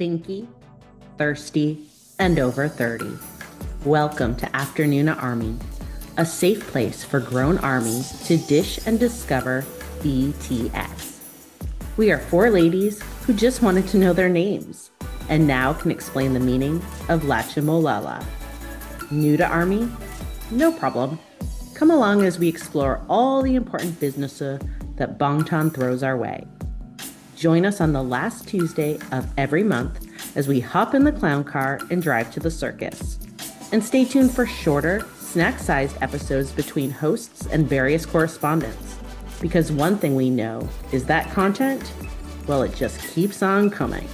thinky, 0.00 0.46
thirsty, 1.18 1.86
and 2.18 2.38
over 2.38 2.66
30. 2.66 3.18
Welcome 3.84 4.34
to 4.36 4.46
Afternoona 4.46 5.22
Army, 5.22 5.54
a 6.16 6.24
safe 6.24 6.66
place 6.68 7.04
for 7.04 7.20
grown 7.20 7.58
armies 7.58 8.26
to 8.26 8.38
dish 8.38 8.80
and 8.86 8.98
discover 8.98 9.62
BTS. 9.98 11.18
We 11.98 12.10
are 12.10 12.18
four 12.18 12.48
ladies 12.48 13.02
who 13.26 13.34
just 13.34 13.60
wanted 13.60 13.88
to 13.88 13.98
know 13.98 14.14
their 14.14 14.30
names 14.30 14.90
and 15.28 15.46
now 15.46 15.74
can 15.74 15.90
explain 15.90 16.32
the 16.32 16.40
meaning 16.40 16.76
of 17.10 17.24
Lachimolala. 17.24 18.24
New 19.10 19.36
to 19.36 19.46
Army? 19.46 19.86
No 20.50 20.72
problem. 20.72 21.18
Come 21.74 21.90
along 21.90 22.24
as 22.24 22.38
we 22.38 22.48
explore 22.48 23.04
all 23.10 23.42
the 23.42 23.54
important 23.54 24.00
businesses 24.00 24.62
that 24.96 25.18
Bangtan 25.18 25.74
throws 25.74 26.02
our 26.02 26.16
way. 26.16 26.46
Join 27.40 27.64
us 27.64 27.80
on 27.80 27.94
the 27.94 28.02
last 28.02 28.46
Tuesday 28.46 28.98
of 29.12 29.26
every 29.38 29.62
month 29.62 30.06
as 30.36 30.46
we 30.46 30.60
hop 30.60 30.94
in 30.94 31.04
the 31.04 31.10
clown 31.10 31.42
car 31.42 31.80
and 31.90 32.02
drive 32.02 32.30
to 32.32 32.40
the 32.40 32.50
circus. 32.50 33.18
And 33.72 33.82
stay 33.82 34.04
tuned 34.04 34.30
for 34.30 34.44
shorter, 34.44 35.06
snack 35.16 35.58
sized 35.58 35.96
episodes 36.02 36.52
between 36.52 36.90
hosts 36.90 37.46
and 37.46 37.66
various 37.66 38.04
correspondents. 38.04 38.98
Because 39.40 39.72
one 39.72 39.96
thing 39.96 40.16
we 40.16 40.28
know 40.28 40.68
is 40.92 41.06
that 41.06 41.30
content, 41.30 41.90
well, 42.46 42.60
it 42.62 42.74
just 42.74 43.00
keeps 43.14 43.42
on 43.42 43.70
coming. 43.70 44.06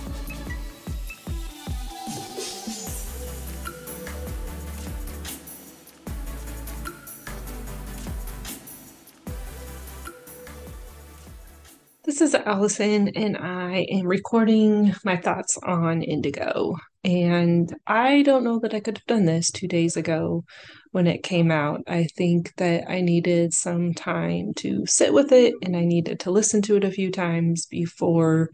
This 12.17 12.33
is 12.33 12.43
Allison, 12.47 13.09
and 13.09 13.37
I 13.37 13.87
am 13.91 14.07
recording 14.07 14.95
my 15.05 15.19
thoughts 15.19 15.59
on 15.63 16.01
Indigo. 16.01 16.77
And 17.05 17.71
I 17.87 18.23
don't 18.23 18.43
know 18.43 18.59
that 18.61 18.73
I 18.73 18.81
could 18.81 18.97
have 18.97 19.05
done 19.05 19.27
this 19.27 19.51
two 19.51 19.69
days 19.69 19.99
ago 19.99 20.45
when 20.93 21.07
it 21.07 21.23
came 21.23 21.51
out. 21.51 21.83
I 21.87 22.07
think 22.17 22.55
that 22.57 22.89
I 22.89 23.03
needed 23.03 23.53
some 23.53 23.93
time 23.93 24.55
to 24.57 24.87
sit 24.87 25.13
with 25.13 25.31
it 25.31 25.53
and 25.63 25.77
I 25.77 25.85
needed 25.85 26.19
to 26.21 26.31
listen 26.31 26.63
to 26.63 26.77
it 26.77 26.85
a 26.85 26.91
few 26.91 27.11
times 27.11 27.67
before 27.67 28.49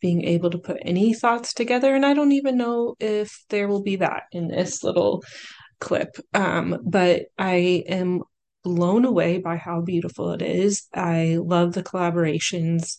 being 0.00 0.22
able 0.22 0.50
to 0.50 0.58
put 0.58 0.78
any 0.82 1.12
thoughts 1.12 1.52
together. 1.52 1.96
And 1.96 2.06
I 2.06 2.14
don't 2.14 2.30
even 2.30 2.56
know 2.56 2.94
if 3.00 3.36
there 3.48 3.66
will 3.66 3.82
be 3.82 3.96
that 3.96 4.22
in 4.30 4.46
this 4.46 4.84
little 4.84 5.24
clip. 5.80 6.14
Um, 6.34 6.78
but 6.84 7.22
I 7.36 7.82
am 7.88 8.22
blown 8.62 9.04
away 9.04 9.38
by 9.38 9.56
how 9.56 9.80
beautiful 9.80 10.32
it 10.32 10.42
is. 10.42 10.86
I 10.94 11.38
love 11.40 11.72
the 11.72 11.82
collaborations. 11.82 12.96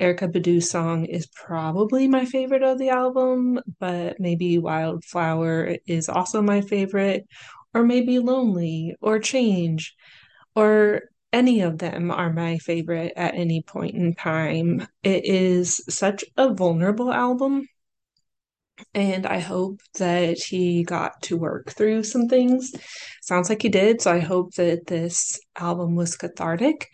Erykah 0.00 0.32
Badu's 0.32 0.70
song 0.70 1.06
is 1.06 1.26
probably 1.26 2.06
my 2.06 2.24
favorite 2.24 2.62
of 2.62 2.78
the 2.78 2.90
album, 2.90 3.60
but 3.80 4.20
maybe 4.20 4.58
Wildflower 4.58 5.78
is 5.86 6.08
also 6.08 6.42
my 6.42 6.60
favorite, 6.60 7.26
or 7.72 7.82
maybe 7.82 8.18
Lonely 8.18 8.94
or 9.00 9.18
Change, 9.18 9.94
or 10.54 11.02
any 11.32 11.60
of 11.60 11.78
them 11.78 12.10
are 12.10 12.32
my 12.32 12.58
favorite 12.58 13.12
at 13.16 13.34
any 13.34 13.62
point 13.62 13.94
in 13.94 14.14
time. 14.14 14.86
It 15.02 15.24
is 15.24 15.82
such 15.88 16.24
a 16.36 16.52
vulnerable 16.52 17.12
album 17.12 17.66
and 18.94 19.26
I 19.26 19.38
hope 19.38 19.80
that 19.98 20.38
he 20.38 20.82
got 20.84 21.22
to 21.22 21.36
work 21.36 21.70
through 21.70 22.04
some 22.04 22.28
things. 22.28 22.72
Sounds 23.22 23.48
like 23.48 23.62
he 23.62 23.68
did. 23.68 24.00
So 24.00 24.12
I 24.12 24.20
hope 24.20 24.54
that 24.54 24.86
this 24.86 25.38
album 25.56 25.94
was 25.94 26.16
cathartic. 26.16 26.88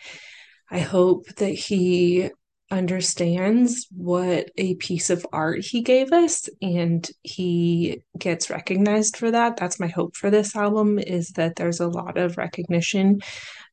I 0.70 0.78
hope 0.80 1.26
that 1.36 1.50
he 1.50 2.30
understands 2.70 3.86
what 3.94 4.50
a 4.56 4.74
piece 4.76 5.10
of 5.10 5.26
art 5.30 5.62
he 5.62 5.82
gave 5.82 6.10
us 6.10 6.48
and 6.62 7.08
he 7.22 8.02
gets 8.18 8.48
recognized 8.48 9.18
for 9.18 9.30
that. 9.30 9.58
That's 9.58 9.78
my 9.78 9.88
hope 9.88 10.16
for 10.16 10.30
this 10.30 10.56
album 10.56 10.98
is 10.98 11.28
that 11.32 11.56
there's 11.56 11.80
a 11.80 11.88
lot 11.88 12.16
of 12.16 12.38
recognition. 12.38 13.20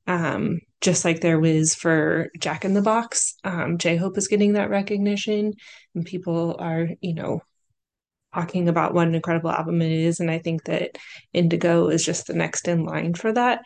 Um, 0.06 0.60
just 0.82 1.06
like 1.06 1.22
there 1.22 1.40
was 1.40 1.76
for 1.76 2.30
Jack 2.40 2.66
in 2.66 2.74
the 2.74 2.82
Box, 2.82 3.36
um, 3.44 3.78
J 3.78 3.96
Hope 3.96 4.18
is 4.18 4.28
getting 4.28 4.54
that 4.54 4.70
recognition, 4.70 5.54
and 5.94 6.06
people 6.06 6.56
are, 6.60 6.88
you 7.00 7.14
know, 7.14 7.42
talking 8.34 8.68
about 8.68 8.94
what 8.94 9.08
an 9.08 9.16
incredible 9.16 9.52
album 9.52 9.82
it 9.82 9.92
is. 9.92 10.20
And 10.20 10.30
I 10.30 10.40
think 10.40 10.66
that 10.66 10.98
Indigo 11.34 11.90
is 11.90 12.06
just 12.06 12.28
the 12.28 12.34
next 12.34 12.68
in 12.68 12.86
line 12.86 13.14
for 13.14 13.32
that 13.34 13.62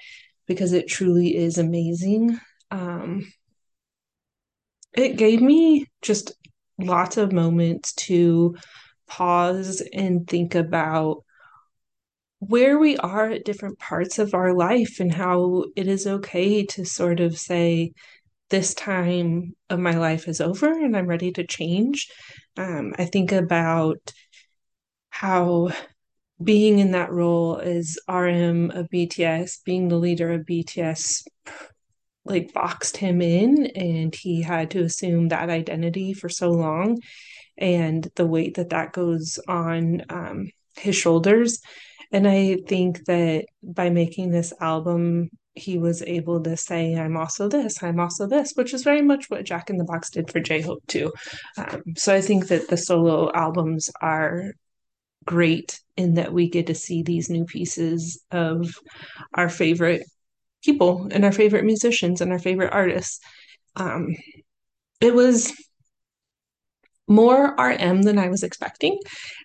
because 0.48 0.74
it 0.74 0.88
truly 0.88 1.36
is 1.36 1.58
amazing. 1.58 2.40
Um, 2.72 3.32
it 4.94 5.18
gave 5.18 5.42
me 5.42 5.88
just 6.02 6.34
lots 6.80 7.18
of 7.18 7.32
moments 7.32 7.94
to 7.94 8.56
pause 9.08 9.82
and 9.94 10.28
think 10.28 10.56
about 10.56 11.24
where 12.40 12.78
we 12.78 12.98
are 12.98 13.30
at 13.30 13.46
different 13.46 13.80
parts 13.80 14.20
of 14.20 14.34
our 14.34 14.54
life 14.54 15.00
and 15.00 15.14
how 15.14 15.64
it 15.76 15.88
is 15.88 16.06
okay 16.06 16.66
to 16.66 16.86
sort 16.86 17.20
of 17.20 17.38
say, 17.38 17.94
this 18.54 18.76
time 18.76 19.56
of 19.72 19.80
my 19.80 19.94
life 19.98 20.28
is 20.28 20.40
over 20.40 20.72
and 20.72 20.96
I'm 20.96 21.08
ready 21.08 21.32
to 21.32 21.44
change. 21.44 22.08
Um, 22.56 22.94
I 23.00 23.06
think 23.06 23.32
about 23.32 24.14
how 25.14 25.70
being 26.44 26.80
in 26.80 26.92
that 26.94 27.12
role 27.12 27.58
as 27.58 28.00
RM 28.10 28.72
of 28.72 28.90
BTS, 28.90 29.64
being 29.64 29.88
the 29.88 29.96
leader 29.96 30.32
of 30.32 30.42
BTS, 30.42 31.22
like 32.26 32.52
boxed 32.52 32.98
him 32.98 33.22
in 33.22 33.68
and 33.68 34.16
he 34.16 34.42
had 34.42 34.72
to 34.72 34.82
assume 34.84 35.28
that 35.28 35.52
identity 35.52 36.14
for 36.14 36.30
so 36.30 36.50
long 36.50 36.98
and 37.60 38.10
the 38.16 38.26
weight 38.26 38.56
that 38.56 38.72
that 38.72 38.92
goes 38.92 39.38
on 39.48 40.04
um, 40.10 40.50
his 40.78 40.96
shoulders. 40.96 41.60
And 42.12 42.28
I 42.28 42.58
think 42.68 43.06
that 43.06 43.46
by 43.62 43.92
making 43.92 44.32
this 44.32 44.52
album, 44.60 45.30
he 45.54 45.78
was 45.78 46.02
able 46.02 46.42
to 46.42 46.58
say, 46.58 46.96
I'm 46.96 47.18
also 47.18 47.48
this, 47.48 47.84
I'm 47.84 48.00
also 48.00 48.26
this, 48.26 48.54
which 48.56 48.74
is 48.74 48.84
very 48.84 49.04
much 49.04 49.30
what 49.30 49.46
Jack 49.46 49.70
in 49.70 49.78
the 49.78 49.84
Box 49.84 50.10
did 50.10 50.32
for 50.32 50.40
J 50.40 50.62
Hope 50.62 50.82
too. 50.88 51.14
Um, 51.56 51.84
so 51.96 52.16
I 52.16 52.22
think 52.22 52.48
that 52.48 52.68
the 52.68 52.78
solo 52.78 53.32
albums 53.32 53.92
are 54.02 54.54
great 55.26 55.80
in 55.98 56.16
that 56.16 56.34
we 56.34 56.50
get 56.50 56.68
to 56.68 56.76
see 56.76 57.04
these 57.04 57.30
new 57.30 57.46
pieces 57.46 58.24
of 58.32 58.74
our 59.34 59.50
favorite 59.50 60.04
people 60.64 61.08
and 61.12 61.26
our 61.26 61.32
favorite 61.32 61.66
musicians 61.66 62.22
and 62.22 62.32
our 62.32 62.40
favorite 62.40 62.74
artists. 62.74 63.20
Um, 63.76 64.16
it 65.02 65.14
was 65.14 65.54
more 67.08 67.60
RM 67.60 68.04
than 68.04 68.18
I 68.18 68.30
was 68.30 68.44
expecting. 68.44 69.00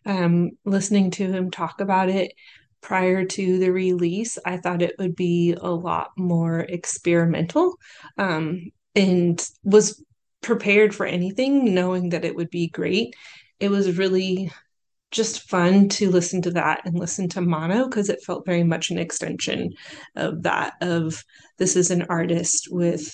Um, 0.06 0.50
listening 0.65 1.11
to 1.12 1.31
him 1.31 1.50
talk 1.50 1.81
about 1.81 2.09
it 2.09 2.33
prior 2.81 3.25
to 3.25 3.59
the 3.59 3.71
release, 3.71 4.39
I 4.45 4.56
thought 4.59 4.83
it 4.83 4.95
would 4.99 5.16
be 5.16 5.55
a 5.60 5.71
lot 5.71 6.10
more 6.16 6.60
experimental 6.60 7.75
um, 8.16 8.71
and 8.95 9.45
was 9.65 10.03
prepared 10.41 10.95
for 10.95 11.05
anything, 11.05 11.75
knowing 11.75 12.10
that 12.10 12.25
it 12.25 12.37
would 12.37 12.50
be 12.50 12.69
great. 12.69 13.15
It 13.59 13.71
was 13.71 13.99
really 13.99 14.53
just 15.11 15.49
fun 15.49 15.89
to 15.89 16.11
listen 16.11 16.43
to 16.43 16.51
that 16.51 16.83
and 16.85 16.99
listen 16.99 17.29
to 17.31 17.41
mono 17.41 17.85
because 17.85 18.09
it 18.11 18.23
felt 18.23 18.45
very 18.45 18.63
much 18.63 18.91
an 18.91 18.99
extension 18.99 19.73
of 20.17 20.43
that 20.43 20.75
of 20.83 21.25
this 21.57 21.77
is 21.77 21.91
an 21.91 22.03
artist 22.11 22.69
with 22.71 23.11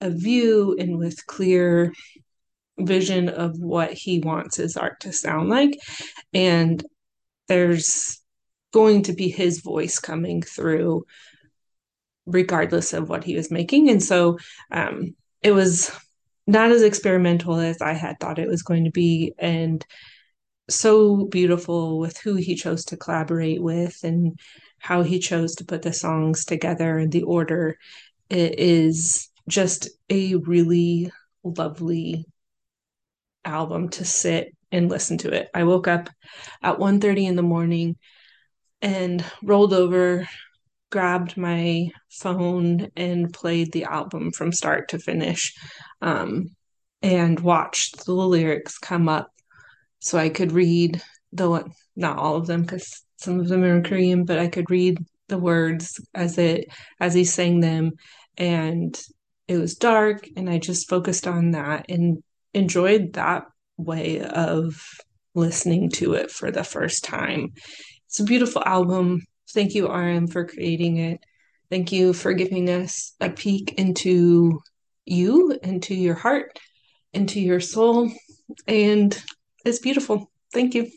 a 0.00 0.10
view 0.10 0.76
and 0.78 0.98
with 0.98 1.26
clear 1.26 1.92
vision 2.78 3.28
of 3.28 3.58
what 3.58 3.92
he 3.92 4.20
wants 4.20 4.56
his 4.56 4.76
art 4.76 5.00
to 5.00 5.12
sound 5.12 5.48
like. 5.48 5.78
And 6.32 6.84
there's 7.48 8.20
going 8.72 9.02
to 9.04 9.12
be 9.12 9.28
his 9.28 9.60
voice 9.60 9.98
coming 9.98 10.42
through 10.42 11.04
regardless 12.26 12.92
of 12.92 13.08
what 13.08 13.24
he 13.24 13.36
was 13.36 13.50
making. 13.50 13.90
And 13.90 14.02
so 14.02 14.38
um, 14.70 15.14
it 15.42 15.52
was 15.52 15.92
not 16.46 16.72
as 16.72 16.82
experimental 16.82 17.54
as 17.56 17.80
i 17.80 17.92
had 17.92 18.18
thought 18.18 18.38
it 18.38 18.48
was 18.48 18.62
going 18.62 18.84
to 18.84 18.90
be. 18.90 19.34
And 19.38 19.84
so 20.68 21.26
beautiful 21.26 21.98
with 21.98 22.18
who 22.18 22.34
he 22.34 22.54
chose 22.54 22.84
to 22.86 22.96
collaborate 22.96 23.62
with 23.62 23.98
and 24.04 24.38
how 24.78 25.02
he 25.02 25.18
chose 25.18 25.54
to 25.56 25.64
put 25.64 25.82
the 25.82 25.92
songs 25.92 26.44
together 26.44 26.98
and 26.98 27.12
the 27.12 27.22
order. 27.22 27.76
It 28.28 28.58
is 28.58 29.28
just 29.48 29.88
a 30.08 30.36
really 30.36 31.10
lovely 31.44 32.26
album 33.44 33.88
to 33.90 34.04
sit 34.04 34.54
and 34.70 34.88
listen 34.88 35.18
to 35.18 35.32
it. 35.32 35.48
I 35.54 35.64
woke 35.64 35.88
up 35.88 36.08
at 36.62 36.78
1:30 36.78 37.26
in 37.26 37.36
the 37.36 37.42
morning 37.42 37.96
and 38.80 39.24
rolled 39.42 39.72
over, 39.72 40.28
grabbed 40.90 41.36
my 41.36 41.88
phone 42.10 42.90
and 42.96 43.32
played 43.32 43.72
the 43.72 43.84
album 43.84 44.32
from 44.32 44.52
start 44.52 44.88
to 44.90 44.98
finish. 44.98 45.54
Um, 46.00 46.54
and 47.02 47.40
watched 47.40 48.06
the 48.06 48.12
lyrics 48.12 48.78
come 48.78 49.08
up 49.08 49.31
so 50.02 50.18
I 50.18 50.28
could 50.28 50.52
read 50.52 51.00
the 51.32 51.64
not 51.96 52.18
all 52.18 52.36
of 52.36 52.46
them 52.46 52.62
because 52.62 53.04
some 53.16 53.38
of 53.38 53.48
them 53.48 53.62
are 53.62 53.76
in 53.76 53.84
Korean, 53.84 54.24
but 54.24 54.38
I 54.38 54.48
could 54.48 54.68
read 54.68 54.98
the 55.28 55.38
words 55.38 56.00
as 56.12 56.38
it 56.38 56.66
as 57.00 57.14
he 57.14 57.24
sang 57.24 57.60
them, 57.60 57.92
and 58.36 59.00
it 59.46 59.58
was 59.58 59.76
dark, 59.76 60.28
and 60.36 60.50
I 60.50 60.58
just 60.58 60.88
focused 60.88 61.26
on 61.26 61.52
that 61.52 61.86
and 61.88 62.22
enjoyed 62.52 63.12
that 63.14 63.44
way 63.76 64.20
of 64.20 64.84
listening 65.34 65.88
to 65.90 66.14
it 66.14 66.30
for 66.30 66.50
the 66.50 66.64
first 66.64 67.04
time. 67.04 67.52
It's 68.06 68.20
a 68.20 68.24
beautiful 68.24 68.62
album. 68.66 69.22
Thank 69.54 69.74
you, 69.74 69.88
RM, 69.88 70.26
for 70.26 70.46
creating 70.46 70.96
it. 70.96 71.20
Thank 71.70 71.92
you 71.92 72.12
for 72.12 72.34
giving 72.34 72.68
us 72.68 73.14
a 73.20 73.30
peek 73.30 73.74
into 73.78 74.60
you, 75.06 75.58
into 75.62 75.94
your 75.94 76.14
heart, 76.14 76.58
into 77.12 77.40
your 77.40 77.60
soul. 77.60 78.10
And 78.66 79.16
it's 79.64 79.78
beautiful. 79.78 80.30
Thank 80.52 80.74
you. 80.74 80.90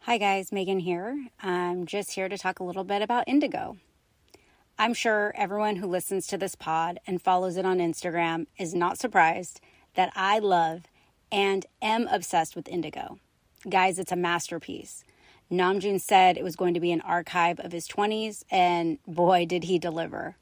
Hi, 0.00 0.18
guys. 0.18 0.52
Megan 0.52 0.80
here. 0.80 1.28
I'm 1.42 1.86
just 1.86 2.12
here 2.12 2.28
to 2.28 2.36
talk 2.36 2.60
a 2.60 2.64
little 2.64 2.84
bit 2.84 3.00
about 3.00 3.24
Indigo. 3.26 3.78
I'm 4.78 4.92
sure 4.92 5.32
everyone 5.36 5.76
who 5.76 5.86
listens 5.86 6.26
to 6.26 6.36
this 6.36 6.54
pod 6.54 6.98
and 7.06 7.22
follows 7.22 7.56
it 7.56 7.64
on 7.64 7.78
Instagram 7.78 8.46
is 8.58 8.74
not 8.74 8.98
surprised 8.98 9.60
that 9.94 10.12
I 10.14 10.40
love 10.40 10.82
and 11.30 11.64
am 11.80 12.06
obsessed 12.08 12.54
with 12.54 12.68
Indigo. 12.68 13.18
Guys, 13.68 13.98
it's 13.98 14.12
a 14.12 14.16
masterpiece. 14.16 15.04
Namjoon 15.50 16.00
said 16.00 16.36
it 16.36 16.44
was 16.44 16.56
going 16.56 16.74
to 16.74 16.80
be 16.80 16.92
an 16.92 17.00
archive 17.02 17.60
of 17.60 17.72
his 17.72 17.86
20s, 17.86 18.42
and 18.50 18.98
boy, 19.06 19.46
did 19.46 19.64
he 19.64 19.78
deliver. 19.78 20.36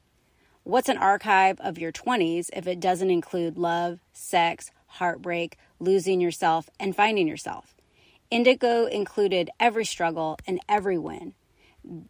What's 0.63 0.89
an 0.89 0.97
archive 0.97 1.59
of 1.59 1.77
your 1.77 1.91
20s 1.91 2.49
if 2.53 2.67
it 2.67 2.79
doesn't 2.79 3.11
include 3.11 3.57
love, 3.57 3.99
sex, 4.13 4.71
heartbreak, 4.93 5.57
losing 5.79 6.21
yourself, 6.21 6.69
and 6.79 6.95
finding 6.95 7.27
yourself? 7.27 7.75
Indigo 8.31 8.85
included 8.85 9.49
every 9.59 9.85
struggle 9.85 10.37
and 10.47 10.59
every 10.67 10.97
win. 10.97 11.33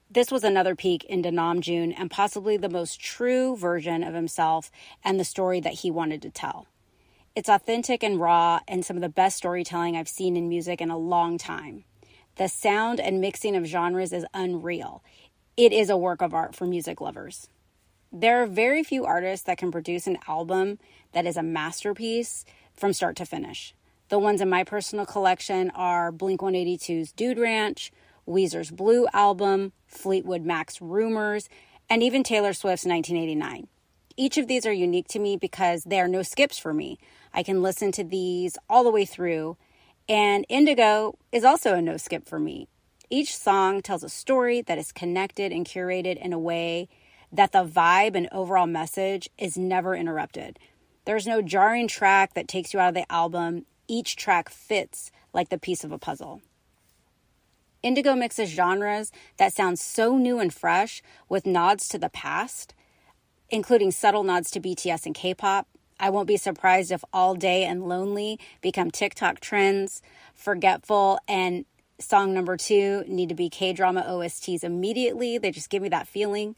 This 0.09 0.31
was 0.31 0.43
another 0.43 0.75
peek 0.75 1.03
into 1.05 1.29
Namjoon 1.29 1.93
and 1.97 2.11
possibly 2.11 2.57
the 2.57 2.69
most 2.69 2.99
true 2.99 3.57
version 3.57 4.03
of 4.03 4.13
himself 4.13 4.71
and 5.03 5.19
the 5.19 5.25
story 5.25 5.59
that 5.59 5.79
he 5.79 5.91
wanted 5.91 6.21
to 6.21 6.29
tell. 6.29 6.67
It's 7.35 7.49
authentic 7.49 8.03
and 8.03 8.19
raw 8.19 8.59
and 8.67 8.85
some 8.85 8.95
of 8.95 9.01
the 9.01 9.09
best 9.09 9.37
storytelling 9.37 9.97
I've 9.97 10.07
seen 10.07 10.37
in 10.37 10.47
music 10.47 10.79
in 10.79 10.91
a 10.91 10.97
long 10.97 11.39
time. 11.39 11.83
The 12.35 12.47
sound 12.47 12.99
and 12.99 13.19
mixing 13.19 13.55
of 13.55 13.65
genres 13.65 14.13
is 14.13 14.25
unreal. 14.33 15.03
It 15.57 15.73
is 15.73 15.89
a 15.89 15.97
work 15.97 16.21
of 16.21 16.33
art 16.33 16.55
for 16.55 16.65
music 16.65 17.01
lovers. 17.01 17.47
There 18.11 18.43
are 18.43 18.45
very 18.45 18.83
few 18.83 19.05
artists 19.05 19.45
that 19.47 19.57
can 19.57 19.71
produce 19.71 20.05
an 20.05 20.19
album 20.27 20.77
that 21.13 21.25
is 21.25 21.35
a 21.35 21.43
masterpiece 21.43 22.45
from 22.75 22.93
start 22.93 23.15
to 23.17 23.25
finish. 23.25 23.73
The 24.09 24.19
ones 24.19 24.41
in 24.41 24.49
my 24.49 24.63
personal 24.63 25.05
collection 25.05 25.71
are 25.71 26.11
Blink 26.11 26.41
182's 26.41 27.11
Dude 27.11 27.39
Ranch, 27.39 27.91
Weezer's 28.27 28.71
Blue 28.71 29.07
album, 29.13 29.73
Fleetwood 29.87 30.45
Mac's 30.45 30.81
Rumours, 30.81 31.49
and 31.89 32.03
even 32.03 32.23
Taylor 32.23 32.53
Swift's 32.53 32.85
1989. 32.85 33.67
Each 34.15 34.37
of 34.37 34.47
these 34.47 34.65
are 34.65 34.73
unique 34.73 35.07
to 35.09 35.19
me 35.19 35.37
because 35.37 35.83
they 35.83 35.99
are 35.99 36.07
no 36.07 36.21
skips 36.21 36.59
for 36.59 36.73
me. 36.73 36.99
I 37.33 37.41
can 37.41 37.63
listen 37.63 37.91
to 37.93 38.03
these 38.03 38.57
all 38.69 38.83
the 38.83 38.91
way 38.91 39.05
through, 39.05 39.57
and 40.07 40.45
Indigo 40.49 41.17
is 41.31 41.43
also 41.43 41.73
a 41.73 41.81
no 41.81 41.97
skip 41.97 42.27
for 42.27 42.39
me. 42.39 42.67
Each 43.09 43.35
song 43.35 43.81
tells 43.81 44.03
a 44.03 44.09
story 44.09 44.61
that 44.61 44.77
is 44.77 44.91
connected 44.91 45.51
and 45.51 45.65
curated 45.65 46.17
in 46.17 46.33
a 46.33 46.39
way 46.39 46.89
that 47.31 47.51
the 47.51 47.65
vibe 47.65 48.15
and 48.15 48.29
overall 48.31 48.67
message 48.67 49.29
is 49.37 49.57
never 49.57 49.95
interrupted. 49.95 50.59
There's 51.05 51.27
no 51.27 51.41
jarring 51.41 51.87
track 51.87 52.33
that 52.33 52.47
takes 52.47 52.73
you 52.73 52.79
out 52.79 52.89
of 52.89 52.95
the 52.95 53.11
album, 53.11 53.65
each 53.87 54.15
track 54.15 54.49
fits 54.49 55.11
like 55.33 55.49
the 55.49 55.57
piece 55.57 55.83
of 55.83 55.91
a 55.91 55.97
puzzle. 55.97 56.41
Indigo 57.81 58.15
mixes 58.15 58.49
genres 58.49 59.11
that 59.37 59.53
sound 59.53 59.77
so 59.77 60.17
new 60.17 60.39
and 60.39 60.53
fresh 60.53 61.01
with 61.27 61.45
nods 61.45 61.89
to 61.89 61.97
the 61.97 62.09
past, 62.09 62.73
including 63.49 63.91
subtle 63.91 64.23
nods 64.23 64.49
to 64.51 64.61
BTS 64.61 65.05
and 65.05 65.13
K 65.13 65.33
pop. 65.33 65.67
I 65.99 66.09
won't 66.09 66.27
be 66.27 66.37
surprised 66.37 66.91
if 66.91 67.03
All 67.11 67.35
Day 67.35 67.65
and 67.65 67.87
Lonely 67.87 68.39
become 68.61 68.89
TikTok 68.89 69.41
trends. 69.41 70.01
Forgetful 70.33 71.19
and 71.27 71.65
song 71.99 72.33
number 72.33 72.57
two 72.57 73.03
need 73.07 73.29
to 73.29 73.35
be 73.35 73.49
K 73.49 73.73
drama 73.73 74.03
OSTs 74.07 74.63
immediately. 74.63 75.37
They 75.37 75.51
just 75.51 75.69
give 75.69 75.83
me 75.83 75.89
that 75.89 76.07
feeling. 76.07 76.55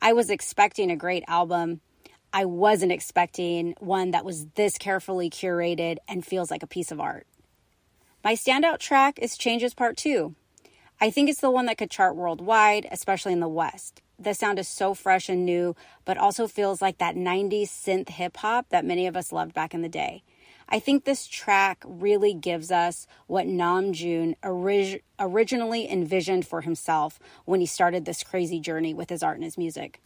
I 0.00 0.12
was 0.12 0.30
expecting 0.30 0.92
a 0.92 0.96
great 0.96 1.24
album, 1.26 1.80
I 2.32 2.44
wasn't 2.44 2.92
expecting 2.92 3.74
one 3.80 4.10
that 4.10 4.24
was 4.24 4.46
this 4.54 4.76
carefully 4.76 5.30
curated 5.30 5.96
and 6.06 6.24
feels 6.24 6.50
like 6.50 6.62
a 6.62 6.66
piece 6.66 6.92
of 6.92 7.00
art. 7.00 7.26
My 8.22 8.34
standout 8.34 8.78
track 8.78 9.18
is 9.18 9.38
Changes 9.38 9.72
Part 9.72 9.96
2. 9.96 10.34
I 11.00 11.10
think 11.10 11.30
it's 11.30 11.40
the 11.40 11.50
one 11.50 11.66
that 11.66 11.78
could 11.78 11.90
chart 11.90 12.16
worldwide, 12.16 12.86
especially 12.90 13.32
in 13.32 13.40
the 13.40 13.48
West. 13.48 14.02
The 14.18 14.34
sound 14.34 14.58
is 14.58 14.68
so 14.68 14.92
fresh 14.92 15.28
and 15.28 15.46
new, 15.46 15.74
but 16.04 16.18
also 16.18 16.46
feels 16.48 16.82
like 16.82 16.98
that 16.98 17.14
90s 17.14 17.68
synth 17.68 18.10
hip 18.10 18.36
hop 18.38 18.68
that 18.70 18.84
many 18.84 19.06
of 19.06 19.16
us 19.16 19.32
loved 19.32 19.54
back 19.54 19.72
in 19.72 19.80
the 19.80 19.88
day. 19.88 20.22
I 20.68 20.80
think 20.80 21.04
this 21.04 21.26
track 21.26 21.82
really 21.86 22.34
gives 22.34 22.70
us 22.70 23.06
what 23.26 23.46
Namjoon 23.46 24.34
orig- 24.42 25.02
originally 25.18 25.90
envisioned 25.90 26.46
for 26.46 26.60
himself 26.60 27.18
when 27.46 27.60
he 27.60 27.66
started 27.66 28.04
this 28.04 28.22
crazy 28.22 28.60
journey 28.60 28.92
with 28.92 29.08
his 29.08 29.22
art 29.22 29.36
and 29.36 29.44
his 29.44 29.56
music. 29.56 30.02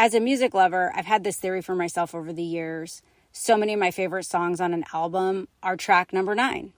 As 0.00 0.14
a 0.14 0.20
music 0.20 0.54
lover, 0.54 0.92
I've 0.94 1.06
had 1.06 1.24
this 1.24 1.38
theory 1.38 1.60
for 1.60 1.74
myself 1.74 2.14
over 2.14 2.32
the 2.32 2.40
years. 2.40 3.02
So 3.32 3.56
many 3.56 3.74
of 3.74 3.80
my 3.80 3.90
favorite 3.90 4.26
songs 4.26 4.60
on 4.60 4.72
an 4.72 4.84
album 4.94 5.48
are 5.60 5.76
track 5.76 6.12
number 6.12 6.36
nine. 6.36 6.72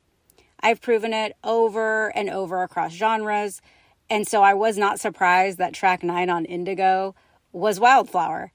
I've 0.61 0.81
proven 0.81 1.13
it 1.13 1.37
over 1.45 2.09
and 2.17 2.31
over 2.31 2.63
across 2.63 2.93
genres, 2.93 3.61
and 4.09 4.27
so 4.27 4.43
I 4.43 4.55
was 4.55 4.79
not 4.79 5.01
surprised 5.01 5.59
that 5.59 5.75
track 5.75 6.03
nine 6.03 6.31
on 6.31 6.47
Indigo 6.47 7.15
was 7.53 7.79
Wildflower. 7.79 8.53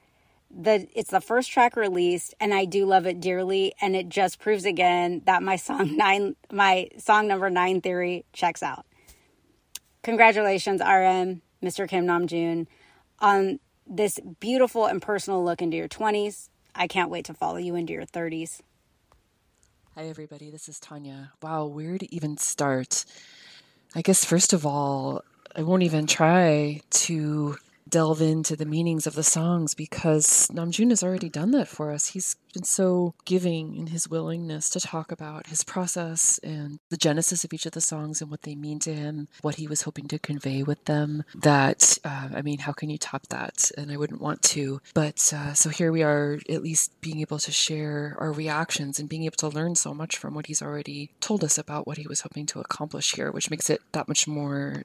The, 0.49 0.87
it's 0.95 1.11
the 1.11 1.21
first 1.21 1.51
track 1.51 1.75
released, 1.75 2.33
and 2.39 2.51
I 2.51 2.65
do 2.65 2.87
love 2.87 3.05
it 3.05 3.19
dearly, 3.19 3.71
and 3.83 3.95
it 3.95 4.09
just 4.09 4.39
proves 4.39 4.65
again 4.65 5.21
that 5.25 5.43
my 5.43 5.57
song 5.57 5.95
nine, 5.97 6.35
my 6.51 6.89
song 6.97 7.27
number 7.27 7.51
nine 7.51 7.81
theory 7.81 8.25
checks 8.33 8.63
out. 8.63 8.87
Congratulations, 10.01 10.81
RM, 10.81 11.43
Mr. 11.63 11.87
Kim 11.87 12.07
Namjoon, 12.07 12.65
on 13.19 13.59
this 13.87 14.19
beautiful 14.39 14.85
and 14.85 15.01
personal 15.01 15.43
look 15.43 15.61
into 15.61 15.77
your 15.77 15.87
20s. 15.87 16.49
I 16.73 16.87
can't 16.87 17.09
wait 17.09 17.25
to 17.25 17.33
follow 17.33 17.57
you 17.57 17.75
into 17.75 17.93
your 17.93 18.05
30s. 18.05 18.61
Hi, 19.95 20.03
everybody. 20.07 20.49
This 20.49 20.67
is 20.67 20.79
Tanya. 20.79 21.31
Wow, 21.41 21.65
where 21.67 21.97
to 21.97 22.13
even 22.13 22.37
start? 22.37 23.05
I 23.95 24.01
guess, 24.01 24.25
first 24.25 24.51
of 24.51 24.65
all, 24.65 25.23
I 25.55 25.63
won't 25.63 25.83
even 25.83 26.05
try 26.05 26.81
to 26.89 27.55
delve 27.95 28.21
into 28.21 28.57
the 28.57 28.65
meanings 28.65 29.07
of 29.07 29.15
the 29.15 29.23
songs 29.23 29.73
because 29.73 30.49
Namjoon 30.49 30.89
has 30.89 31.01
already 31.01 31.29
done 31.29 31.51
that 31.51 31.69
for 31.69 31.91
us. 31.91 32.07
He's 32.07 32.35
been 32.53 32.65
so 32.65 33.13
giving 33.23 33.73
in 33.73 33.87
his 33.87 34.09
willingness 34.09 34.69
to 34.71 34.81
talk 34.81 35.13
about 35.13 35.47
his 35.47 35.63
process 35.63 36.37
and 36.39 36.79
the 36.89 36.97
genesis 36.97 37.45
of 37.45 37.53
each 37.53 37.65
of 37.65 37.71
the 37.71 37.79
songs 37.79 38.21
and 38.21 38.29
what 38.29 38.41
they 38.41 38.53
mean 38.53 38.79
to 38.79 38.93
him, 38.93 39.29
what 39.43 39.55
he 39.55 39.65
was 39.65 39.83
hoping 39.83 40.09
to 40.09 40.19
convey 40.19 40.61
with 40.61 40.83
them. 40.83 41.23
That, 41.33 41.97
uh, 42.03 42.27
I 42.35 42.41
mean, 42.41 42.59
how 42.59 42.73
can 42.73 42.89
you 42.89 42.97
top 42.97 43.27
that? 43.27 43.71
And 43.77 43.89
I 43.89 43.95
wouldn't 43.95 44.19
want 44.19 44.41
to. 44.41 44.81
But 44.93 45.31
uh, 45.33 45.53
so 45.53 45.69
here 45.69 45.93
we 45.93 46.03
are, 46.03 46.39
at 46.49 46.63
least 46.63 46.99
being 46.99 47.21
able 47.21 47.39
to 47.39 47.51
share 47.53 48.17
our 48.19 48.33
reactions 48.33 48.99
and 48.99 49.07
being 49.07 49.23
able 49.23 49.37
to 49.37 49.47
learn 49.47 49.75
so 49.75 49.93
much 49.93 50.17
from 50.17 50.33
what 50.33 50.47
he's 50.47 50.61
already 50.61 51.11
told 51.21 51.45
us 51.45 51.57
about 51.57 51.87
what 51.87 51.97
he 51.97 52.07
was 52.07 52.21
hoping 52.21 52.45
to 52.47 52.59
accomplish 52.59 53.13
here, 53.13 53.31
which 53.31 53.49
makes 53.49 53.69
it 53.69 53.81
that 53.93 54.09
much 54.09 54.27
more 54.27 54.83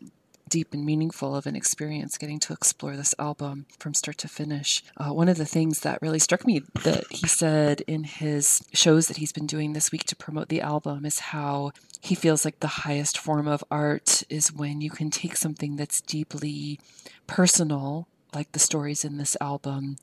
deep 0.50 0.75
and 0.75 0.85
meaningful 0.85 1.35
of 1.35 1.47
an 1.47 1.57
experience 1.57 2.19
getting 2.19 2.40
to 2.40 2.52
explore 2.52 2.97
this 2.97 3.14
album 3.19 3.66
from 3.78 3.95
start 3.95 4.19
to 4.19 4.28
finish. 4.28 4.83
Uh, 4.97 5.11
one 5.14 5.28
of 5.28 5.38
the 5.38 5.47
things 5.47 5.80
that 5.80 6.02
really 6.02 6.19
struck 6.19 6.47
me 6.47 6.61
that 6.83 7.04
he 7.11 7.26
said 7.26 7.80
in 7.87 8.04
his 8.04 8.62
shows 8.73 9.09
that 9.09 9.16
he's 9.16 9.33
been 9.33 9.47
doing 9.47 9.73
this 9.73 9.90
week 9.90 10.04
to 10.04 10.16
promote 10.16 10.49
the 10.49 10.61
album 10.61 11.07
is 11.07 11.21
how 11.21 11.71
he 12.00 12.14
feels 12.14 12.45
like 12.45 12.61
the 12.61 12.66
highest 12.66 13.16
form 13.16 13.47
of 13.47 13.64
art 13.71 14.23
is 14.28 14.52
when 14.52 14.80
you 14.80 14.90
can 14.90 15.11
take 15.11 15.37
something 15.37 15.76
that's 15.76 16.00
deeply 16.00 16.80
personal, 17.26 18.09
like 18.35 18.50
the 18.52 18.59
stories 18.59 19.04
in 19.04 19.16
this 19.16 19.37
album, 19.40 19.97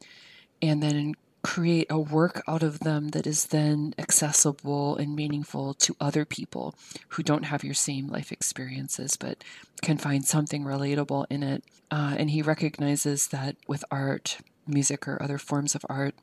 and 0.61 0.81
then 0.81 1.13
create 1.47 1.87
a 1.89 1.97
work 1.97 2.43
out 2.45 2.61
of 2.61 2.81
them 2.81 3.07
that 3.11 3.25
is 3.25 3.45
then 3.45 3.93
accessible 3.97 4.97
and 4.97 5.15
meaningful 5.15 5.73
to 5.73 5.95
other 5.97 6.25
people 6.25 6.75
who 7.07 7.23
don't 7.23 7.45
have 7.45 7.63
your 7.63 7.73
same 7.73 8.09
life 8.09 8.33
experiences 8.33 9.15
but 9.15 9.45
can 9.81 9.97
find 9.97 10.25
something 10.25 10.65
relatable 10.65 11.25
in 11.29 11.43
it. 11.43 11.63
Uh, 11.89 12.15
and 12.19 12.31
he 12.31 12.41
recognizes 12.41 13.29
that 13.29 13.55
with 13.65 13.85
art, 13.89 14.39
music, 14.67 15.07
or 15.07 15.23
other 15.23 15.37
forms 15.37 15.73
of 15.73 15.85
art, 15.87 16.15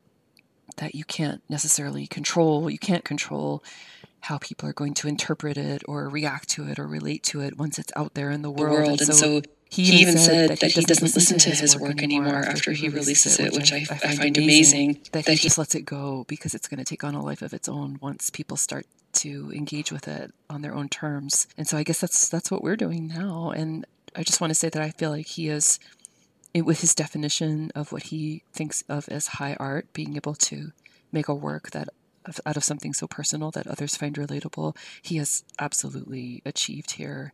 that 0.77 0.95
you 0.95 1.05
can't 1.05 1.43
necessarily 1.49 2.07
control, 2.07 2.69
you 2.69 2.79
can't 2.79 3.03
control 3.03 3.65
how 4.21 4.37
people 4.37 4.69
are 4.69 4.75
going 4.75 4.93
to 4.93 5.09
interpret 5.09 5.57
it 5.57 5.83
or 5.89 6.07
react 6.11 6.51
to 6.51 6.69
it 6.69 6.79
or 6.79 6.87
relate 6.87 7.23
to 7.23 7.41
it 7.41 7.57
once 7.57 7.79
it's 7.79 7.93
out 7.97 8.13
there 8.13 8.31
in 8.31 8.43
the 8.43 8.51
world. 8.51 8.77
The 8.77 8.89
world. 8.89 9.01
And, 9.01 9.15
so, 9.15 9.37
and 9.37 9.45
so 9.47 9.51
he, 9.71 9.85
he 9.85 9.97
even 10.03 10.19
said, 10.19 10.51
that, 10.51 10.63
he, 10.63 10.83
doesn't, 10.83 10.89
doesn't 10.89 11.15
listen 11.15 11.39
to 11.39 11.51
his 11.51 11.77
work 11.79 12.03
anymore 12.03 12.37
after 12.37 12.73
he 12.73 12.89
releases 12.89 13.41
it, 13.41 13.53
which 13.53 13.73
I, 13.73 13.79
I, 13.79 13.85
find, 13.85 14.01
I 14.05 14.17
find 14.17 14.39
amazing. 14.39 15.01
That, 15.13 15.27
he 15.27 15.37
just 15.37 15.59
lets 15.59 15.75
it 15.75 15.83
go 15.83 16.25
because 16.29 16.55
it's 16.55 16.69
going 16.69 16.79
to 16.79 16.85
take 16.85 17.03
on 17.03 17.15
a 17.15 17.23
life 17.23 17.43
of 17.43 17.53
its 17.53 17.69
own 17.69 17.99
once 18.01 18.31
people 18.31 18.57
start 18.57 18.87
to 19.15 19.51
engage 19.53 19.91
with 19.91 20.07
it 20.07 20.33
on 20.49 20.63
their 20.63 20.75
own 20.75 20.89
terms. 20.89 21.47
And 21.57 21.67
so 21.67 21.77
I 21.77 21.83
guess 21.83 22.01
that's 22.01 22.29
that's 22.29 22.51
what 22.51 22.63
we're 22.63 22.77
doing 22.77 23.09
now. 23.09 23.51
And 23.51 23.87
I 24.15 24.23
just 24.23 24.41
want 24.41 24.51
to 24.51 24.55
say 24.55 24.69
that 24.69 24.83
I 24.83 24.91
feel 24.91 25.11
like 25.11 25.27
he 25.27 25.49
is, 25.49 25.81
with 26.55 26.81
his 26.81 26.95
definition 26.95 27.73
of 27.75 27.91
what 27.91 28.05
he 28.05 28.43
thinks 28.53 28.85
of 28.89 29.09
as 29.09 29.27
high 29.27 29.57
art, 29.59 29.93
being 29.93 30.15
able 30.15 30.35
to 30.37 30.73
make 31.11 31.29
a 31.29 31.35
work 31.35 31.71
that 31.71 31.89
out 32.47 32.57
of 32.57 32.65
something 32.65 32.95
so 32.95 33.07
personal 33.07 33.51
that 33.51 33.67
others 33.67 33.97
find 33.97 34.17
relatable, 34.17 34.77
he 35.03 35.17
has 35.17 35.45
absolutely 35.59 36.43
achieved 36.47 36.93
here. 36.93 37.33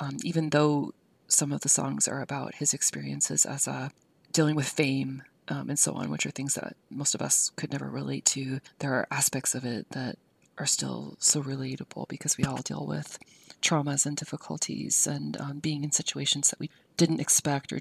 Um, 0.00 0.18
even 0.22 0.50
though 0.50 0.92
some 1.28 1.52
of 1.52 1.60
the 1.60 1.68
songs 1.68 2.08
are 2.08 2.20
about 2.20 2.56
his 2.56 2.74
experiences 2.74 3.46
as 3.46 3.66
a 3.66 3.90
dealing 4.32 4.56
with 4.56 4.68
fame 4.68 5.22
um, 5.48 5.70
and 5.70 5.78
so 5.78 5.94
on, 5.94 6.10
which 6.10 6.26
are 6.26 6.30
things 6.30 6.54
that 6.54 6.76
most 6.90 7.14
of 7.14 7.22
us 7.22 7.50
could 7.56 7.72
never 7.72 7.88
relate 7.88 8.24
to. 8.26 8.60
There 8.80 8.94
are 8.94 9.06
aspects 9.10 9.54
of 9.54 9.64
it 9.64 9.90
that 9.90 10.18
are 10.58 10.66
still 10.66 11.16
so 11.18 11.42
relatable 11.42 12.08
because 12.08 12.36
we 12.36 12.44
all 12.44 12.58
deal 12.58 12.84
with 12.86 13.18
traumas 13.62 14.06
and 14.06 14.16
difficulties 14.16 15.06
and 15.06 15.40
um, 15.40 15.58
being 15.58 15.84
in 15.84 15.92
situations 15.92 16.50
that 16.50 16.60
we 16.60 16.70
didn't 16.96 17.20
expect 17.20 17.72
or 17.72 17.80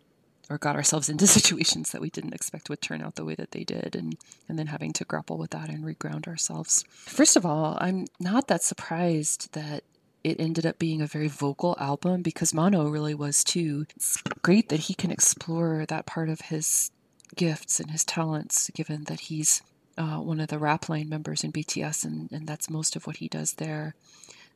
or 0.50 0.58
got 0.58 0.78
ourselves 0.78 1.10
into 1.10 1.28
situations 1.40 1.92
that 1.92 2.02
we 2.02 2.10
didn't 2.10 2.34
expect 2.34 2.70
would 2.70 2.82
turn 2.82 3.02
out 3.02 3.16
the 3.16 3.26
way 3.26 3.36
that 3.36 3.52
they 3.52 3.64
did 3.64 3.96
and 3.96 4.18
and 4.48 4.58
then 4.58 4.68
having 4.68 4.94
to 4.94 5.04
grapple 5.04 5.38
with 5.38 5.52
that 5.52 5.70
and 5.70 5.84
reground 5.84 6.28
ourselves. 6.28 6.86
First 6.90 7.36
of 7.36 7.46
all, 7.46 7.78
I'm 7.82 8.08
not 8.20 8.48
that 8.48 8.64
surprised 8.64 9.54
that 9.54 9.84
it 10.28 10.42
ended 10.42 10.66
up 10.66 10.78
being 10.78 11.02
a 11.02 11.08
very 11.08 11.30
vocal 11.30 11.78
album 11.80 12.22
because 12.22 12.54
Mono 12.54 12.90
really 12.90 13.14
was 13.14 13.46
too. 13.46 13.86
It's 13.96 14.22
great 14.42 14.68
that 14.68 14.82
he 14.82 14.94
can 14.94 15.10
explore 15.10 15.86
that 15.88 16.06
part 16.06 16.28
of 16.28 16.42
his 16.42 16.92
gifts 17.38 17.80
and 17.80 17.92
his 17.92 18.04
talents, 18.04 18.70
given 18.74 19.06
that 19.06 19.22
he's 19.22 19.62
uh, 19.98 20.18
one 20.18 20.42
of 20.42 20.50
the 20.50 20.60
rap 20.60 20.90
line 20.90 21.08
members 21.08 21.46
in 21.46 21.54
BTS, 21.54 22.04
and, 22.04 22.30
and 22.30 22.46
that's 22.46 22.70
most 22.70 22.98
of 22.98 23.08
what 23.08 23.18
he 23.18 23.30
does 23.30 23.54
there. 23.54 23.96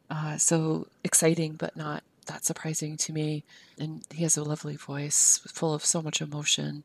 Uh, 0.10 0.38
so 0.38 0.88
exciting, 1.06 1.54
but 1.54 1.78
not 1.78 2.04
that 2.28 2.44
surprising 2.44 2.98
to 2.98 3.13
me. 3.13 3.46
And 3.80 4.04
he 4.13 4.24
has 4.24 4.36
a 4.36 4.44
lovely 4.44 4.75
voice, 4.75 5.40
full 5.48 5.74
of 5.74 5.86
so 5.86 6.01
much 6.01 6.22
emotion. 6.22 6.84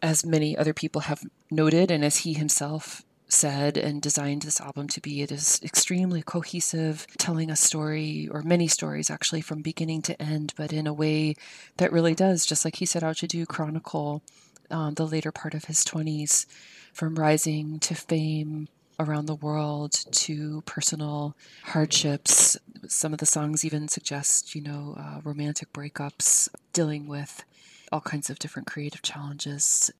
As 0.00 0.24
many 0.24 0.56
other 0.56 0.72
people 0.72 1.02
have 1.02 1.24
noted, 1.50 1.90
and 1.90 2.04
as 2.04 2.18
he 2.18 2.34
himself 2.34 3.02
said 3.32 3.76
and 3.76 4.02
designed 4.02 4.42
this 4.42 4.60
album 4.60 4.88
to 4.88 5.00
be, 5.00 5.22
it 5.22 5.32
is 5.32 5.60
extremely 5.62 6.22
cohesive, 6.22 7.06
telling 7.18 7.50
a 7.50 7.56
story, 7.56 8.28
or 8.30 8.42
many 8.42 8.68
stories 8.68 9.10
actually, 9.10 9.40
from 9.40 9.62
beginning 9.62 10.02
to 10.02 10.20
end, 10.20 10.52
but 10.56 10.72
in 10.72 10.86
a 10.86 10.92
way 10.92 11.34
that 11.76 11.92
really 11.92 12.14
does, 12.14 12.46
just 12.46 12.64
like 12.64 12.76
he 12.76 12.86
set 12.86 13.02
out 13.02 13.16
to 13.18 13.26
do, 13.26 13.46
chronicle 13.46 14.22
um, 14.70 14.94
the 14.94 15.06
later 15.06 15.32
part 15.32 15.54
of 15.54 15.64
his 15.64 15.84
20s, 15.84 16.46
from 16.92 17.14
rising 17.14 17.78
to 17.80 17.94
fame 17.94 18.68
around 18.98 19.26
the 19.26 19.34
world 19.34 19.92
to 20.12 20.62
personal 20.66 21.34
hardships. 21.64 22.56
Some 22.86 23.12
of 23.12 23.18
the 23.18 23.26
songs 23.26 23.64
even 23.64 23.88
suggest, 23.88 24.54
you 24.54 24.60
know, 24.60 24.94
uh, 24.98 25.20
romantic 25.24 25.72
breakups, 25.72 26.48
dealing 26.72 27.06
with 27.06 27.44
all 27.90 28.00
kinds 28.00 28.30
of 28.30 28.38
different 28.38 28.68
creative 28.68 29.02
challenges, 29.02 29.90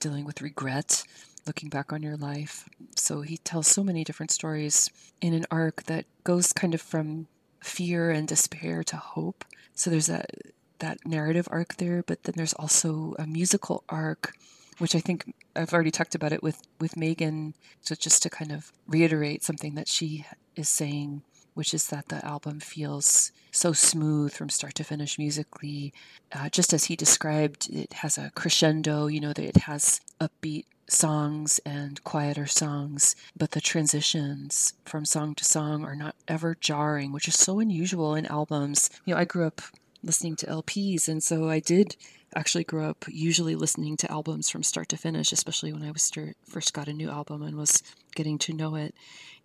dealing 0.00 0.24
with 0.24 0.42
regret, 0.42 1.04
looking 1.48 1.68
back 1.68 1.92
on 1.92 2.02
your 2.02 2.16
life. 2.16 2.68
So 2.96 3.22
he 3.22 3.38
tells 3.38 3.66
so 3.66 3.82
many 3.82 4.04
different 4.04 4.30
stories 4.30 4.90
in 5.20 5.34
an 5.34 5.46
arc 5.50 5.84
that 5.84 6.04
goes 6.22 6.52
kind 6.52 6.74
of 6.74 6.80
from 6.80 7.26
fear 7.60 8.10
and 8.10 8.28
despair 8.28 8.84
to 8.84 8.96
hope. 8.96 9.44
So 9.74 9.90
there's 9.90 10.06
that 10.06 10.30
that 10.78 10.98
narrative 11.04 11.48
arc 11.50 11.76
there, 11.78 12.04
but 12.06 12.22
then 12.22 12.34
there's 12.36 12.52
also 12.52 13.16
a 13.18 13.26
musical 13.26 13.82
arc 13.88 14.32
which 14.78 14.94
I 14.94 15.00
think 15.00 15.34
I've 15.56 15.72
already 15.72 15.90
talked 15.90 16.14
about 16.14 16.32
it 16.32 16.42
with 16.42 16.62
with 16.80 16.96
Megan. 16.96 17.54
So 17.80 17.94
just 17.94 18.22
to 18.22 18.30
kind 18.30 18.52
of 18.52 18.72
reiterate 18.86 19.44
something 19.44 19.74
that 19.74 19.88
she 19.88 20.24
is 20.56 20.68
saying, 20.68 21.22
which 21.54 21.74
is 21.74 21.88
that 21.88 22.08
the 22.08 22.24
album 22.24 22.60
feels 22.60 23.32
so 23.50 23.72
smooth 23.72 24.32
from 24.32 24.48
start 24.48 24.74
to 24.76 24.84
finish 24.84 25.18
musically, 25.18 25.92
uh, 26.32 26.48
just 26.48 26.72
as 26.72 26.84
he 26.84 26.96
described. 26.96 27.68
It 27.70 27.92
has 27.94 28.18
a 28.18 28.30
crescendo. 28.34 29.06
You 29.08 29.20
know 29.20 29.32
that 29.32 29.44
it 29.44 29.56
has 29.62 30.00
upbeat 30.20 30.66
songs 30.88 31.60
and 31.66 32.02
quieter 32.04 32.46
songs, 32.46 33.14
but 33.36 33.52
the 33.52 33.60
transitions 33.60 34.72
from 34.84 35.04
song 35.04 35.34
to 35.36 35.44
song 35.44 35.84
are 35.84 35.96
not 35.96 36.16
ever 36.26 36.56
jarring, 36.60 37.12
which 37.12 37.28
is 37.28 37.34
so 37.34 37.60
unusual 37.60 38.14
in 38.14 38.26
albums. 38.26 38.90
You 39.04 39.14
know, 39.14 39.20
I 39.20 39.24
grew 39.24 39.46
up 39.46 39.60
listening 40.02 40.36
to 40.36 40.46
LPs, 40.46 41.08
and 41.08 41.22
so 41.22 41.48
I 41.48 41.60
did 41.60 41.96
actually 42.34 42.64
grow 42.64 42.90
up 42.90 43.04
usually 43.08 43.54
listening 43.54 43.96
to 43.96 44.10
albums 44.10 44.50
from 44.50 44.62
start 44.62 44.88
to 44.90 44.96
finish, 44.96 45.32
especially 45.32 45.72
when 45.72 45.82
I 45.82 45.90
was 45.90 46.10
first 46.44 46.72
got 46.72 46.88
a 46.88 46.92
new 46.92 47.10
album 47.10 47.42
and 47.42 47.56
was 47.56 47.82
getting 48.14 48.38
to 48.38 48.52
know 48.52 48.74
it. 48.74 48.94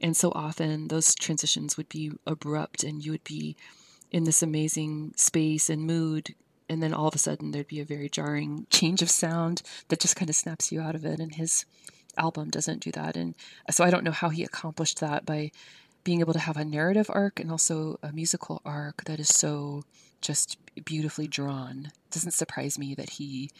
And 0.01 0.15
so 0.17 0.31
often 0.35 0.89
those 0.89 1.15
transitions 1.15 1.77
would 1.77 1.89
be 1.89 2.11
abrupt 2.27 2.83
and 2.83 3.03
you 3.03 3.11
would 3.11 3.23
be 3.23 3.55
in 4.11 4.25
this 4.25 4.43
amazing 4.43 5.13
space 5.15 5.69
and 5.69 5.83
mood. 5.83 6.35
And 6.73 6.81
then 6.81 6.93
all 6.93 7.07
of 7.07 7.15
a 7.15 7.19
sudden 7.19 7.51
there'd 7.51 7.67
be 7.67 7.79
a 7.79 7.85
very 7.85 8.09
jarring 8.09 8.65
change 8.71 9.01
of 9.03 9.09
sound 9.09 9.61
that 9.89 9.99
just 9.99 10.15
kind 10.15 10.29
of 10.29 10.35
snaps 10.35 10.71
you 10.71 10.81
out 10.81 10.95
of 10.95 11.05
it. 11.05 11.19
And 11.19 11.35
his 11.35 11.65
album 12.17 12.49
doesn't 12.49 12.81
do 12.81 12.91
that. 12.91 13.15
And 13.15 13.35
uh, 13.69 13.71
so 13.71 13.83
I 13.83 13.91
don't 13.91 14.03
know 14.03 14.11
how 14.11 14.29
he 14.29 14.43
accomplished 14.43 14.99
that 14.99 15.25
by 15.25 15.51
being 16.03 16.19
able 16.19 16.33
to 16.33 16.39
have 16.39 16.57
a 16.57 16.65
narrative 16.65 17.09
arc 17.13 17.39
and 17.39 17.51
also 17.51 17.99
a 18.01 18.11
musical 18.11 18.61
arc 18.65 19.05
that 19.05 19.19
is 19.19 19.29
so 19.29 19.83
just 20.19 20.57
beautifully 20.83 21.27
drawn. 21.27 21.91
It 22.07 22.11
doesn't 22.11 22.31
surprise 22.31 22.79
me 22.79 22.95
that 22.95 23.11
he 23.11 23.51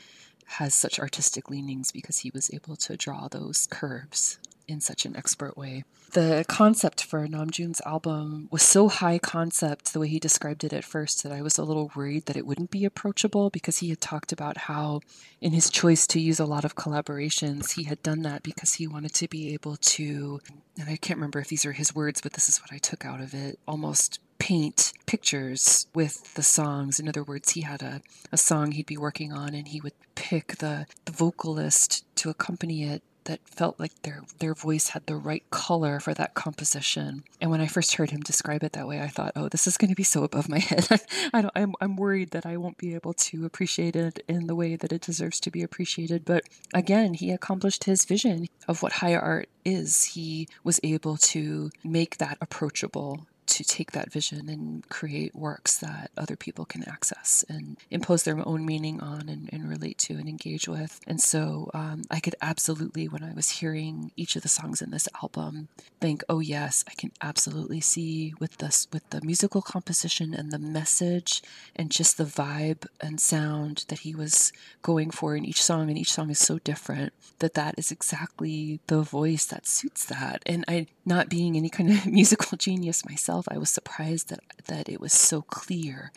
has 0.46 0.74
such 0.74 1.00
artistic 1.00 1.50
leanings 1.50 1.92
because 1.92 2.20
he 2.20 2.32
was 2.34 2.52
able 2.52 2.76
to 2.78 2.98
draw 2.98 3.28
those 3.28 3.68
curves 3.68 4.40
in 4.68 4.80
such 4.80 5.06
an 5.06 5.16
expert 5.16 5.58
way. 5.58 5.84
The 6.14 6.46
concept 6.48 7.04
for 7.04 7.28
Namjoon's 7.28 7.82
album 7.86 8.48
was 8.52 8.62
so 8.62 8.88
high 8.88 9.18
concept, 9.18 9.94
the 9.94 10.00
way 10.00 10.08
he 10.08 10.20
described 10.20 10.64
it 10.64 10.72
at 10.72 10.84
first, 10.84 11.24
that 11.24 11.32
I 11.32 11.42
was 11.42 11.58
a 11.58 11.64
little 11.64 11.92
worried 11.96 12.28
that 12.28 12.38
it 12.38 12.46
wouldn't 12.46 12.70
be 12.70 12.86
approachable 12.86 13.50
because 13.50 13.80
he 13.80 13.90
had 13.90 14.00
talked 14.00 14.32
about 14.32 14.58
how, 14.58 15.02
in 15.42 15.54
his 15.54 15.72
choice 15.72 16.06
to 16.08 16.20
use 16.20 16.40
a 16.40 16.46
lot 16.46 16.66
of 16.66 16.76
collaborations, 16.76 17.74
he 17.74 17.84
had 17.84 18.04
done 18.04 18.22
that 18.22 18.44
because 18.44 18.76
he 18.76 18.88
wanted 18.88 19.14
to 19.16 19.28
be 19.28 19.54
able 19.54 19.76
to, 19.78 20.40
and 20.80 20.88
I 20.88 20.98
can't 20.98 21.18
remember 21.18 21.40
if 21.40 21.48
these 21.48 21.66
are 21.66 21.72
his 21.72 21.96
words, 21.96 22.22
but 22.22 22.34
this 22.34 22.48
is 22.48 22.60
what 22.60 22.72
I 22.72 22.78
took 22.78 23.06
out 23.06 23.20
of 23.20 23.34
it, 23.34 23.58
almost 23.68 24.20
paint 24.38 24.92
pictures 25.06 25.88
with 25.96 26.34
the 26.36 26.44
songs. 26.44 27.00
In 27.00 27.08
other 27.08 27.24
words, 27.24 27.52
he 27.52 27.62
had 27.62 27.82
a, 27.82 28.02
a 28.32 28.38
song 28.38 28.74
he'd 28.74 28.86
be 28.86 28.98
working 28.98 29.32
on 29.32 29.56
and 29.56 29.70
he 29.70 29.80
would 29.80 29.94
pick 30.16 30.58
the, 30.58 30.86
the 31.06 31.12
vocalist 31.12 32.06
to 32.18 32.30
accompany 32.30 32.84
it 32.84 33.02
that 33.26 33.48
felt 33.48 33.80
like 33.80 34.02
their 34.02 34.24
their 34.40 34.54
voice 34.54 34.90
had 34.90 35.06
the 35.06 35.16
right 35.16 35.44
color 35.50 36.00
for 36.00 36.14
that 36.14 36.34
composition. 36.34 37.24
And 37.42 37.52
when 37.52 37.62
I 37.62 37.68
first 37.68 37.96
heard 37.96 38.12
him 38.12 38.22
describe 38.22 38.64
it 38.64 38.74
that 38.74 38.88
way, 38.88 39.02
I 39.02 39.08
thought, 39.08 39.34
"Oh, 39.36 39.50
this 39.50 39.68
is 39.68 39.78
going 39.78 39.90
to 39.90 39.96
be 39.96 40.04
so 40.04 40.24
above 40.24 40.50
my 40.50 40.60
head. 40.70 40.88
I 41.34 41.42
don't, 41.42 41.52
I'm 41.56 41.74
I'm 41.82 41.96
worried 41.96 42.32
that 42.32 42.46
I 42.46 42.58
won't 42.58 42.78
be 42.78 42.96
able 42.96 43.14
to 43.14 43.46
appreciate 43.46 43.96
it 43.96 44.24
in 44.28 44.48
the 44.48 44.56
way 44.56 44.76
that 44.76 44.94
it 44.94 45.02
deserves 45.02 45.40
to 45.42 45.52
be 45.52 45.64
appreciated." 45.64 46.26
But 46.26 46.44
again, 46.74 47.14
he 47.14 47.32
accomplished 47.32 47.86
his 47.86 48.06
vision 48.06 48.48
of 48.68 48.82
what 48.82 48.94
high 48.94 49.16
art 49.16 49.50
is. 49.66 50.04
He 50.16 50.48
was 50.64 50.80
able 50.84 51.18
to 51.18 51.72
make 51.84 52.18
that 52.18 52.38
approachable 52.42 53.28
to 53.48 53.64
take 53.64 53.92
that 53.92 54.12
vision 54.12 54.50
and 54.50 54.88
create 54.90 55.36
works 55.36 55.78
that 55.78 56.12
other 56.18 56.36
people 56.36 56.66
can 56.66 56.88
access 56.88 57.44
and 57.50 57.78
impose 57.92 58.24
their 58.24 58.46
own 58.48 58.66
meaning 58.66 59.00
on 59.02 59.30
and, 59.30 59.50
and 59.52 59.70
relate 59.70 59.98
to 59.98 60.14
and 60.16 60.28
engage 60.28 60.68
with. 60.68 61.00
And 61.08 61.22
so 61.22 61.70
um, 61.74 62.04
I 62.10 62.20
could 62.20 62.36
absolutely, 62.42 63.08
when 63.08 63.24
I 63.24 63.34
was 63.34 63.50
hearing 63.50 64.12
each 64.16 64.36
of 64.36 64.42
the 64.42 64.50
songs 64.50 64.82
in 64.82 64.92
this 64.92 65.08
album, 65.22 65.68
think, 66.00 66.24
oh 66.30 66.40
yes, 66.40 66.84
I 66.88 66.94
can 66.96 67.12
absolutely 67.22 67.82
see 67.82 68.34
with 68.40 68.58
this 68.58 68.88
with 68.92 69.10
the 69.10 69.22
musical 69.22 69.62
composition 69.62 70.34
and 70.34 70.52
the 70.52 70.60
message 70.60 71.42
and 71.76 71.92
just 71.92 72.18
the 72.18 72.26
vibe 72.26 72.86
and 73.02 73.20
sound 73.20 73.86
that 73.88 74.00
he 74.00 74.16
was 74.16 74.52
going 74.82 75.12
for 75.12 75.36
in 75.36 75.46
each 75.46 75.62
song, 75.62 75.90
and 75.90 75.98
each 75.98 76.12
song 76.12 76.30
is 76.30 76.40
so 76.40 76.60
different 76.60 77.14
that 77.40 77.54
that 77.56 77.76
is 77.78 77.92
exactly 77.92 78.80
the 78.88 79.02
voice 79.02 79.46
that 79.46 79.68
suits 79.68 80.06
that. 80.06 80.42
And 80.46 80.64
I, 80.68 80.88
not 81.06 81.30
being 81.30 81.58
any 81.58 81.70
kind 81.70 81.90
of 81.92 82.06
musical 82.20 82.58
genius 82.58 83.06
myself 83.06 83.33
myself, 83.34 83.48
I 83.50 83.58
was 83.58 83.70
surprised 83.70 84.30
that 84.30 84.40
that 84.68 84.90
it 84.90 85.02
was 85.02 85.14
so 85.14 85.42
clear 85.42 86.12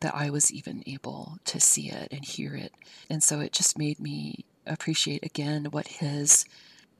that 0.00 0.14
I 0.14 0.30
was 0.30 0.52
even 0.52 0.82
able 0.86 1.38
to 1.44 1.60
see 1.60 1.90
it 1.90 2.08
and 2.10 2.24
hear 2.24 2.54
it. 2.54 2.72
And 3.10 3.22
so 3.22 3.40
it 3.40 3.52
just 3.52 3.78
made 3.78 4.00
me 4.00 4.44
appreciate 4.66 5.24
again 5.24 5.66
what 5.70 5.88
his 5.88 6.44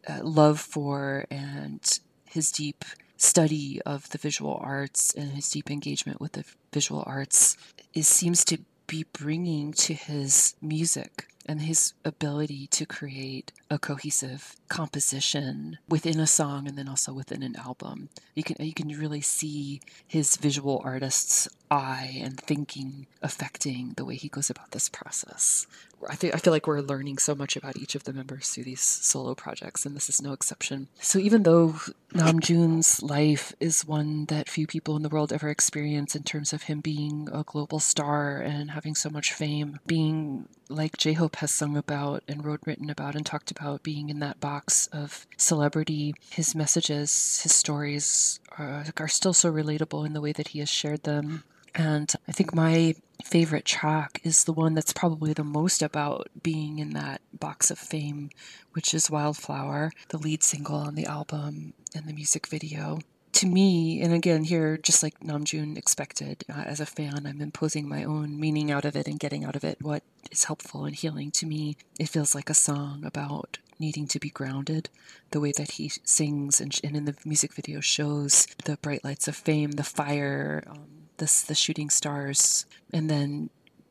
uh, 0.09 0.21
love 0.23 0.61
for 0.61 1.25
and 1.31 1.81
his 2.25 2.51
deep 2.51 2.85
study 3.17 3.81
of 3.87 4.09
the 4.11 4.19
visual 4.19 4.59
arts 4.63 5.15
and 5.15 5.33
his 5.33 5.49
deep 5.51 5.71
engagement 5.71 6.21
with 6.21 6.33
the 6.33 6.45
visual 6.73 7.05
arts 7.07 7.57
is 7.95 8.09
seems 8.09 8.45
to 8.47 8.59
be 8.91 9.07
bringing 9.13 9.73
to 9.73 9.95
his 9.95 10.57
music 10.61 11.29
and 11.47 11.63
his 11.63 11.95
ability 12.05 12.67
to 12.67 12.85
create 12.85 13.53
a 13.71 13.79
cohesive 13.79 14.57
composition 14.69 15.79
within 15.89 16.19
a 16.19 16.27
song 16.27 16.67
and 16.67 16.77
then 16.77 16.89
also 16.89 17.13
within 17.13 17.45
an 17.45 17.55
album. 17.55 18.09
You 18.35 18.43
can 18.43 18.57
you 18.59 18.75
can 18.75 18.89
really 18.89 19.21
see 19.21 19.81
his 20.09 20.37
visual 20.37 20.83
artist's 20.85 21.49
eye 21.71 22.19
and 22.21 22.37
thinking 22.41 23.07
affecting 23.23 23.95
the 23.97 24.05
way 24.05 24.17
he 24.17 24.29
goes 24.29 24.51
about 24.51 24.73
this 24.73 24.89
process. 24.89 25.69
I 26.09 26.15
think 26.15 26.35
I 26.35 26.39
feel 26.39 26.53
like 26.53 26.67
we're 26.67 26.81
learning 26.81 27.19
so 27.19 27.35
much 27.35 27.57
about 27.57 27.77
each 27.77 27.95
of 27.95 28.05
the 28.05 28.13
members 28.13 28.49
through 28.51 28.65
these 28.65 28.81
solo 28.81 29.35
projects, 29.35 29.85
and 29.85 29.95
this 29.95 30.09
is 30.09 30.23
no 30.23 30.33
exception. 30.33 30.89
So 31.01 31.19
even 31.19 31.43
though 31.43 31.77
Namjoon's 32.15 33.03
life 33.03 33.53
is 33.61 33.85
one 33.85 34.25
that 34.27 34.49
few 34.49 34.67
people 34.67 34.97
in 34.97 35.03
the 35.03 35.09
world 35.09 35.33
ever 35.33 35.49
experience 35.49 36.17
in 36.17 36.23
terms 36.23 36.53
of 36.53 36.65
him 36.65 36.81
being 36.81 37.29
a 37.33 37.45
global 37.45 37.81
star 37.81 38.39
and 38.39 38.71
having 38.71 38.95
so 38.95 39.11
much 39.11 39.33
fame, 39.33 39.79
being 39.87 40.49
like 40.69 40.97
J 40.97 41.13
Hope 41.15 41.37
has 41.37 41.51
sung 41.51 41.77
about 41.77 42.23
and 42.29 42.45
wrote, 42.45 42.61
written 42.65 42.91
about, 42.91 43.15
and 43.15 43.27
talked 43.27 43.51
about 43.51 43.83
being 43.83 44.09
in 44.09 44.21
that 44.21 44.41
box 44.41 44.87
of 44.93 45.27
celebrity, 45.37 46.15
his 46.31 46.55
messages, 46.55 47.41
his 47.43 47.55
stories 47.55 48.41
are, 48.59 48.85
are 48.97 49.09
still 49.09 49.33
so 49.33 49.53
relatable 49.53 50.07
in 50.07 50.13
the 50.13 50.21
way 50.21 50.33
that 50.33 50.49
he 50.49 50.61
has 50.61 50.69
shared 50.69 51.03
them. 51.03 51.45
And 51.75 52.13
I 52.29 52.33
think 52.33 52.55
my 52.55 52.95
favorite 53.25 53.65
track 53.65 54.21
is 54.25 54.45
the 54.45 54.53
one 54.53 54.75
that's 54.75 54.93
probably 54.93 55.33
the 55.33 55.45
most 55.45 55.83
about 55.83 56.29
being 56.43 56.79
in 56.79 56.91
that 56.91 57.21
box 57.33 57.71
of 57.71 57.79
fame, 57.79 58.31
which 58.73 58.95
is 58.95 59.11
Wildflower, 59.11 59.93
the 60.09 60.19
lead 60.19 60.43
single 60.43 60.77
on 60.77 60.95
the 60.95 61.07
album 61.07 61.75
and 61.95 62.07
the 62.07 62.13
music 62.13 62.47
video 62.47 62.99
to 63.41 63.47
me, 63.47 64.03
and 64.03 64.13
again, 64.13 64.45
here, 64.45 64.77
just 64.77 65.03
like 65.03 65.21
Namjoon 65.21 65.79
expected, 65.79 66.45
uh, 66.49 66.63
as 66.67 66.81
a 66.81 66.87
fan, 66.87 67.27
I'm 67.27 67.41
imposing 67.41 67.89
my 67.89 68.05
own 68.05 68.39
meaning 68.39 68.71
out 68.71 68.85
of 68.85 68.97
it 68.97 69.07
and 69.07 69.19
getting 69.19 69.45
out 69.45 69.57
of 69.57 69.65
it 69.65 69.79
what 69.81 70.03
is 70.31 70.45
helpful 70.45 70.85
and 70.85 70.95
healing. 70.95 71.31
To 71.33 71.47
me, 71.47 71.77
it 71.99 72.09
feels 72.09 72.35
like 72.35 72.51
a 72.51 72.55
song 72.55 73.03
about 73.05 73.59
needing 73.79 74.07
to 74.09 74.19
be 74.19 74.31
grounded. 74.31 74.91
The 75.31 75.41
way 75.41 75.53
that 75.53 75.73
he 75.73 75.91
sings 76.05 76.61
and, 76.61 76.79
and 76.83 76.97
in 76.97 77.05
the 77.07 77.17
music 77.25 77.55
video 77.55 77.81
shows 77.81 78.47
the 78.65 78.77
bright 78.77 79.05
lights 79.05 79.29
of 79.29 79.37
fame, 79.37 79.73
the 79.73 79.85
fire, 79.85 80.65
um, 80.67 81.00
the, 81.21 81.45
the 81.47 81.55
shooting 81.55 81.91
stars, 81.91 82.67
and 82.93 83.09
then 83.09 83.51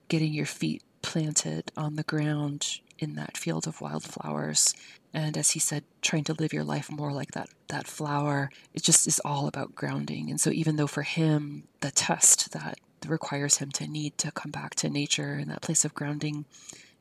getting 0.10 0.34
your 0.34 0.46
feet 0.46 0.84
planted 1.02 1.72
on 1.78 1.96
the 1.96 2.04
ground 2.04 2.80
in 2.98 3.16
that 3.16 3.38
field 3.38 3.66
of 3.66 3.80
wildflowers 3.80 4.74
and 5.14 5.38
as 5.38 5.52
he 5.52 5.60
said 5.60 5.84
trying 6.02 6.24
to 6.24 6.34
live 6.34 6.52
your 6.52 6.64
life 6.64 6.92
more 6.92 7.14
like 7.14 7.32
that 7.32 7.50
that 7.70 7.88
flower 7.88 8.50
it 8.74 8.84
just 8.84 9.08
is 9.08 9.22
all 9.24 9.48
about 9.48 9.74
grounding. 9.74 10.30
And 10.30 10.40
so 10.40 10.50
even 10.52 10.76
though 10.76 10.88
for 10.88 11.04
him 11.04 11.64
the 11.80 11.92
test 11.92 12.52
that 12.52 12.78
requires 13.08 13.58
him 13.58 13.72
to 13.72 13.88
need 13.88 14.18
to 14.18 14.32
come 14.32 14.52
back 14.52 14.76
to 14.76 14.90
nature 14.90 15.34
and 15.34 15.50
that 15.50 15.62
place 15.62 15.86
of 15.86 15.94
grounding 15.94 16.46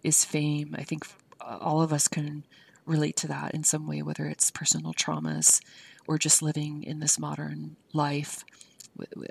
is 0.04 0.24
fame 0.24 0.76
i 0.78 0.84
think 0.84 1.04
all 1.40 1.82
of 1.82 1.92
us 1.92 2.06
can 2.06 2.44
relate 2.86 3.16
to 3.16 3.26
that 3.26 3.52
in 3.52 3.64
some 3.64 3.86
way 3.86 4.00
whether 4.00 4.26
it's 4.26 4.50
personal 4.52 4.94
traumas 4.94 5.60
or 6.06 6.16
just 6.16 6.40
living 6.40 6.84
in 6.84 7.00
this 7.00 7.18
modern 7.18 7.76
life 7.92 8.44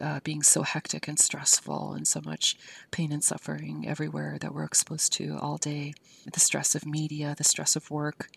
uh, 0.02 0.20
being 0.24 0.44
so 0.44 0.64
hectic 0.64 1.08
and 1.08 1.20
stressful 1.20 1.94
and 1.94 2.08
so 2.08 2.22
much 2.24 2.58
pain 2.92 3.12
and 3.12 3.24
suffering 3.24 3.88
everywhere 3.88 4.38
that 4.40 4.54
we're 4.54 4.64
exposed 4.64 5.14
to 5.14 5.38
all 5.42 5.58
day. 5.58 5.94
The 6.32 6.40
stress 6.40 6.76
of 6.76 6.86
media 6.86 7.36
the 7.38 7.44
stress 7.44 7.76
of 7.76 7.90
work 7.92 8.30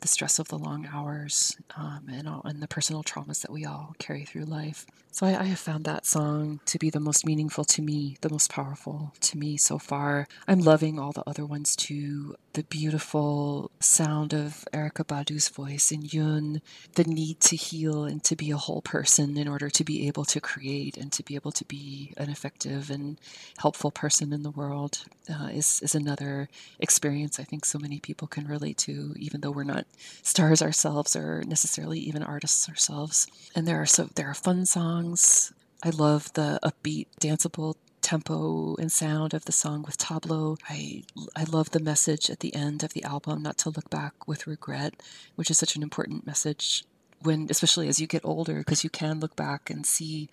the 0.00 0.08
stress 0.08 0.38
of 0.38 0.48
the 0.48 0.58
long 0.58 0.88
hours 0.92 1.56
um, 1.76 2.06
and, 2.10 2.28
all, 2.28 2.42
and 2.44 2.62
the 2.62 2.68
personal 2.68 3.02
traumas 3.02 3.42
that 3.42 3.52
we 3.52 3.64
all 3.64 3.94
carry 3.98 4.24
through 4.24 4.44
life. 4.44 4.86
So 5.14 5.26
I, 5.26 5.42
I, 5.42 5.44
have 5.44 5.60
found 5.60 5.84
that 5.84 6.06
song 6.06 6.58
to 6.66 6.76
be 6.76 6.90
the 6.90 6.98
most 6.98 7.24
meaningful 7.24 7.64
to 7.66 7.82
me, 7.82 8.16
the 8.20 8.28
most 8.28 8.50
powerful 8.50 9.14
to 9.20 9.38
me 9.38 9.56
so 9.56 9.78
far. 9.78 10.26
I'm 10.48 10.58
loving 10.58 10.98
all 10.98 11.12
the 11.12 11.22
other 11.24 11.46
ones 11.46 11.76
too. 11.76 12.34
The 12.54 12.64
beautiful 12.64 13.70
sound 13.78 14.34
of 14.34 14.64
Erykah 14.72 15.06
Badu's 15.06 15.48
voice 15.48 15.92
in 15.92 16.02
Yun, 16.02 16.62
the 16.96 17.04
need 17.04 17.38
to 17.42 17.54
heal 17.54 18.02
and 18.04 18.24
to 18.24 18.34
be 18.34 18.50
a 18.50 18.56
whole 18.56 18.82
person 18.82 19.36
in 19.36 19.46
order 19.46 19.70
to 19.70 19.84
be 19.84 20.08
able 20.08 20.24
to 20.24 20.40
create 20.40 20.96
and 20.96 21.12
to 21.12 21.22
be 21.22 21.36
able 21.36 21.52
to 21.52 21.64
be 21.64 22.12
an 22.16 22.28
effective 22.28 22.90
and 22.90 23.20
helpful 23.58 23.92
person 23.92 24.32
in 24.32 24.42
the 24.42 24.50
world 24.50 25.04
uh, 25.30 25.46
is, 25.52 25.80
is 25.80 25.94
another 25.94 26.48
experience 26.80 27.38
I 27.38 27.44
think 27.44 27.64
so 27.64 27.78
many 27.78 28.00
people 28.00 28.26
can 28.26 28.48
relate 28.48 28.78
to, 28.78 29.14
even 29.16 29.42
though 29.42 29.52
we're 29.52 29.62
not 29.62 29.83
stars 30.22 30.62
ourselves 30.62 31.16
or 31.16 31.42
necessarily 31.46 31.98
even 32.00 32.22
artists 32.22 32.68
ourselves. 32.68 33.26
And 33.54 33.66
there 33.66 33.80
are 33.80 33.86
so 33.86 34.08
there 34.14 34.28
are 34.28 34.34
fun 34.34 34.66
songs. 34.66 35.52
I 35.82 35.90
love 35.90 36.32
the 36.32 36.58
upbeat, 36.62 37.06
danceable 37.20 37.74
tempo 38.00 38.76
and 38.76 38.92
sound 38.92 39.32
of 39.32 39.46
the 39.46 39.52
song 39.52 39.82
with 39.82 39.98
Tablo. 39.98 40.58
I 40.68 41.02
I 41.34 41.44
love 41.44 41.70
the 41.70 41.80
message 41.80 42.30
at 42.30 42.40
the 42.40 42.54
end 42.54 42.82
of 42.82 42.92
the 42.92 43.04
album, 43.04 43.42
not 43.42 43.58
to 43.58 43.70
look 43.70 43.90
back 43.90 44.28
with 44.28 44.46
regret, 44.46 45.02
which 45.36 45.50
is 45.50 45.58
such 45.58 45.76
an 45.76 45.82
important 45.82 46.26
message 46.26 46.84
when 47.24 47.46
especially 47.50 47.88
as 47.88 48.00
you 48.00 48.06
get 48.06 48.24
older 48.24 48.58
because 48.58 48.84
you 48.84 48.90
can 48.90 49.18
look 49.18 49.34
back 49.34 49.70
and 49.70 49.86
see 49.86 50.28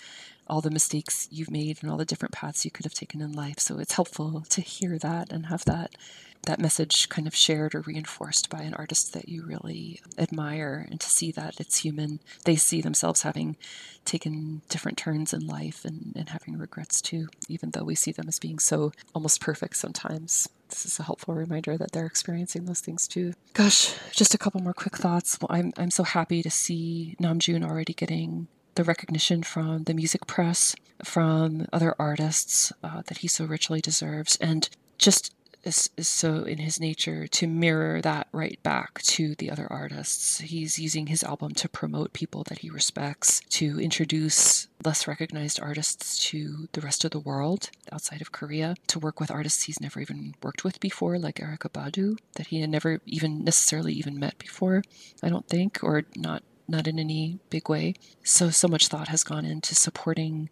all 0.47 0.61
the 0.61 0.69
mistakes 0.69 1.27
you've 1.31 1.49
made 1.49 1.77
and 1.81 1.89
all 1.89 1.97
the 1.97 2.05
different 2.05 2.33
paths 2.33 2.65
you 2.65 2.71
could 2.71 2.85
have 2.85 2.93
taken 2.93 3.21
in 3.21 3.31
life. 3.31 3.59
So 3.59 3.79
it's 3.79 3.93
helpful 3.93 4.43
to 4.49 4.61
hear 4.61 4.97
that 4.99 5.31
and 5.31 5.45
have 5.45 5.63
that 5.65 5.95
that 6.43 6.59
message 6.59 7.07
kind 7.09 7.27
of 7.27 7.35
shared 7.35 7.75
or 7.75 7.81
reinforced 7.81 8.49
by 8.49 8.61
an 8.61 8.73
artist 8.73 9.13
that 9.13 9.29
you 9.29 9.43
really 9.43 10.01
admire 10.17 10.87
and 10.89 10.99
to 10.99 11.09
see 11.09 11.31
that 11.31 11.59
it's 11.59 11.77
human. 11.77 12.19
They 12.45 12.55
see 12.55 12.81
themselves 12.81 13.21
having 13.21 13.57
taken 14.05 14.61
different 14.69 14.97
turns 14.97 15.33
in 15.33 15.45
life 15.45 15.85
and, 15.85 16.13
and 16.15 16.29
having 16.29 16.57
regrets 16.57 17.01
too, 17.01 17.27
even 17.47 17.71
though 17.71 17.83
we 17.83 17.95
see 17.95 18.11
them 18.11 18.27
as 18.27 18.39
being 18.39 18.59
so 18.59 18.91
almost 19.13 19.41
perfect 19.41 19.77
sometimes. 19.77 20.49
This 20.69 20.85
is 20.85 20.99
a 20.99 21.03
helpful 21.03 21.35
reminder 21.35 21.77
that 21.77 21.91
they're 21.91 22.05
experiencing 22.05 22.65
those 22.65 22.79
things 22.79 23.07
too. 23.07 23.33
Gosh, 23.53 23.93
just 24.11 24.33
a 24.33 24.37
couple 24.37 24.61
more 24.61 24.73
quick 24.73 24.97
thoughts. 24.97 25.37
Well, 25.39 25.55
I'm, 25.55 25.73
I'm 25.77 25.91
so 25.91 26.03
happy 26.03 26.41
to 26.41 26.49
see 26.49 27.15
Namjoon 27.21 27.63
already 27.63 27.93
getting 27.93 28.47
the 28.75 28.83
recognition 28.83 29.43
from 29.43 29.83
the 29.83 29.93
music 29.93 30.25
press, 30.27 30.75
from 31.03 31.67
other 31.73 31.93
artists 31.99 32.71
uh, 32.83 33.01
that 33.07 33.17
he 33.17 33.27
so 33.27 33.45
richly 33.45 33.81
deserves, 33.81 34.37
and 34.37 34.69
just 34.97 35.33
is, 35.63 35.89
is 35.97 36.07
so 36.07 36.43
in 36.43 36.57
his 36.57 36.79
nature 36.79 37.27
to 37.27 37.47
mirror 37.47 38.01
that 38.01 38.27
right 38.31 38.61
back 38.63 39.01
to 39.03 39.35
the 39.35 39.49
other 39.51 39.67
artists. 39.71 40.39
He's 40.39 40.79
using 40.79 41.07
his 41.07 41.23
album 41.23 41.53
to 41.55 41.69
promote 41.69 42.13
people 42.13 42.43
that 42.45 42.59
he 42.59 42.69
respects, 42.69 43.41
to 43.51 43.79
introduce 43.79 44.67
less 44.83 45.07
recognized 45.07 45.59
artists 45.59 46.19
to 46.29 46.67
the 46.73 46.81
rest 46.81 47.05
of 47.05 47.11
the 47.11 47.19
world 47.19 47.69
outside 47.91 48.21
of 48.21 48.31
Korea, 48.31 48.75
to 48.87 48.99
work 48.99 49.19
with 49.19 49.31
artists 49.31 49.63
he's 49.63 49.81
never 49.81 49.99
even 49.99 50.35
worked 50.41 50.63
with 50.63 50.79
before, 50.79 51.19
like 51.19 51.35
Erykah 51.35 51.71
Badu, 51.71 52.17
that 52.35 52.47
he 52.47 52.61
had 52.61 52.69
never 52.69 52.99
even 53.05 53.43
necessarily 53.43 53.93
even 53.93 54.19
met 54.19 54.37
before, 54.37 54.83
I 55.21 55.29
don't 55.29 55.47
think, 55.47 55.79
or 55.83 56.03
not 56.15 56.43
not 56.67 56.87
in 56.87 56.97
any 56.97 57.37
big 57.49 57.67
way. 57.67 57.93
So, 58.23 58.49
so 58.49 58.67
much 58.67 58.87
thought 58.87 59.09
has 59.09 59.23
gone 59.23 59.45
into 59.45 59.75
supporting 59.75 60.49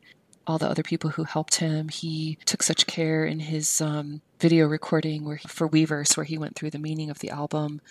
all 0.50 0.58
the 0.58 0.68
other 0.68 0.82
people 0.82 1.12
who 1.12 1.26
helped 1.26 1.56
him. 1.56 1.90
He 1.90 2.40
took 2.46 2.64
such 2.64 2.88
care 2.88 3.24
in 3.24 3.40
his 3.40 3.80
um, 3.82 4.22
video 4.40 4.68
recording 4.68 5.24
where 5.24 5.36
he, 5.36 5.48
for 5.48 5.70
Weverse, 5.70 6.18
where 6.18 6.24
he 6.24 6.40
went 6.40 6.56
through 6.56 6.72
the 6.72 6.80
meaning 6.80 7.12
of 7.12 7.20
the 7.20 7.30
album 7.30 7.82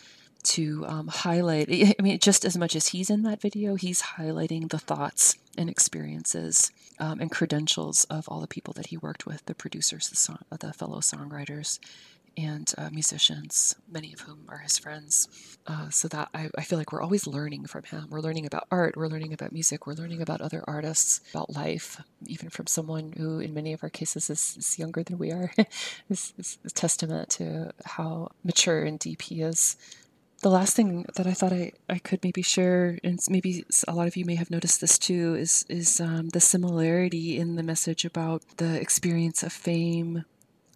to 0.43 0.85
um, 0.89 1.07
highlight. 1.07 1.69
I 1.71 2.03
mean, 2.03 2.19
just 2.19 2.45
as 2.45 2.59
much 2.59 2.75
as 2.75 2.89
he's 2.89 3.11
in 3.11 3.23
that 3.23 3.41
video, 3.41 3.77
he's 3.77 4.03
highlighting 4.03 4.71
the 4.71 4.79
thoughts 4.79 5.37
and 5.57 5.71
experiences 5.71 6.73
um, 6.99 7.21
and 7.21 7.31
credentials 7.31 8.05
of 8.05 8.29
all 8.29 8.41
the 8.41 8.49
people 8.49 8.75
that 8.75 8.87
he 8.87 8.97
worked 8.97 9.25
with, 9.25 9.47
the 9.47 9.55
producers, 9.55 10.09
the, 10.09 10.17
song, 10.17 10.39
the 10.59 10.73
fellow 10.73 10.99
songwriters, 10.99 11.79
and 12.39 12.73
uh, 12.79 12.89
musicians, 12.93 13.75
many 13.91 14.13
of 14.13 14.21
whom 14.21 14.45
are 14.49 14.59
his 14.59 14.79
friends. 14.79 15.29
Uh, 15.67 15.91
so 15.91 16.07
that 16.07 16.29
I, 16.33 16.49
I, 16.57 16.63
feel 16.63 16.79
like 16.79 16.93
we're 16.93 17.03
always 17.03 17.27
learning 17.27 17.67
from 17.67 17.83
him. 17.83 18.07
We're 18.09 18.21
learning 18.21 18.47
about 18.47 18.69
art, 18.71 18.97
we're 18.97 19.09
learning 19.09 19.33
about 19.33 19.53
music, 19.53 19.87
we're 19.87 19.95
learning 19.95 20.23
about 20.23 20.41
other 20.41 20.63
artists, 20.69 21.21
about 21.31 21.51
life, 21.51 22.01
even 22.27 22.49
from 22.49 22.69
someone 22.69 23.13
who, 23.17 23.41
in 23.41 23.53
many 23.53 23.73
of 23.73 23.83
our 23.83 23.91
cases, 23.91 24.31
is, 24.31 24.57
is 24.57 24.79
younger 24.79 25.03
than 25.03 25.19
we 25.19 25.33
are. 25.33 25.53
is, 26.09 26.33
is 26.39 26.59
a 26.65 26.71
testament 26.71 27.29
to 27.31 27.73
how 27.85 28.29
mature 28.45 28.85
and 28.85 29.01
deep 29.01 29.23
he 29.23 29.43
is. 29.43 29.77
The 30.41 30.49
last 30.49 30.77
thing 30.77 31.05
that 31.17 31.27
I 31.27 31.33
thought 31.33 31.53
I, 31.53 31.73
I 31.89 31.99
could 31.99 32.23
maybe 32.23 32.43
share, 32.43 32.99
and 33.03 33.19
maybe 33.29 33.65
a 33.89 33.95
lot 33.95 34.07
of 34.07 34.17
you 34.17 34.25
may 34.25 34.37
have 34.37 34.53
noticed 34.53 34.81
this 34.81 34.97
too, 34.97 35.35
is 35.35 35.67
is 35.69 36.01
um, 36.01 36.29
the 36.29 36.41
similarity 36.41 37.37
in 37.37 37.57
the 37.57 37.65
message 37.65 38.05
about 38.05 38.43
the 38.59 38.81
experience 38.81 39.43
of 39.43 39.53
fame 39.53 40.25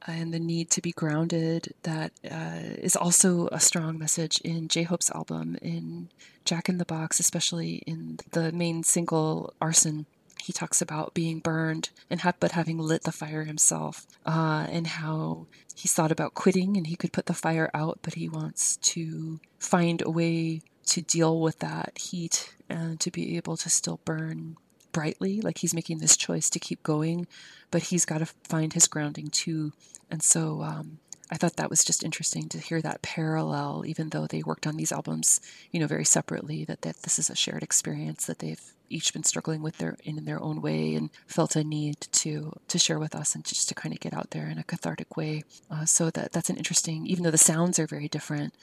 and 0.07 0.33
the 0.33 0.41
need 0.41 0.71
to 0.71 0.81
be 0.81 0.93
grounded 0.93 1.75
that 1.83 2.13
uh, 2.29 2.75
is 2.79 2.97
also 2.97 3.49
a 3.53 3.61
strong 3.61 3.99
message 3.99 4.41
in 4.43 4.69
J 4.69 4.83
Hope's 4.83 5.11
album, 5.11 5.57
in 5.63 6.09
Jack 6.45 6.69
in 6.69 6.79
the 6.79 6.85
Box, 6.85 7.21
especially 7.21 7.83
in 7.87 8.19
the 8.33 8.53
main 8.53 8.83
single 8.83 9.55
Arson. 9.61 10.07
He 10.43 10.53
talks 10.53 10.83
about 10.83 11.15
being 11.15 11.39
burned 11.39 11.91
and 12.11 12.23
ha- 12.23 12.33
but 12.41 12.53
having 12.53 12.79
lit 12.79 13.05
the 13.05 13.13
fire 13.13 13.45
himself, 13.45 14.07
uh, 14.27 14.67
and 14.69 14.87
how 14.89 15.47
he's 15.75 15.93
thought 15.93 16.11
about 16.11 16.35
quitting 16.35 16.77
and 16.77 16.89
he 16.89 16.97
could 16.97 17.13
put 17.13 17.27
the 17.27 17.35
fire 17.35 17.71
out, 17.73 18.01
but 18.03 18.15
he 18.15 18.29
wants 18.29 18.77
to 18.79 19.41
find 19.59 20.03
a 20.03 20.11
way 20.11 20.63
to 20.87 21.01
deal 21.01 21.41
with 21.41 21.61
that 21.61 21.97
heat 21.97 22.55
and 22.69 22.99
to 23.01 23.11
be 23.11 23.37
able 23.37 23.57
to 23.57 23.71
still 23.71 24.01
burn 24.05 24.57
brightly. 24.93 25.41
Like 25.41 25.59
he's 25.59 25.75
making 25.75 25.99
this 25.99 26.17
choice 26.17 26.49
to 26.51 26.59
keep 26.59 26.83
going, 26.83 27.27
but 27.71 27.85
he's 27.85 28.05
got 28.05 28.19
to 28.19 28.27
find 28.27 28.73
his 28.73 28.87
grounding 28.87 29.29
too. 29.29 29.73
And 30.11 30.23
so 30.23 30.63
um, 30.63 30.99
I 31.31 31.37
thought 31.37 31.57
that 31.57 31.71
was 31.71 31.85
just 31.85 32.05
interesting 32.05 32.49
to 32.51 32.59
hear 32.59 32.83
that 32.83 33.01
parallel, 33.01 33.85
even 33.87 34.11
though 34.11 34.27
they 34.27 34.43
worked 34.43 34.67
on 34.67 34.77
these 34.77 34.93
albums, 34.93 35.41
you 35.71 35.81
know, 35.81 35.87
very 35.87 36.05
separately. 36.05 36.65
That 36.67 36.83
that 36.83 37.03
this 37.03 37.19
is 37.19 37.31
a 37.31 37.35
shared 37.35 37.63
experience 37.63 38.27
that 38.27 38.41
they've 38.41 38.61
each 38.91 39.15
been 39.15 39.25
struggling 39.25 39.63
with 39.63 39.79
their 39.79 39.97
in 40.05 40.25
their 40.27 40.43
own 40.43 40.61
way 40.61 40.95
and 40.95 41.09
felt 41.27 41.57
a 41.57 41.65
need 41.65 42.01
to 42.13 42.53
to 42.69 42.79
share 42.79 42.99
with 42.99 43.15
us 43.15 43.35
and 43.35 43.47
just 43.47 43.69
to 43.71 43.75
kind 43.75 43.95
of 43.95 44.01
get 44.01 44.13
out 44.13 44.33
there 44.33 44.47
in 44.47 44.59
a 44.59 44.63
cathartic 44.65 45.17
way. 45.17 45.43
Uh, 45.71 45.87
so 45.87 46.11
that 46.11 46.33
that's 46.33 46.51
an 46.51 46.59
interesting, 46.59 47.07
even 47.07 47.25
though 47.25 47.31
the 47.31 47.39
sounds 47.39 47.79
are 47.79 47.87
very 47.87 48.09
different. 48.09 48.55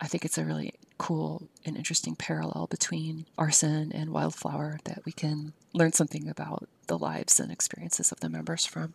I 0.00 0.06
think 0.08 0.24
it's 0.24 0.38
a 0.38 0.44
really 0.44 0.74
cool 0.98 1.48
and 1.64 1.76
interesting 1.76 2.16
parallel 2.16 2.66
between 2.70 3.26
arson 3.36 3.92
and 3.92 4.10
wildflower 4.10 4.78
that 4.84 5.02
we 5.04 5.12
can 5.12 5.52
learn 5.74 5.92
something 5.92 6.28
about 6.28 6.68
the 6.86 6.98
lives 6.98 7.38
and 7.40 7.50
experiences 7.52 8.12
of 8.12 8.20
the 8.20 8.28
members 8.28 8.64
from. 8.66 8.94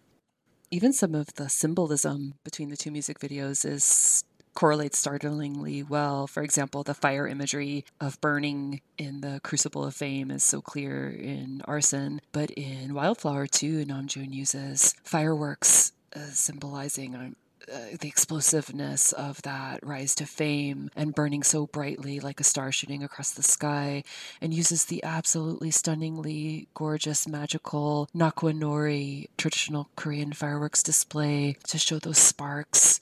even 0.71 0.93
some 0.93 1.13
of 1.13 1.33
the 1.35 1.49
symbolism 1.49 2.33
between 2.43 2.69
the 2.69 2.77
two 2.77 2.91
music 2.91 3.19
videos 3.19 3.65
is 3.65 4.23
correlates 4.53 4.97
startlingly 4.97 5.81
well. 5.83 6.27
For 6.27 6.43
example, 6.43 6.83
the 6.83 6.93
fire 6.93 7.27
imagery 7.27 7.85
of 7.99 8.19
burning 8.21 8.81
in 8.97 9.21
the 9.21 9.39
Crucible 9.43 9.83
of 9.85 9.95
Fame 9.95 10.29
is 10.31 10.43
so 10.43 10.61
clear 10.61 11.09
in 11.09 11.61
Arson, 11.65 12.21
but 12.31 12.51
in 12.51 12.93
Wildflower 12.93 13.47
too, 13.47 13.85
Namjoon 13.85 14.33
uses 14.33 14.93
fireworks 15.03 15.93
uh, 16.15 16.19
symbolizing 16.31 17.15
um, 17.15 17.35
uh, 17.73 17.97
the 17.99 18.07
explosiveness 18.07 19.11
of 19.13 19.41
that 19.43 19.79
rise 19.85 20.15
to 20.15 20.25
fame 20.25 20.89
and 20.95 21.15
burning 21.15 21.43
so 21.43 21.67
brightly 21.67 22.19
like 22.19 22.39
a 22.39 22.43
star 22.43 22.71
shooting 22.71 23.03
across 23.03 23.31
the 23.31 23.43
sky, 23.43 24.03
and 24.41 24.53
uses 24.53 24.85
the 24.85 25.03
absolutely 25.03 25.71
stunningly 25.71 26.67
gorgeous, 26.73 27.27
magical 27.27 28.09
Nakwonori 28.15 29.27
traditional 29.37 29.89
Korean 29.95 30.33
fireworks 30.33 30.83
display 30.83 31.57
to 31.67 31.77
show 31.77 31.99
those 31.99 32.17
sparks 32.17 32.99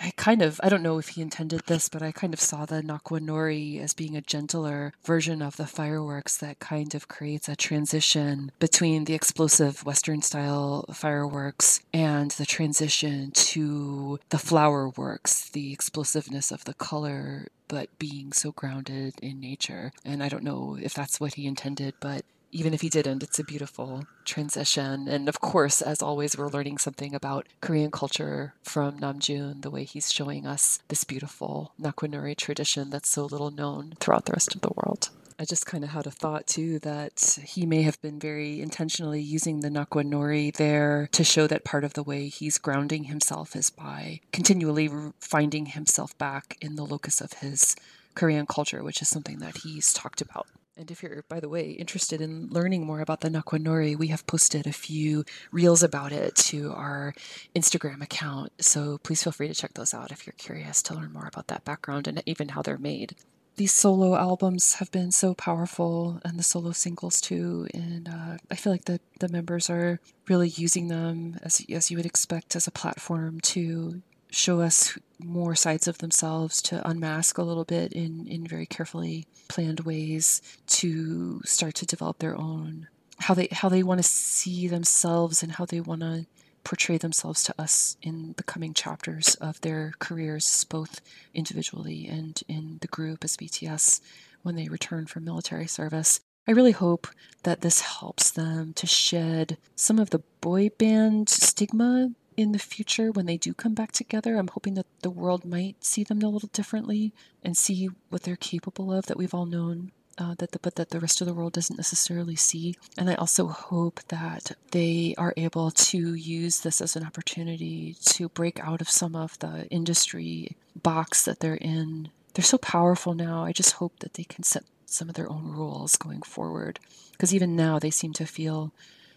I, 0.00 0.12
kind 0.16 0.42
of, 0.42 0.60
I 0.62 0.68
don't 0.68 0.82
know 0.82 0.98
if 0.98 1.08
he 1.08 1.22
intended 1.22 1.62
this, 1.66 1.88
but 1.88 2.02
I 2.02 2.12
kind 2.12 2.32
of 2.32 2.40
saw 2.40 2.64
the 2.64 2.82
Nakwonori 2.82 3.80
as 3.80 3.94
being 3.94 4.16
a 4.16 4.20
gentler 4.20 4.92
version 5.04 5.42
of 5.42 5.56
the 5.56 5.66
fireworks 5.66 6.36
that 6.38 6.58
kind 6.58 6.94
of 6.94 7.08
creates 7.08 7.48
a 7.48 7.56
transition 7.56 8.52
between 8.58 9.04
the 9.04 9.14
explosive 9.14 9.84
Western 9.84 10.22
style 10.22 10.86
fireworks 10.92 11.80
and 11.92 12.30
the 12.32 12.46
transition 12.46 13.30
to 13.32 14.18
the 14.30 14.38
flower 14.38 14.88
works, 14.88 15.48
the 15.50 15.72
explosiveness 15.72 16.50
of 16.50 16.64
the 16.64 16.74
color 16.74 17.48
but 17.68 17.98
being 17.98 18.32
so 18.32 18.52
grounded 18.52 19.14
in 19.22 19.40
nature. 19.40 19.92
And 20.04 20.22
I 20.22 20.28
don't 20.28 20.44
know 20.44 20.76
if 20.80 20.94
that's 20.94 21.18
what 21.18 21.34
he 21.34 21.46
intended, 21.46 21.94
but 21.98 22.24
even 22.54 22.72
if 22.72 22.82
he 22.82 22.88
didn't, 22.88 23.24
it's 23.24 23.40
a 23.40 23.44
beautiful 23.44 24.06
transition. 24.24 25.08
And 25.08 25.28
of 25.28 25.40
course, 25.40 25.82
as 25.82 26.00
always, 26.00 26.38
we're 26.38 26.48
learning 26.48 26.78
something 26.78 27.12
about 27.12 27.48
Korean 27.60 27.90
culture 27.90 28.54
from 28.62 29.00
Namjoon, 29.00 29.62
the 29.62 29.70
way 29.70 29.82
he's 29.82 30.12
showing 30.12 30.46
us 30.46 30.78
this 30.86 31.02
beautiful 31.02 31.72
Nakwonori 31.80 32.36
tradition 32.36 32.90
that's 32.90 33.08
so 33.08 33.24
little 33.24 33.50
known 33.50 33.94
throughout 33.98 34.26
the 34.26 34.32
rest 34.32 34.54
of 34.54 34.60
the 34.60 34.72
world. 34.76 35.10
I 35.36 35.44
just 35.44 35.66
kind 35.66 35.82
of 35.82 35.90
had 35.90 36.06
a 36.06 36.12
thought 36.12 36.46
too 36.46 36.78
that 36.78 37.40
he 37.44 37.66
may 37.66 37.82
have 37.82 38.00
been 38.00 38.20
very 38.20 38.62
intentionally 38.62 39.20
using 39.20 39.60
the 39.60 39.68
Nakwonori 39.68 40.54
there 40.54 41.08
to 41.10 41.24
show 41.24 41.48
that 41.48 41.64
part 41.64 41.82
of 41.82 41.94
the 41.94 42.04
way 42.04 42.28
he's 42.28 42.58
grounding 42.58 43.04
himself 43.04 43.56
is 43.56 43.68
by 43.68 44.20
continually 44.32 44.88
finding 45.18 45.66
himself 45.66 46.16
back 46.18 46.56
in 46.60 46.76
the 46.76 46.86
locus 46.86 47.20
of 47.20 47.32
his 47.32 47.74
Korean 48.14 48.46
culture, 48.46 48.84
which 48.84 49.02
is 49.02 49.08
something 49.08 49.40
that 49.40 49.58
he's 49.64 49.92
talked 49.92 50.20
about 50.20 50.46
and 50.76 50.90
if 50.90 51.02
you're, 51.02 51.24
by 51.28 51.40
the 51.40 51.48
way, 51.48 51.70
interested 51.70 52.20
in 52.20 52.48
learning 52.48 52.84
more 52.84 53.00
about 53.00 53.20
the 53.20 53.28
Nakwonori, 53.28 53.96
we 53.96 54.08
have 54.08 54.26
posted 54.26 54.66
a 54.66 54.72
few 54.72 55.24
reels 55.52 55.82
about 55.82 56.12
it 56.12 56.34
to 56.36 56.72
our 56.72 57.14
Instagram 57.54 58.02
account. 58.02 58.52
So 58.60 58.98
please 58.98 59.22
feel 59.22 59.32
free 59.32 59.48
to 59.48 59.54
check 59.54 59.74
those 59.74 59.94
out 59.94 60.10
if 60.10 60.26
you're 60.26 60.34
curious 60.36 60.82
to 60.82 60.94
learn 60.94 61.12
more 61.12 61.26
about 61.26 61.46
that 61.48 61.64
background 61.64 62.08
and 62.08 62.22
even 62.26 62.50
how 62.50 62.62
they're 62.62 62.78
made. 62.78 63.14
These 63.56 63.72
solo 63.72 64.16
albums 64.16 64.74
have 64.74 64.90
been 64.90 65.12
so 65.12 65.32
powerful, 65.32 66.20
and 66.24 66.36
the 66.36 66.42
solo 66.42 66.72
singles 66.72 67.20
too. 67.20 67.68
And 67.72 68.08
uh, 68.08 68.38
I 68.50 68.56
feel 68.56 68.72
like 68.72 68.86
the, 68.86 68.98
the 69.20 69.28
members 69.28 69.70
are 69.70 70.00
really 70.28 70.48
using 70.48 70.88
them 70.88 71.38
as 71.40 71.64
as 71.70 71.88
you 71.88 71.96
would 71.96 72.06
expect 72.06 72.56
as 72.56 72.66
a 72.66 72.72
platform 72.72 73.40
to 73.42 74.02
show 74.34 74.60
us 74.60 74.98
more 75.18 75.54
sides 75.54 75.88
of 75.88 75.98
themselves, 75.98 76.60
to 76.62 76.86
unmask 76.88 77.38
a 77.38 77.42
little 77.42 77.64
bit 77.64 77.92
in, 77.92 78.26
in 78.26 78.46
very 78.46 78.66
carefully 78.66 79.26
planned 79.48 79.80
ways, 79.80 80.42
to 80.66 81.40
start 81.44 81.74
to 81.76 81.86
develop 81.86 82.18
their 82.18 82.36
own 82.36 82.88
how 83.20 83.32
they 83.34 83.48
how 83.52 83.68
they 83.68 83.82
want 83.82 83.98
to 83.98 84.02
see 84.02 84.66
themselves 84.66 85.42
and 85.42 85.52
how 85.52 85.64
they 85.64 85.80
want 85.80 86.00
to 86.00 86.26
portray 86.64 86.96
themselves 86.96 87.44
to 87.44 87.54
us 87.60 87.96
in 88.02 88.34
the 88.36 88.42
coming 88.42 88.72
chapters 88.72 89.34
of 89.36 89.60
their 89.60 89.92
careers, 89.98 90.64
both 90.64 91.00
individually 91.34 92.06
and 92.06 92.42
in 92.48 92.78
the 92.80 92.88
group 92.88 93.22
as 93.22 93.36
BTS 93.36 94.00
when 94.42 94.56
they 94.56 94.68
return 94.68 95.06
from 95.06 95.24
military 95.24 95.66
service. 95.66 96.20
I 96.48 96.52
really 96.52 96.72
hope 96.72 97.06
that 97.42 97.60
this 97.60 97.80
helps 97.80 98.30
them 98.30 98.72
to 98.74 98.86
shed 98.86 99.58
some 99.76 99.98
of 99.98 100.10
the 100.10 100.22
boy 100.40 100.70
band 100.70 101.28
stigma 101.28 102.10
in 102.36 102.52
the 102.52 102.58
future 102.58 103.10
when 103.10 103.26
they 103.26 103.36
do 103.36 103.54
come 103.54 103.74
back 103.74 103.92
together. 103.92 104.36
I'm 104.36 104.48
hoping 104.48 104.74
that 104.74 104.86
the 105.02 105.10
world 105.10 105.44
might 105.44 105.84
see 105.84 106.04
them 106.04 106.22
a 106.22 106.28
little 106.28 106.50
differently 106.52 107.12
and 107.42 107.56
see 107.56 107.88
what 108.10 108.22
they're 108.22 108.36
capable 108.36 108.92
of 108.92 109.06
that 109.06 109.16
we've 109.16 109.34
all 109.34 109.46
known. 109.46 109.92
Uh, 110.16 110.36
that 110.38 110.52
the, 110.52 110.60
but 110.60 110.76
that 110.76 110.90
the 110.90 111.00
rest 111.00 111.20
of 111.20 111.26
the 111.26 111.34
world 111.34 111.52
doesn't 111.52 111.76
necessarily 111.76 112.36
see. 112.36 112.76
And 112.96 113.10
I 113.10 113.14
also 113.14 113.48
hope 113.48 114.00
that 114.08 114.52
they 114.70 115.12
are 115.18 115.34
able 115.36 115.72
to 115.72 116.14
use 116.14 116.60
this 116.60 116.80
as 116.80 116.94
an 116.94 117.04
opportunity 117.04 117.96
to 118.04 118.28
break 118.28 118.60
out 118.60 118.80
of 118.80 118.88
some 118.88 119.16
of 119.16 119.36
the 119.40 119.66
industry 119.70 120.56
box 120.80 121.24
that 121.24 121.40
they're 121.40 121.56
in. 121.56 122.10
They're 122.34 122.44
so 122.44 122.58
powerful 122.58 123.14
now. 123.14 123.44
I 123.44 123.50
just 123.50 123.72
hope 123.72 123.98
that 123.98 124.14
they 124.14 124.22
can 124.22 124.44
set 124.44 124.62
some 124.86 125.08
of 125.08 125.16
their 125.16 125.28
own 125.28 125.50
rules 125.50 125.96
going 125.96 126.22
forward. 126.22 126.78
Because 127.10 127.34
even 127.34 127.56
now, 127.56 127.80
they 127.80 127.90
seem 127.90 128.12
to 128.14 128.24
feel 128.26 128.72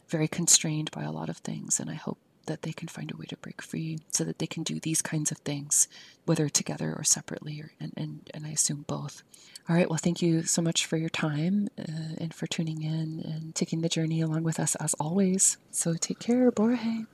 very 0.07 0.27
constrained 0.27 0.89
by 0.91 1.03
a 1.03 1.11
lot 1.11 1.29
of 1.29 1.37
things. 1.37 1.79
And 1.79 1.89
I 1.89 1.95
hope 1.95 2.17
that 2.47 2.63
they 2.63 2.73
can 2.73 2.87
find 2.87 3.11
a 3.11 3.17
way 3.17 3.25
to 3.25 3.37
break 3.37 3.61
free 3.61 3.99
so 4.11 4.23
that 4.23 4.39
they 4.39 4.47
can 4.47 4.63
do 4.63 4.79
these 4.79 5.01
kinds 5.01 5.31
of 5.31 5.37
things, 5.39 5.87
whether 6.25 6.49
together 6.49 6.93
or 6.97 7.03
separately, 7.03 7.61
or, 7.61 7.71
and, 7.79 7.93
and, 7.95 8.29
and 8.33 8.45
I 8.45 8.49
assume 8.49 8.85
both. 8.87 9.23
All 9.69 9.75
right, 9.75 9.89
well, 9.89 9.99
thank 10.01 10.21
you 10.21 10.43
so 10.43 10.61
much 10.61 10.85
for 10.85 10.97
your 10.97 11.09
time 11.09 11.67
uh, 11.77 12.15
and 12.19 12.33
for 12.33 12.47
tuning 12.47 12.81
in 12.83 13.21
and 13.23 13.53
taking 13.53 13.81
the 13.81 13.89
journey 13.89 14.21
along 14.21 14.43
with 14.43 14.59
us 14.59 14.75
as 14.75 14.93
always. 14.95 15.57
So 15.71 15.93
take 15.93 16.19
care, 16.19 16.51
Borahae. 16.51 17.05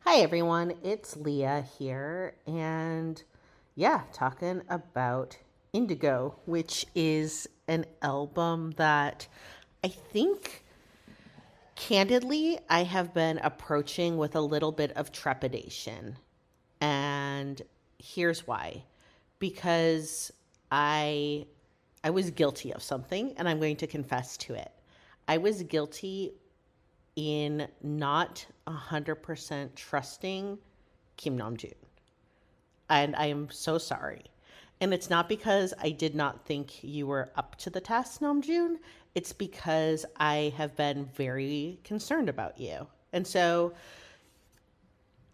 Hi, 0.00 0.18
everyone. 0.18 0.74
It's 0.82 1.16
Leah 1.16 1.64
here. 1.78 2.34
And 2.46 3.22
yeah, 3.74 4.02
talking 4.12 4.60
about 4.68 5.38
Indigo, 5.72 6.36
which 6.44 6.84
is 6.94 7.48
an 7.66 7.86
album 8.02 8.72
that 8.76 9.26
I 9.84 9.88
think 9.88 10.64
candidly, 11.76 12.58
I 12.70 12.84
have 12.84 13.12
been 13.12 13.38
approaching 13.42 14.16
with 14.16 14.34
a 14.34 14.40
little 14.40 14.72
bit 14.72 14.92
of 14.92 15.12
trepidation. 15.12 16.16
And 16.80 17.60
here's 17.98 18.46
why. 18.46 18.84
Because 19.38 20.32
I 20.72 21.44
I 22.02 22.10
was 22.10 22.30
guilty 22.30 22.72
of 22.72 22.82
something 22.82 23.34
and 23.36 23.46
I'm 23.46 23.60
going 23.60 23.76
to 23.76 23.86
confess 23.86 24.38
to 24.38 24.54
it. 24.54 24.72
I 25.28 25.36
was 25.36 25.62
guilty 25.64 26.32
in 27.16 27.68
not 27.82 28.46
100% 28.66 29.74
trusting 29.74 30.58
Kim 31.18 31.38
Namjoon. 31.38 31.74
And 32.88 33.14
I 33.16 33.26
am 33.26 33.50
so 33.50 33.76
sorry. 33.76 34.24
And 34.80 34.92
it's 34.92 35.08
not 35.08 35.28
because 35.28 35.72
I 35.80 35.90
did 35.90 36.14
not 36.14 36.44
think 36.44 36.82
you 36.82 37.06
were 37.06 37.30
up 37.36 37.56
to 37.56 37.70
the 37.70 37.80
task, 37.80 38.20
Namjoon 38.20 38.78
it's 39.14 39.32
because 39.32 40.04
I 40.16 40.52
have 40.56 40.74
been 40.76 41.06
very 41.14 41.78
concerned 41.84 42.28
about 42.28 42.58
you. 42.58 42.86
And 43.12 43.26
so 43.26 43.72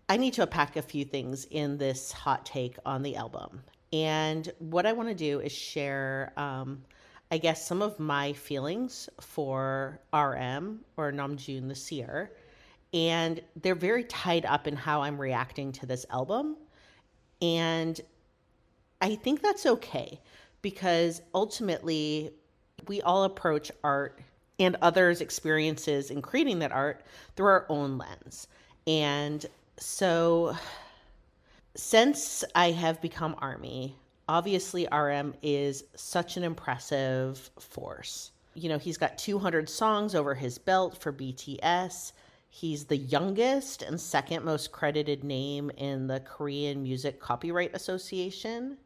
I 0.08 0.16
need 0.16 0.34
to 0.34 0.42
unpack 0.42 0.76
a 0.76 0.82
few 0.82 1.04
things 1.04 1.46
in 1.50 1.78
this 1.78 2.12
hot 2.12 2.44
take 2.44 2.76
on 2.84 3.02
the 3.02 3.16
album. 3.16 3.62
And 3.92 4.52
what 4.58 4.86
I 4.86 4.92
want 4.92 5.08
to 5.08 5.14
do 5.14 5.40
is 5.40 5.52
share, 5.52 6.32
um, 6.36 6.82
I 7.30 7.38
guess, 7.38 7.66
some 7.66 7.80
of 7.80 7.98
my 7.98 8.32
feelings 8.34 9.08
for 9.20 10.00
RM 10.12 10.80
or 10.96 11.12
Namjoon 11.12 11.68
the 11.68 11.94
year. 11.94 12.32
And 12.92 13.40
they're 13.62 13.74
very 13.74 14.04
tied 14.04 14.44
up 14.44 14.66
in 14.66 14.76
how 14.76 15.02
I'm 15.02 15.18
reacting 15.18 15.72
to 15.72 15.86
this 15.86 16.04
album. 16.10 16.56
And 17.40 18.00
I 19.00 19.14
think 19.14 19.40
that's 19.40 19.64
okay 19.64 20.20
because 20.60 21.22
ultimately 21.34 22.32
we 22.86 23.02
all 23.02 23.24
approach 23.24 23.70
art 23.82 24.20
and 24.58 24.76
others' 24.82 25.20
experiences 25.20 26.10
in 26.10 26.22
creating 26.22 26.58
that 26.60 26.72
art 26.72 27.02
through 27.34 27.46
our 27.46 27.66
own 27.68 27.98
lens. 27.98 28.46
And 28.86 29.44
so, 29.78 30.54
since 31.74 32.44
I 32.54 32.72
have 32.72 33.00
become 33.00 33.36
Army, 33.38 33.96
obviously 34.28 34.86
RM 34.92 35.34
is 35.42 35.84
such 35.94 36.36
an 36.36 36.44
impressive 36.44 37.50
force. 37.58 38.32
You 38.54 38.68
know, 38.68 38.78
he's 38.78 38.98
got 38.98 39.16
200 39.16 39.68
songs 39.68 40.14
over 40.14 40.34
his 40.34 40.58
belt 40.58 41.00
for 41.00 41.12
BTS. 41.12 42.12
He's 42.50 42.84
the 42.84 42.96
youngest 42.96 43.82
and 43.82 43.98
second 44.00 44.44
most 44.44 44.72
credited 44.72 45.24
name 45.24 45.70
in 45.76 46.08
the 46.08 46.20
Korean 46.20 46.82
Music 46.82 47.20
Copyright 47.20 47.74
Association. 47.74 48.76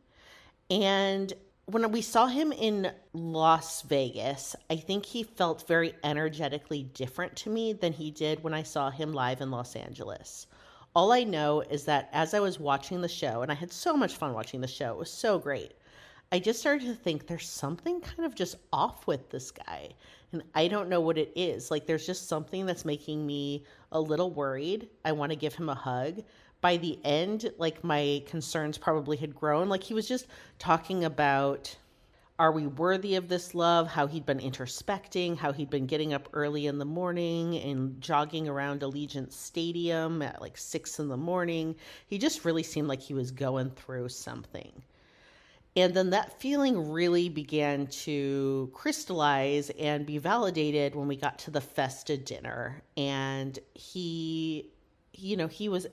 And 0.70 1.32
when 1.66 1.90
we 1.92 2.02
saw 2.02 2.26
him 2.26 2.52
in 2.52 2.92
Las 3.14 3.82
Vegas, 3.82 4.54
I 4.68 4.76
think 4.76 5.06
he 5.06 5.22
felt 5.22 5.66
very 5.66 5.94
energetically 6.04 6.82
different 6.82 7.36
to 7.36 7.50
me 7.50 7.72
than 7.72 7.92
he 7.92 8.10
did 8.10 8.42
when 8.42 8.52
I 8.52 8.62
saw 8.62 8.90
him 8.90 9.12
live 9.12 9.40
in 9.40 9.50
Los 9.50 9.74
Angeles. 9.74 10.46
All 10.94 11.10
I 11.10 11.24
know 11.24 11.62
is 11.62 11.84
that 11.86 12.10
as 12.12 12.34
I 12.34 12.40
was 12.40 12.60
watching 12.60 13.00
the 13.00 13.08
show, 13.08 13.42
and 13.42 13.50
I 13.50 13.54
had 13.54 13.72
so 13.72 13.96
much 13.96 14.16
fun 14.16 14.34
watching 14.34 14.60
the 14.60 14.68
show, 14.68 14.92
it 14.92 14.98
was 14.98 15.10
so 15.10 15.38
great. 15.38 15.72
I 16.30 16.38
just 16.38 16.60
started 16.60 16.86
to 16.86 16.94
think 16.94 17.26
there's 17.26 17.48
something 17.48 18.00
kind 18.00 18.26
of 18.26 18.34
just 18.34 18.56
off 18.72 19.06
with 19.06 19.30
this 19.30 19.50
guy. 19.50 19.90
And 20.32 20.42
I 20.54 20.68
don't 20.68 20.88
know 20.88 21.00
what 21.00 21.16
it 21.16 21.32
is. 21.34 21.70
Like, 21.70 21.86
there's 21.86 22.06
just 22.06 22.28
something 22.28 22.66
that's 22.66 22.84
making 22.84 23.26
me 23.26 23.64
a 23.92 24.00
little 24.00 24.30
worried. 24.30 24.88
I 25.04 25.12
want 25.12 25.30
to 25.30 25.36
give 25.36 25.54
him 25.54 25.68
a 25.68 25.74
hug. 25.74 26.22
By 26.64 26.78
the 26.78 26.98
end, 27.04 27.52
like, 27.58 27.84
my 27.84 28.22
concerns 28.24 28.78
probably 28.78 29.18
had 29.18 29.34
grown. 29.34 29.68
Like, 29.68 29.82
he 29.82 29.92
was 29.92 30.08
just 30.08 30.26
talking 30.58 31.04
about 31.04 31.76
are 32.38 32.52
we 32.52 32.66
worthy 32.66 33.16
of 33.16 33.28
this 33.28 33.54
love? 33.54 33.86
How 33.86 34.06
he'd 34.06 34.24
been 34.24 34.38
introspecting, 34.38 35.36
how 35.36 35.52
he'd 35.52 35.68
been 35.68 35.84
getting 35.84 36.14
up 36.14 36.30
early 36.32 36.66
in 36.66 36.78
the 36.78 36.86
morning 36.86 37.58
and 37.58 38.00
jogging 38.00 38.48
around 38.48 38.80
Allegiant 38.80 39.30
Stadium 39.30 40.22
at 40.22 40.40
like 40.40 40.56
six 40.56 40.98
in 40.98 41.08
the 41.08 41.18
morning. 41.18 41.76
He 42.06 42.16
just 42.16 42.46
really 42.46 42.62
seemed 42.62 42.88
like 42.88 43.02
he 43.02 43.12
was 43.12 43.30
going 43.30 43.68
through 43.68 44.08
something. 44.08 44.72
And 45.76 45.92
then 45.92 46.08
that 46.10 46.40
feeling 46.40 46.90
really 46.90 47.28
began 47.28 47.88
to 47.88 48.70
crystallize 48.72 49.68
and 49.78 50.06
be 50.06 50.16
validated 50.16 50.94
when 50.94 51.08
we 51.08 51.16
got 51.16 51.40
to 51.40 51.50
the 51.50 51.60
Festa 51.60 52.16
dinner. 52.16 52.82
And 52.96 53.58
he, 53.74 54.70
you 55.12 55.36
know, 55.36 55.46
he 55.46 55.68
was 55.68 55.86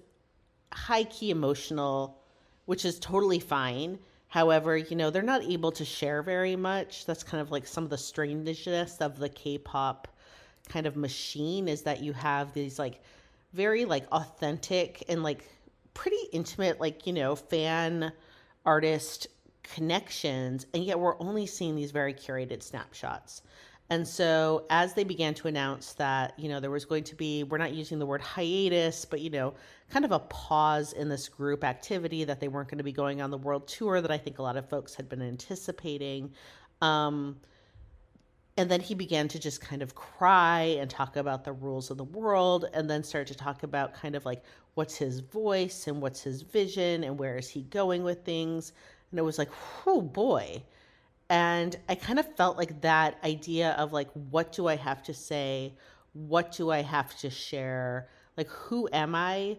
high 0.74 1.04
key 1.06 1.32
emotional, 1.32 2.18
which 2.66 2.86
is 2.86 3.00
totally 3.00 3.40
fine 3.40 4.00
However, 4.32 4.78
you 4.78 4.96
know, 4.96 5.10
they're 5.10 5.22
not 5.22 5.44
able 5.44 5.74
to 5.74 5.84
share 5.84 6.24
very 6.24 6.56
much. 6.56 7.06
That's 7.06 7.22
kind 7.22 7.42
of 7.42 7.52
like 7.52 7.68
some 7.68 7.84
of 7.84 7.90
the 7.90 7.98
strangeness 7.98 9.02
of 9.02 9.20
the 9.20 9.28
K-pop 9.28 10.08
kind 10.70 10.86
of 10.86 10.96
machine 10.96 11.68
is 11.68 11.82
that 11.82 12.02
you 12.02 12.14
have 12.14 12.54
these 12.54 12.80
like 12.80 13.02
very 13.52 13.84
like 13.84 14.10
authentic 14.10 15.04
and 15.10 15.22
like 15.22 15.50
pretty 15.94 16.30
intimate 16.32 16.80
like, 16.80 17.06
you 17.06 17.12
know, 17.12 17.36
fan 17.36 18.14
artist 18.66 19.28
connections 19.64 20.66
and 20.74 20.86
yet 20.86 20.98
we're 20.98 21.22
only 21.22 21.46
seeing 21.46 21.76
these 21.76 21.92
very 21.92 22.14
curated 22.14 22.64
snapshots. 22.64 23.42
And 23.92 24.08
so 24.08 24.66
as 24.70 24.94
they 24.94 25.04
began 25.04 25.34
to 25.34 25.50
announce 25.50 25.92
that, 25.96 26.34
you 26.40 26.48
know, 26.48 26.62
there 26.62 26.72
was 26.72 26.86
going 26.86 27.04
to 27.04 27.14
be, 27.14 27.44
we're 27.44 27.58
not 27.58 27.74
using 27.74 28.00
the 28.00 28.06
word 28.06 28.22
hiatus, 28.22 29.04
but, 29.04 29.20
you 29.20 29.30
know, 29.30 29.54
kind 29.90 30.06
of 30.06 30.14
a 30.14 30.20
pause 30.20 30.94
in 30.94 31.10
this 31.10 31.28
group 31.28 31.66
activity 31.66 32.24
that 32.24 32.40
they 32.40 32.48
weren't 32.48 32.70
going 32.70 32.78
to 32.78 32.86
be 32.86 32.94
going 32.94 33.22
on 33.22 33.32
the 33.32 33.38
world 33.38 33.68
tour 33.68 34.00
that 34.00 34.10
I 34.10 34.18
think 34.18 34.40
a 34.40 34.44
lot 34.44 34.56
of 34.56 34.70
folks 34.70 34.96
had 34.96 35.10
been 35.10 35.22
anticipating. 35.22 36.32
Um, 36.82 37.36
and 38.56 38.72
then 38.72 38.80
he 38.80 38.96
began 38.96 39.28
to 39.28 39.38
just 39.38 39.60
kind 39.60 39.82
of 39.82 39.94
cry 39.94 40.78
and 40.80 40.90
talk 40.90 41.18
about 41.18 41.44
the 41.44 41.52
rules 41.52 41.92
of 41.92 41.98
the 41.98 42.06
world 42.06 42.68
and 42.74 42.90
then 42.90 43.04
start 43.04 43.28
to 43.28 43.36
talk 43.36 43.64
about 43.64 43.94
kind 43.94 44.16
of 44.16 44.26
like 44.26 44.42
what's 44.76 44.96
his 44.96 45.20
voice 45.20 45.88
and 45.88 46.02
what's 46.02 46.22
his 46.22 46.44
vision 46.44 47.04
and 47.04 47.20
where 47.20 47.36
is 47.36 47.50
he 47.50 47.64
going 47.64 48.06
with 48.06 48.24
things. 48.24 48.72
And 49.10 49.20
it 49.20 49.24
was 49.24 49.38
like, 49.38 49.50
oh 49.86 50.00
boy 50.00 50.64
and 51.32 51.78
I 51.88 51.96
kind 51.96 52.20
of 52.20 52.36
felt 52.36 52.58
like 52.58 52.82
that 52.82 53.18
idea 53.24 53.72
of 53.80 53.94
like, 53.94 54.10
what 54.12 54.52
do 54.52 54.68
I 54.68 54.76
have 54.76 55.02
to 55.04 55.14
say? 55.14 55.74
What 56.12 56.52
do 56.52 56.72
I 56.72 56.82
have 56.82 57.18
to 57.20 57.30
share? 57.30 58.10
Like, 58.36 58.50
who 58.50 58.90
am 58.92 59.16
I? 59.16 59.58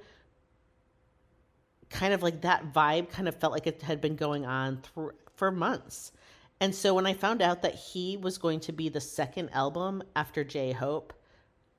Kind 1.88 2.12
of 2.12 2.22
like 2.22 2.42
that 2.42 2.74
vibe 2.74 3.08
kind 3.08 3.26
of 3.26 3.36
felt 3.36 3.54
like 3.54 3.66
it 3.66 3.80
had 3.80 4.02
been 4.02 4.16
going 4.16 4.44
on 4.44 4.82
through, 4.82 5.12
for 5.34 5.50
months. 5.50 6.12
And 6.60 6.74
so 6.74 6.92
when 6.92 7.06
I 7.06 7.14
found 7.14 7.40
out 7.40 7.62
that 7.62 7.74
he 7.74 8.18
was 8.18 8.36
going 8.36 8.60
to 8.60 8.72
be 8.72 8.90
the 8.90 9.00
second 9.00 9.48
album 9.54 10.02
after 10.14 10.44
J 10.44 10.72
Hope, 10.72 11.14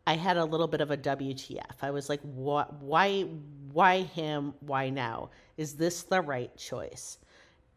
I 0.08 0.16
had 0.16 0.38
a 0.38 0.44
little 0.44 0.68
bit 0.68 0.82
of 0.82 0.90
a 0.90 0.98
WTF. 0.98 1.84
I 1.84 1.92
was 1.92 2.10
like, 2.10 2.22
what, 2.22 2.82
why, 2.82 3.28
why 3.72 4.02
him? 4.02 4.56
Why 4.62 4.90
now? 4.90 5.30
Is 5.56 5.76
this 5.76 6.02
the 6.02 6.22
right 6.22 6.56
choice? 6.58 7.20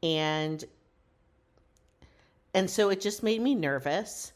And 0.03 0.65
and 2.57 2.71
so 2.71 2.89
it 2.89 3.01
just 3.03 3.23
made 3.23 3.43
me 3.43 3.55
nervous. 3.55 4.33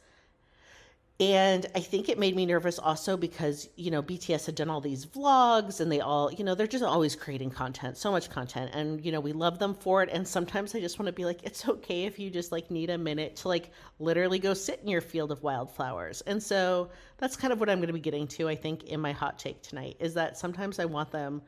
And 1.18 1.66
I 1.74 1.80
think 1.80 2.08
it 2.08 2.18
made 2.18 2.36
me 2.36 2.44
nervous 2.44 2.78
also 2.78 3.16
because, 3.16 3.68
you 3.76 3.90
know, 3.90 4.02
BTS 4.02 4.46
had 4.46 4.54
done 4.54 4.68
all 4.68 4.80
these 4.82 5.06
vlogs 5.06 5.80
and 5.80 5.90
they 5.90 6.00
all, 6.00 6.30
you 6.30 6.44
know, 6.44 6.54
they're 6.54 6.66
just 6.66 6.84
always 6.84 7.16
creating 7.16 7.50
content, 7.50 7.96
so 7.96 8.10
much 8.10 8.28
content. 8.28 8.72
And, 8.74 9.02
you 9.04 9.10
know, 9.10 9.20
we 9.20 9.32
love 9.32 9.58
them 9.58 9.74
for 9.74 10.02
it. 10.02 10.10
And 10.12 10.28
sometimes 10.28 10.74
I 10.74 10.80
just 10.80 10.98
want 10.98 11.06
to 11.06 11.12
be 11.12 11.24
like, 11.24 11.42
it's 11.42 11.66
okay 11.68 12.04
if 12.04 12.18
you 12.18 12.30
just 12.30 12.52
like 12.52 12.70
need 12.70 12.90
a 12.90 12.98
minute 12.98 13.36
to 13.36 13.48
like 13.48 13.70
literally 13.98 14.38
go 14.38 14.52
sit 14.52 14.80
in 14.82 14.88
your 14.88 15.00
field 15.00 15.32
of 15.32 15.42
wildflowers. 15.42 16.20
And 16.22 16.42
so 16.42 16.90
that's 17.16 17.36
kind 17.36 17.54
of 17.54 17.60
what 17.60 17.70
I'm 17.70 17.78
going 17.78 17.88
to 17.88 17.94
be 17.94 18.00
getting 18.00 18.26
to, 18.28 18.48
I 18.50 18.54
think, 18.54 18.84
in 18.84 19.00
my 19.00 19.12
hot 19.12 19.38
take 19.38 19.62
tonight 19.62 19.96
is 19.98 20.12
that 20.14 20.38
sometimes 20.38 20.78
I 20.78 20.84
want 20.84 21.10
them 21.10 21.42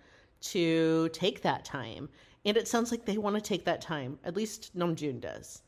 to 0.53 1.11
take 1.11 1.43
that 1.43 1.65
time. 1.67 2.09
And 2.45 2.57
it 2.57 2.67
sounds 2.67 2.91
like 2.91 3.05
they 3.05 3.19
want 3.19 3.37
to 3.37 3.43
take 3.43 3.65
that 3.67 3.81
time. 3.83 4.19
At 4.25 4.37
least 4.37 4.77
Namjoon 4.77 5.21
does. 5.21 5.63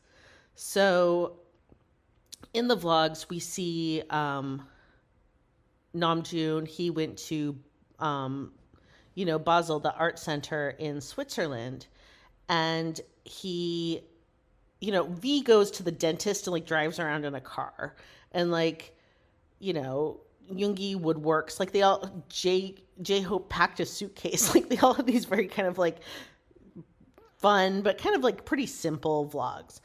So 0.55 1.33
in 2.53 2.67
the 2.67 2.77
vlogs, 2.77 3.29
we 3.29 3.39
see 3.39 4.01
um, 4.09 4.65
Namjoon. 5.95 6.67
He 6.67 6.89
went 6.89 7.17
to, 7.17 7.57
um, 7.99 8.51
you 9.13 9.25
know, 9.25 9.37
Basel, 9.37 9.79
the 9.79 9.93
art 9.93 10.17
center 10.17 10.69
in 10.79 11.01
Switzerland, 11.01 11.87
and 12.47 12.99
he, 13.25 14.01
you 14.79 14.91
know, 14.91 15.03
V 15.03 15.41
goes 15.41 15.69
to 15.71 15.83
the 15.83 15.91
dentist 15.91 16.47
and 16.47 16.53
like 16.53 16.65
drives 16.65 16.99
around 16.99 17.25
in 17.25 17.35
a 17.35 17.41
car, 17.41 17.95
and 18.31 18.51
like, 18.51 18.97
you 19.59 19.73
know, 19.73 20.21
Yoongi 20.51 20.95
woodworks. 20.95 21.59
Like 21.59 21.71
they 21.71 21.81
all 21.81 22.23
J 22.29 22.75
J 23.01 23.21
Hope 23.21 23.49
packed 23.49 23.79
a 23.81 23.85
suitcase. 23.85 24.45
Like 24.55 24.69
they 24.69 24.77
all 24.77 24.93
have 24.93 25.05
these 25.05 25.25
very 25.25 25.47
kind 25.47 25.67
of 25.67 25.77
like 25.77 25.97
fun 27.37 27.81
but 27.81 27.97
kind 27.97 28.15
of 28.15 28.23
like 28.23 28.45
pretty 28.45 28.65
simple 28.65 29.29
vlogs 29.29 29.81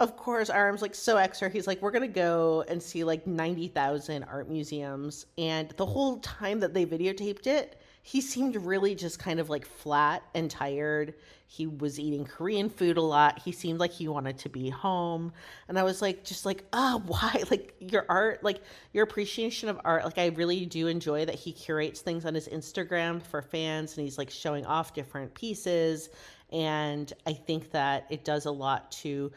of 0.00 0.16
course, 0.16 0.48
RM's 0.48 0.80
like 0.80 0.94
so 0.94 1.16
extra. 1.16 1.50
He's 1.50 1.66
like, 1.66 1.82
we're 1.82 1.90
gonna 1.90 2.06
go 2.06 2.64
and 2.68 2.80
see 2.80 3.02
like 3.02 3.26
ninety 3.26 3.66
thousand 3.66 4.24
art 4.24 4.48
museums, 4.48 5.26
and 5.36 5.70
the 5.70 5.86
whole 5.86 6.18
time 6.20 6.60
that 6.60 6.72
they 6.72 6.86
videotaped 6.86 7.48
it, 7.48 7.80
he 8.04 8.20
seemed 8.20 8.54
really 8.54 8.94
just 8.94 9.18
kind 9.18 9.40
of 9.40 9.50
like 9.50 9.66
flat 9.66 10.22
and 10.34 10.48
tired. 10.48 11.14
He 11.48 11.66
was 11.66 11.98
eating 11.98 12.24
Korean 12.24 12.70
food 12.70 12.96
a 12.96 13.02
lot. 13.02 13.40
He 13.40 13.50
seemed 13.50 13.80
like 13.80 13.90
he 13.90 14.06
wanted 14.06 14.38
to 14.38 14.48
be 14.48 14.70
home, 14.70 15.32
and 15.66 15.76
I 15.76 15.82
was 15.82 16.00
like, 16.00 16.22
just 16.22 16.46
like, 16.46 16.64
oh, 16.72 17.02
why? 17.06 17.42
Like 17.50 17.74
your 17.80 18.06
art, 18.08 18.44
like 18.44 18.60
your 18.92 19.02
appreciation 19.02 19.68
of 19.68 19.80
art. 19.84 20.04
Like 20.04 20.18
I 20.18 20.26
really 20.28 20.64
do 20.64 20.86
enjoy 20.86 21.24
that 21.24 21.34
he 21.34 21.50
curates 21.50 22.02
things 22.02 22.24
on 22.24 22.36
his 22.36 22.46
Instagram 22.46 23.20
for 23.20 23.42
fans, 23.42 23.96
and 23.96 24.04
he's 24.04 24.16
like 24.16 24.30
showing 24.30 24.64
off 24.64 24.94
different 24.94 25.34
pieces. 25.34 26.10
And 26.52 27.12
I 27.26 27.32
think 27.32 27.72
that 27.72 28.06
it 28.10 28.24
does 28.24 28.46
a 28.46 28.50
lot 28.50 28.92
to 28.92 29.32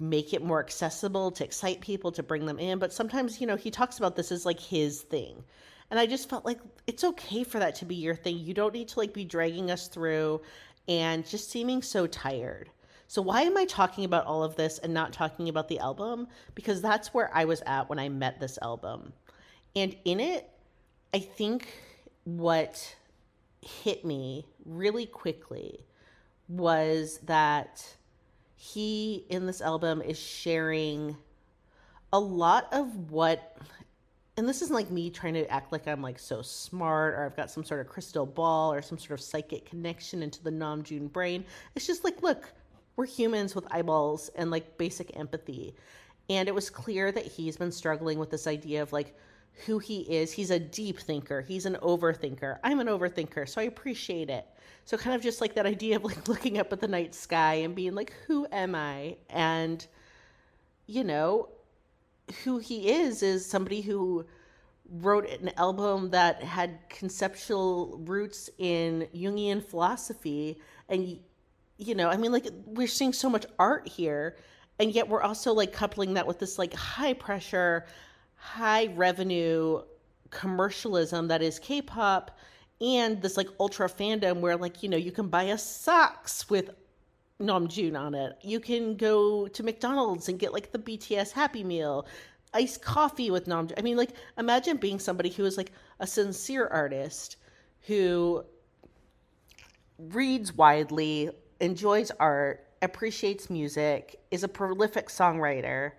make 0.00 0.34
it 0.34 0.42
more 0.42 0.60
accessible 0.60 1.30
to 1.30 1.44
excite 1.44 1.80
people 1.80 2.10
to 2.12 2.22
bring 2.22 2.46
them 2.46 2.58
in. 2.58 2.78
But 2.78 2.92
sometimes 2.92 3.40
you 3.40 3.46
know 3.46 3.56
he 3.56 3.70
talks 3.70 3.98
about 3.98 4.16
this 4.16 4.32
as 4.32 4.44
like 4.44 4.60
his 4.60 5.02
thing. 5.02 5.42
And 5.90 6.00
i 6.00 6.06
just 6.06 6.28
felt 6.28 6.44
like 6.44 6.58
it's 6.86 7.04
okay 7.04 7.44
for 7.44 7.58
that 7.58 7.76
to 7.76 7.84
be 7.84 7.94
your 7.94 8.14
thing. 8.16 8.38
You 8.38 8.54
don't 8.54 8.74
need 8.74 8.88
to 8.88 8.98
like 8.98 9.12
be 9.12 9.24
dragging 9.24 9.70
us 9.70 9.88
through 9.88 10.40
and 10.88 11.26
just 11.26 11.50
seeming 11.50 11.82
so 11.82 12.06
tired. 12.06 12.70
So 13.06 13.22
why 13.22 13.42
am 13.42 13.56
i 13.56 13.64
talking 13.66 14.04
about 14.04 14.26
all 14.26 14.42
of 14.42 14.56
this 14.56 14.78
and 14.78 14.92
not 14.92 15.12
talking 15.12 15.48
about 15.48 15.68
the 15.68 15.78
album? 15.78 16.26
Because 16.54 16.82
that's 16.82 17.14
where 17.14 17.30
i 17.34 17.44
was 17.44 17.62
at 17.66 17.88
when 17.88 17.98
i 17.98 18.08
met 18.08 18.40
this 18.40 18.58
album. 18.62 19.12
And 19.76 19.96
in 20.04 20.20
it 20.20 20.50
i 21.12 21.18
think 21.20 21.68
what 22.24 22.96
hit 23.60 24.04
me 24.04 24.46
really 24.64 25.06
quickly 25.06 25.84
was 26.48 27.18
that 27.24 27.84
he 28.56 29.24
in 29.28 29.46
this 29.46 29.60
album 29.60 30.00
is 30.02 30.18
sharing 30.18 31.16
a 32.12 32.18
lot 32.18 32.68
of 32.72 33.10
what 33.10 33.56
and 34.36 34.48
this 34.48 34.62
isn't 34.62 34.74
like 34.74 34.90
me 34.90 35.10
trying 35.10 35.34
to 35.34 35.48
act 35.50 35.70
like 35.70 35.86
I'm 35.86 36.02
like 36.02 36.18
so 36.18 36.42
smart 36.42 37.14
or 37.14 37.24
I've 37.24 37.36
got 37.36 37.50
some 37.50 37.64
sort 37.64 37.80
of 37.80 37.88
crystal 37.88 38.26
ball 38.26 38.72
or 38.72 38.82
some 38.82 38.98
sort 38.98 39.18
of 39.18 39.24
psychic 39.24 39.66
connection 39.66 40.22
into 40.24 40.42
the 40.42 40.50
Namjoon 40.50 41.12
brain. 41.12 41.44
It's 41.76 41.86
just 41.86 42.02
like, 42.02 42.20
look, 42.20 42.52
we're 42.96 43.06
humans 43.06 43.54
with 43.54 43.64
eyeballs 43.72 44.30
and 44.34 44.50
like 44.50 44.76
basic 44.76 45.16
empathy. 45.16 45.76
And 46.28 46.48
it 46.48 46.54
was 46.54 46.68
clear 46.68 47.12
that 47.12 47.24
he's 47.24 47.56
been 47.56 47.70
struggling 47.70 48.18
with 48.18 48.30
this 48.30 48.48
idea 48.48 48.82
of 48.82 48.92
like 48.92 49.16
who 49.66 49.78
he 49.78 50.00
is. 50.00 50.32
He's 50.32 50.50
a 50.50 50.58
deep 50.58 50.98
thinker, 50.98 51.40
he's 51.40 51.66
an 51.66 51.76
overthinker. 51.82 52.58
I'm 52.64 52.80
an 52.80 52.88
overthinker, 52.88 53.48
so 53.48 53.60
I 53.60 53.64
appreciate 53.64 54.30
it. 54.30 54.46
So 54.84 54.96
kind 54.96 55.16
of 55.16 55.22
just 55.22 55.40
like 55.40 55.54
that 55.54 55.66
idea 55.66 55.96
of 55.96 56.04
like 56.04 56.28
looking 56.28 56.58
up 56.58 56.72
at 56.72 56.80
the 56.80 56.88
night 56.88 57.14
sky 57.14 57.54
and 57.54 57.74
being 57.74 57.94
like, 57.94 58.12
who 58.26 58.46
am 58.52 58.74
I? 58.74 59.16
And 59.30 59.86
you 60.86 61.04
know, 61.04 61.48
who 62.42 62.58
he 62.58 62.90
is 62.90 63.22
is 63.22 63.46
somebody 63.46 63.80
who 63.80 64.26
wrote 64.90 65.28
an 65.28 65.50
album 65.56 66.10
that 66.10 66.42
had 66.42 66.78
conceptual 66.90 68.00
roots 68.04 68.50
in 68.58 69.08
Jungian 69.14 69.62
philosophy 69.64 70.60
and 70.88 71.18
you 71.76 71.94
know, 71.94 72.08
I 72.08 72.16
mean 72.16 72.32
like 72.32 72.46
we're 72.66 72.86
seeing 72.86 73.12
so 73.12 73.28
much 73.28 73.46
art 73.58 73.88
here 73.88 74.36
and 74.78 74.92
yet 74.92 75.08
we're 75.08 75.22
also 75.22 75.52
like 75.52 75.72
coupling 75.72 76.14
that 76.14 76.26
with 76.26 76.38
this 76.38 76.58
like 76.58 76.74
high 76.74 77.14
pressure, 77.14 77.86
high 78.44 78.88
revenue 78.94 79.80
commercialism 80.28 81.28
that 81.28 81.40
is 81.40 81.58
K-pop 81.58 82.30
and 82.78 83.22
this 83.22 83.38
like 83.38 83.48
ultra 83.58 83.88
fandom 83.88 84.40
where 84.40 84.54
like 84.56 84.82
you 84.82 84.88
know 84.90 84.98
you 84.98 85.12
can 85.12 85.28
buy 85.28 85.44
a 85.44 85.56
socks 85.56 86.50
with 86.50 86.70
Namjoon 87.40 87.98
on 87.98 88.14
it. 88.14 88.36
You 88.42 88.60
can 88.60 88.96
go 88.96 89.48
to 89.48 89.62
McDonald's 89.62 90.28
and 90.28 90.38
get 90.38 90.52
like 90.52 90.72
the 90.72 90.78
BTS 90.78 91.32
Happy 91.32 91.64
Meal, 91.64 92.06
iced 92.52 92.82
coffee 92.82 93.30
with 93.30 93.46
Namjoon. 93.46 93.78
I 93.78 93.82
mean, 93.82 93.96
like 93.96 94.10
imagine 94.36 94.76
being 94.76 94.98
somebody 94.98 95.30
who 95.30 95.46
is 95.46 95.56
like 95.56 95.72
a 95.98 96.06
sincere 96.06 96.66
artist 96.66 97.36
who 97.86 98.44
reads 99.98 100.52
widely, 100.52 101.30
enjoys 101.60 102.10
art, 102.20 102.66
appreciates 102.82 103.48
music, 103.48 104.20
is 104.30 104.44
a 104.44 104.48
prolific 104.48 105.08
songwriter, 105.08 105.92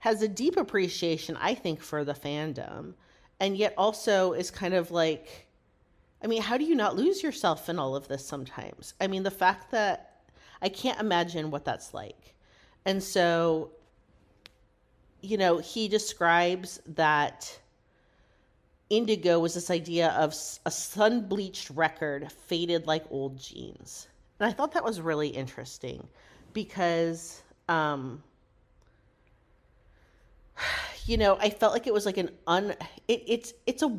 has 0.00 0.22
a 0.22 0.28
deep 0.28 0.56
appreciation, 0.56 1.36
I 1.40 1.54
think, 1.54 1.80
for 1.80 2.04
the 2.04 2.14
fandom, 2.14 2.94
and 3.38 3.56
yet 3.56 3.74
also 3.78 4.32
is 4.32 4.50
kind 4.50 4.74
of 4.74 4.90
like, 4.90 5.46
I 6.22 6.26
mean, 6.26 6.42
how 6.42 6.58
do 6.58 6.64
you 6.64 6.74
not 6.74 6.96
lose 6.96 7.22
yourself 7.22 7.68
in 7.68 7.78
all 7.78 7.94
of 7.96 8.08
this 8.08 8.26
sometimes? 8.26 8.94
I 9.00 9.06
mean, 9.06 9.22
the 9.22 9.30
fact 9.30 9.70
that 9.70 10.22
I 10.62 10.68
can't 10.68 11.00
imagine 11.00 11.50
what 11.50 11.64
that's 11.64 11.94
like. 11.94 12.34
And 12.84 13.02
so, 13.02 13.70
you 15.20 15.36
know, 15.36 15.58
he 15.58 15.88
describes 15.88 16.80
that 16.86 17.58
indigo 18.88 19.38
was 19.38 19.54
this 19.54 19.70
idea 19.70 20.10
of 20.10 20.34
a 20.66 20.70
sun 20.70 21.28
bleached 21.28 21.70
record 21.70 22.30
faded 22.32 22.86
like 22.86 23.04
old 23.10 23.38
jeans. 23.38 24.08
And 24.38 24.48
I 24.48 24.52
thought 24.52 24.72
that 24.72 24.84
was 24.84 25.00
really 25.00 25.28
interesting 25.28 26.06
because, 26.52 27.42
um, 27.68 28.22
you 31.06 31.16
know, 31.16 31.36
I 31.40 31.50
felt 31.50 31.72
like 31.72 31.86
it 31.86 31.94
was 31.94 32.06
like 32.06 32.18
an 32.18 32.30
un. 32.46 32.74
It, 33.08 33.22
it's 33.26 33.52
it's 33.66 33.82
a 33.82 33.98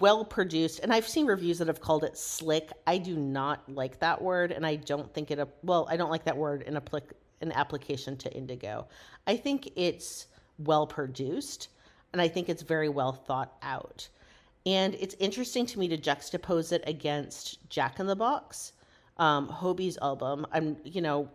well 0.00 0.24
produced, 0.24 0.80
and 0.80 0.92
I've 0.92 1.06
seen 1.06 1.26
reviews 1.26 1.58
that 1.58 1.68
have 1.68 1.80
called 1.80 2.04
it 2.04 2.16
slick. 2.16 2.72
I 2.86 2.98
do 2.98 3.16
not 3.16 3.68
like 3.68 3.98
that 4.00 4.20
word, 4.20 4.52
and 4.52 4.66
I 4.66 4.76
don't 4.76 5.12
think 5.12 5.30
it. 5.30 5.38
Well, 5.62 5.86
I 5.90 5.96
don't 5.96 6.10
like 6.10 6.24
that 6.24 6.36
word 6.36 6.62
in 6.62 6.74
applic 6.74 7.12
an 7.40 7.52
application 7.52 8.16
to 8.16 8.32
indigo. 8.32 8.86
I 9.26 9.36
think 9.36 9.70
it's 9.76 10.26
well 10.58 10.86
produced, 10.86 11.68
and 12.12 12.22
I 12.22 12.28
think 12.28 12.48
it's 12.48 12.62
very 12.62 12.88
well 12.88 13.12
thought 13.12 13.54
out. 13.62 14.08
And 14.64 14.94
it's 14.94 15.16
interesting 15.18 15.66
to 15.66 15.78
me 15.78 15.88
to 15.88 15.98
juxtapose 15.98 16.72
it 16.72 16.84
against 16.86 17.68
Jack 17.68 17.98
in 17.98 18.06
the 18.06 18.14
Box, 18.14 18.72
um, 19.16 19.48
Hobi's 19.48 19.98
album. 20.00 20.46
I'm, 20.52 20.76
you 20.84 21.00
know, 21.00 21.28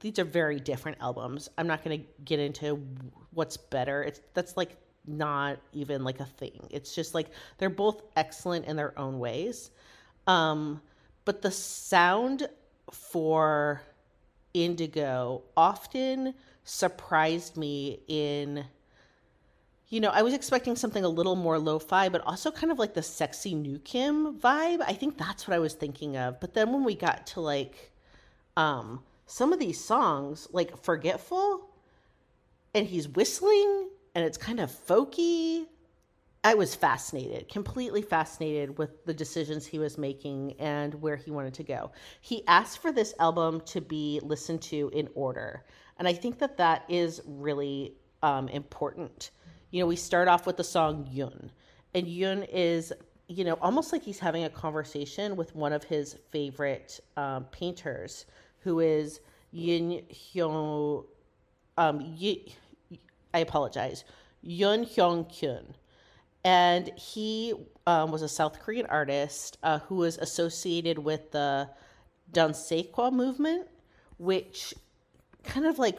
these 0.00 0.18
are 0.18 0.24
very 0.24 0.60
different 0.60 0.98
albums. 1.00 1.48
I'm 1.58 1.66
not 1.66 1.84
going 1.84 2.00
to 2.00 2.06
get 2.24 2.40
into 2.40 2.84
what's 3.32 3.56
better. 3.56 4.02
It's 4.02 4.20
that's 4.34 4.56
like 4.56 4.76
not 5.06 5.58
even 5.72 6.04
like 6.04 6.20
a 6.20 6.24
thing. 6.24 6.66
It's 6.70 6.94
just 6.94 7.14
like 7.14 7.28
they're 7.58 7.70
both 7.70 8.02
excellent 8.16 8.66
in 8.66 8.76
their 8.76 8.98
own 8.98 9.18
ways. 9.18 9.70
Um, 10.26 10.80
but 11.24 11.42
the 11.42 11.50
sound 11.50 12.48
for 12.90 13.82
Indigo 14.54 15.42
often 15.56 16.34
surprised 16.64 17.56
me 17.56 18.00
in 18.08 18.64
you 19.90 20.00
know, 20.00 20.08
I 20.08 20.22
was 20.22 20.34
expecting 20.34 20.74
something 20.74 21.04
a 21.04 21.08
little 21.08 21.36
more 21.36 21.56
lo-fi, 21.56 22.08
but 22.08 22.20
also 22.22 22.50
kind 22.50 22.72
of 22.72 22.80
like 22.80 22.94
the 22.94 23.02
Sexy 23.02 23.54
Nukim 23.54 24.40
vibe. 24.40 24.80
I 24.80 24.92
think 24.92 25.18
that's 25.18 25.46
what 25.46 25.54
I 25.54 25.60
was 25.60 25.74
thinking 25.74 26.16
of. 26.16 26.40
But 26.40 26.54
then 26.54 26.72
when 26.72 26.82
we 26.82 26.96
got 26.96 27.28
to 27.28 27.40
like 27.40 27.92
um 28.56 29.02
some 29.26 29.52
of 29.52 29.58
these 29.58 29.82
songs, 29.82 30.48
like 30.52 30.82
Forgetful, 30.82 31.68
and 32.74 32.86
he's 32.86 33.08
whistling 33.08 33.88
and 34.14 34.24
it's 34.24 34.38
kind 34.38 34.60
of 34.60 34.70
folky. 34.70 35.66
I 36.42 36.54
was 36.54 36.74
fascinated, 36.74 37.48
completely 37.48 38.02
fascinated 38.02 38.76
with 38.76 39.04
the 39.06 39.14
decisions 39.14 39.64
he 39.64 39.78
was 39.78 39.96
making 39.96 40.54
and 40.58 40.94
where 41.00 41.16
he 41.16 41.30
wanted 41.30 41.54
to 41.54 41.62
go. 41.62 41.90
He 42.20 42.46
asked 42.46 42.82
for 42.82 42.92
this 42.92 43.14
album 43.18 43.62
to 43.66 43.80
be 43.80 44.20
listened 44.22 44.60
to 44.62 44.90
in 44.92 45.08
order. 45.14 45.64
And 45.98 46.06
I 46.06 46.12
think 46.12 46.38
that 46.40 46.58
that 46.58 46.84
is 46.88 47.22
really 47.24 47.94
um, 48.22 48.48
important. 48.48 49.30
You 49.70 49.80
know, 49.80 49.86
we 49.86 49.96
start 49.96 50.28
off 50.28 50.46
with 50.46 50.58
the 50.58 50.64
song 50.64 51.08
Yun, 51.10 51.50
and 51.94 52.06
Yun 52.06 52.42
is, 52.44 52.92
you 53.28 53.44
know, 53.44 53.54
almost 53.62 53.92
like 53.92 54.02
he's 54.02 54.18
having 54.18 54.44
a 54.44 54.50
conversation 54.50 55.36
with 55.36 55.54
one 55.54 55.72
of 55.72 55.82
his 55.82 56.18
favorite 56.30 57.00
um, 57.16 57.44
painters, 57.52 58.26
who 58.64 58.80
is 58.80 59.20
Yin 59.52 60.02
Hyun. 60.12 61.04
Um, 61.76 62.16
y- 62.20 62.40
I 63.32 63.38
apologize, 63.38 64.04
Yun 64.42 64.84
Hyong-keun. 64.84 65.64
And 66.44 66.90
he 66.98 67.54
um, 67.86 68.10
was 68.10 68.22
a 68.22 68.28
South 68.28 68.60
Korean 68.60 68.86
artist 68.86 69.58
uh, 69.62 69.78
who 69.80 69.96
was 69.96 70.18
associated 70.18 70.98
with 70.98 71.30
the 71.30 71.68
Dansaekhwa 72.32 73.12
movement, 73.12 73.66
which 74.18 74.74
kind 75.42 75.66
of 75.66 75.78
like 75.78 75.98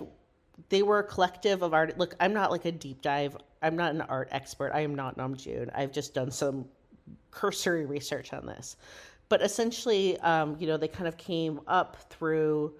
they 0.69 0.84
were 0.84 0.99
a 0.99 1.04
collective 1.04 1.62
of 1.62 1.73
art. 1.73 1.97
Look, 1.97 2.15
I'm 2.19 2.34
not 2.34 2.51
like 2.51 2.65
a 2.65 2.71
deep 2.71 3.01
dive. 3.01 3.38
I'm 3.62 3.75
not 3.75 3.93
an 3.93 4.01
art 4.01 4.30
expert. 4.32 4.71
I 4.73 4.82
am 4.82 4.95
not 4.95 5.17
Namjoon. 5.17 5.69
I've 5.73 5.91
just 5.91 6.13
done 6.13 6.32
some 6.32 6.65
cursory 7.32 7.86
research 7.86 8.34
on 8.34 8.45
this. 8.45 8.78
But 9.29 9.41
essentially, 9.41 10.19
um, 10.19 10.55
you 10.59 10.67
know, 10.67 10.77
they 10.77 10.88
kind 10.88 11.07
of 11.07 11.17
came 11.17 11.59
up 11.67 11.97
through 12.09 12.73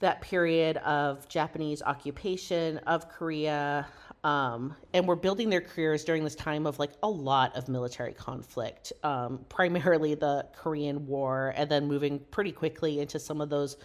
that 0.00 0.20
period 0.20 0.78
of 0.78 1.28
Japanese 1.28 1.82
occupation 1.82 2.78
of 2.78 3.08
Korea, 3.08 3.86
um, 4.24 4.74
and 4.92 5.06
were 5.06 5.16
building 5.16 5.48
their 5.48 5.60
careers 5.60 6.04
during 6.04 6.24
this 6.24 6.34
time 6.34 6.66
of 6.66 6.78
like 6.78 6.90
a 7.02 7.08
lot 7.08 7.56
of 7.56 7.68
military 7.68 8.12
conflict, 8.12 8.92
um, 9.02 9.44
primarily 9.48 10.14
the 10.14 10.46
Korean 10.54 11.06
War, 11.06 11.54
and 11.56 11.70
then 11.70 11.86
moving 11.86 12.18
pretty 12.30 12.52
quickly 12.52 13.00
into 13.00 13.18
some 13.18 13.40
of 13.40 13.48
those, 13.48 13.76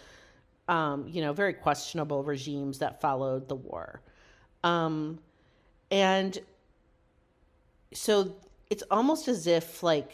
um, 0.68 1.06
you 1.08 1.22
know, 1.22 1.32
very 1.32 1.54
questionable 1.54 2.22
regimes 2.22 2.78
that 2.78 3.00
followed 3.00 3.48
the 3.48 3.56
war. 3.56 4.02
Um, 4.64 5.18
and 5.90 6.38
so 7.94 8.36
it's 8.68 8.82
almost 8.90 9.28
as 9.28 9.46
if 9.46 9.82
like 9.82 10.12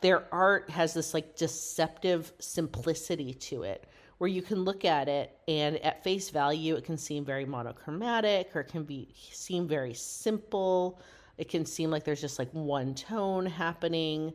their 0.00 0.24
art 0.32 0.70
has 0.70 0.94
this 0.94 1.14
like 1.14 1.36
deceptive 1.36 2.32
simplicity 2.38 3.34
to 3.34 3.62
it 3.62 3.84
where 4.18 4.28
you 4.28 4.42
can 4.42 4.64
look 4.64 4.84
at 4.84 5.08
it 5.08 5.36
and 5.46 5.76
at 5.78 6.02
face 6.02 6.30
value 6.30 6.74
it 6.74 6.84
can 6.84 6.98
seem 6.98 7.24
very 7.24 7.44
monochromatic 7.44 8.54
or 8.54 8.60
it 8.60 8.68
can 8.68 8.82
be 8.82 9.08
seem 9.32 9.66
very 9.66 9.94
simple. 9.94 11.00
It 11.38 11.48
can 11.48 11.64
seem 11.64 11.90
like 11.90 12.04
there's 12.04 12.20
just 12.20 12.38
like 12.38 12.50
one 12.50 12.94
tone 12.94 13.46
happening. 13.46 14.32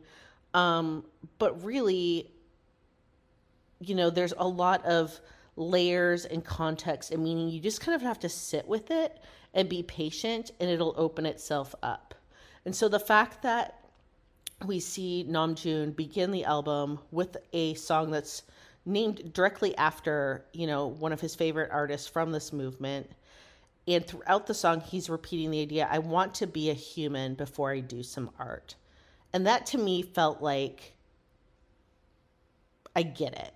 Um, 0.54 1.04
but 1.38 1.62
really 1.64 2.30
you 3.80 3.94
know 3.94 4.08
there's 4.08 4.34
a 4.38 4.46
lot 4.46 4.84
of 4.86 5.20
layers 5.56 6.24
and 6.24 6.44
context 6.44 7.10
and 7.10 7.22
meaning. 7.22 7.48
You 7.48 7.60
just 7.60 7.80
kind 7.80 7.94
of 7.94 8.02
have 8.02 8.18
to 8.20 8.28
sit 8.28 8.66
with 8.66 8.90
it 8.90 9.20
and 9.52 9.68
be 9.68 9.82
patient 9.82 10.50
and 10.58 10.70
it'll 10.70 10.94
open 10.96 11.26
itself 11.26 11.74
up. 11.82 12.14
And 12.64 12.74
so 12.74 12.88
the 12.88 12.98
fact 12.98 13.42
that 13.42 13.83
we 14.66 14.80
see 14.80 15.26
Namjoon 15.28 15.96
begin 15.96 16.30
the 16.30 16.44
album 16.44 16.98
with 17.10 17.36
a 17.52 17.74
song 17.74 18.10
that's 18.10 18.42
named 18.86 19.32
directly 19.32 19.76
after, 19.76 20.44
you 20.52 20.66
know, 20.66 20.86
one 20.86 21.12
of 21.12 21.20
his 21.20 21.34
favorite 21.34 21.70
artists 21.70 22.06
from 22.06 22.32
this 22.32 22.52
movement. 22.52 23.10
And 23.86 24.06
throughout 24.06 24.46
the 24.46 24.54
song, 24.54 24.80
he's 24.80 25.10
repeating 25.10 25.50
the 25.50 25.60
idea 25.60 25.88
I 25.90 25.98
want 25.98 26.34
to 26.36 26.46
be 26.46 26.70
a 26.70 26.74
human 26.74 27.34
before 27.34 27.70
I 27.70 27.80
do 27.80 28.02
some 28.02 28.30
art. 28.38 28.74
And 29.32 29.46
that 29.46 29.66
to 29.66 29.78
me 29.78 30.02
felt 30.02 30.40
like 30.40 30.94
I 32.96 33.02
get 33.02 33.34
it. 33.34 33.54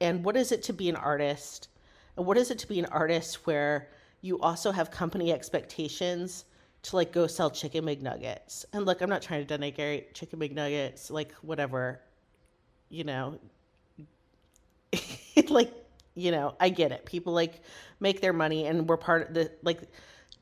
And 0.00 0.24
what 0.24 0.36
is 0.36 0.52
it 0.52 0.62
to 0.64 0.72
be 0.72 0.88
an 0.88 0.96
artist? 0.96 1.68
And 2.16 2.26
what 2.26 2.36
is 2.36 2.50
it 2.50 2.58
to 2.60 2.68
be 2.68 2.78
an 2.78 2.86
artist 2.86 3.46
where 3.46 3.88
you 4.20 4.40
also 4.40 4.72
have 4.72 4.90
company 4.90 5.32
expectations 5.32 6.44
to 6.82 6.96
like 6.96 7.12
go 7.12 7.26
sell 7.26 7.50
chicken 7.50 7.84
McNuggets? 7.84 8.64
And 8.72 8.86
look, 8.86 9.00
I'm 9.00 9.10
not 9.10 9.22
trying 9.22 9.46
to 9.46 9.58
denigrate 9.58 10.14
chicken 10.14 10.38
McNuggets, 10.38 11.10
like 11.10 11.32
whatever, 11.42 12.00
you 12.88 13.04
know, 13.04 13.38
like 15.48 15.72
you 16.14 16.30
know 16.30 16.54
i 16.60 16.68
get 16.68 16.92
it. 16.92 17.04
People 17.04 17.32
like 17.32 17.60
make 18.00 18.20
their 18.20 18.32
money 18.32 18.66
and 18.66 18.88
we're 18.88 18.96
part 18.96 19.28
of 19.28 19.34
the 19.34 19.50
like 19.62 19.80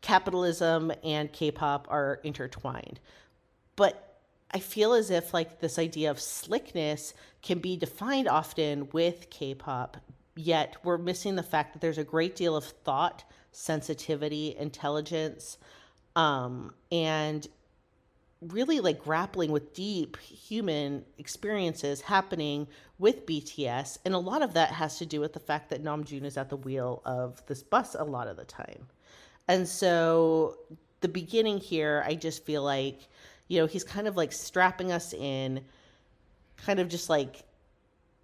capitalism 0.01 0.93
and 1.03 1.33
k-pop 1.33 1.87
are 1.91 2.21
intertwined. 2.23 3.01
But 3.77 4.03
i 4.53 4.59
feel 4.59 4.95
as 4.95 5.11
if 5.11 5.35
like 5.35 5.61
this 5.61 5.79
idea 5.79 6.11
of 6.11 6.21
slickness 6.21 7.15
can 7.43 7.59
be 7.59 7.77
defined 7.77 8.29
often 8.29 8.89
with 8.93 9.29
k-pop 9.31 9.97
yet 10.37 10.77
we're 10.85 10.99
missing 10.99 11.35
the 11.35 11.43
fact 11.43 11.73
that 11.73 11.81
there's 11.81 11.99
a 11.99 12.05
great 12.05 12.37
deal 12.37 12.57
of 12.57 12.65
thought 12.65 13.25
sensitivity 13.53 14.55
intelligence 14.59 15.59
um, 16.17 16.73
and 16.91 17.47
really 18.41 18.81
like 18.81 19.03
grappling 19.03 19.53
with 19.53 19.73
deep 19.75 20.17
human 20.19 21.05
experiences 21.19 22.01
happening 22.01 22.67
with 22.99 23.27
BTS. 23.27 23.99
And 24.05 24.15
a 24.15 24.19
lot 24.19 24.43
of 24.43 24.55
that 24.55 24.71
has 24.71 24.99
to 24.99 25.07
do 25.07 25.21
with 25.21 25.33
the 25.33 25.41
fact 25.41 25.71
that 25.71 25.85
Namjoon 25.85 26.25
is 26.25 26.37
at 26.37 26.49
the 26.49 26.57
wheel 26.57 27.03
of 27.05 27.45
this 27.47 27.63
bus 27.63 27.95
a 27.95 28.05
lot 28.05 28.29
of 28.29 28.37
the 28.37 28.45
time. 28.45 28.87
And 29.49 29.69
so 29.69 30.57
the 31.01 31.09
beginning 31.09 31.59
here, 31.59 32.03
I 32.07 32.15
just 32.15 32.45
feel 32.45 32.63
like, 32.63 33.09
you 33.49 33.61
know, 33.61 33.67
he's 33.67 33.85
kind 33.85 34.09
of 34.09 34.17
like 34.17 34.33
strapping 34.33 34.93
us 34.93 35.13
in, 35.13 35.61
kind 36.57 36.81
of 36.81 36.89
just 36.89 37.09
like 37.09 37.45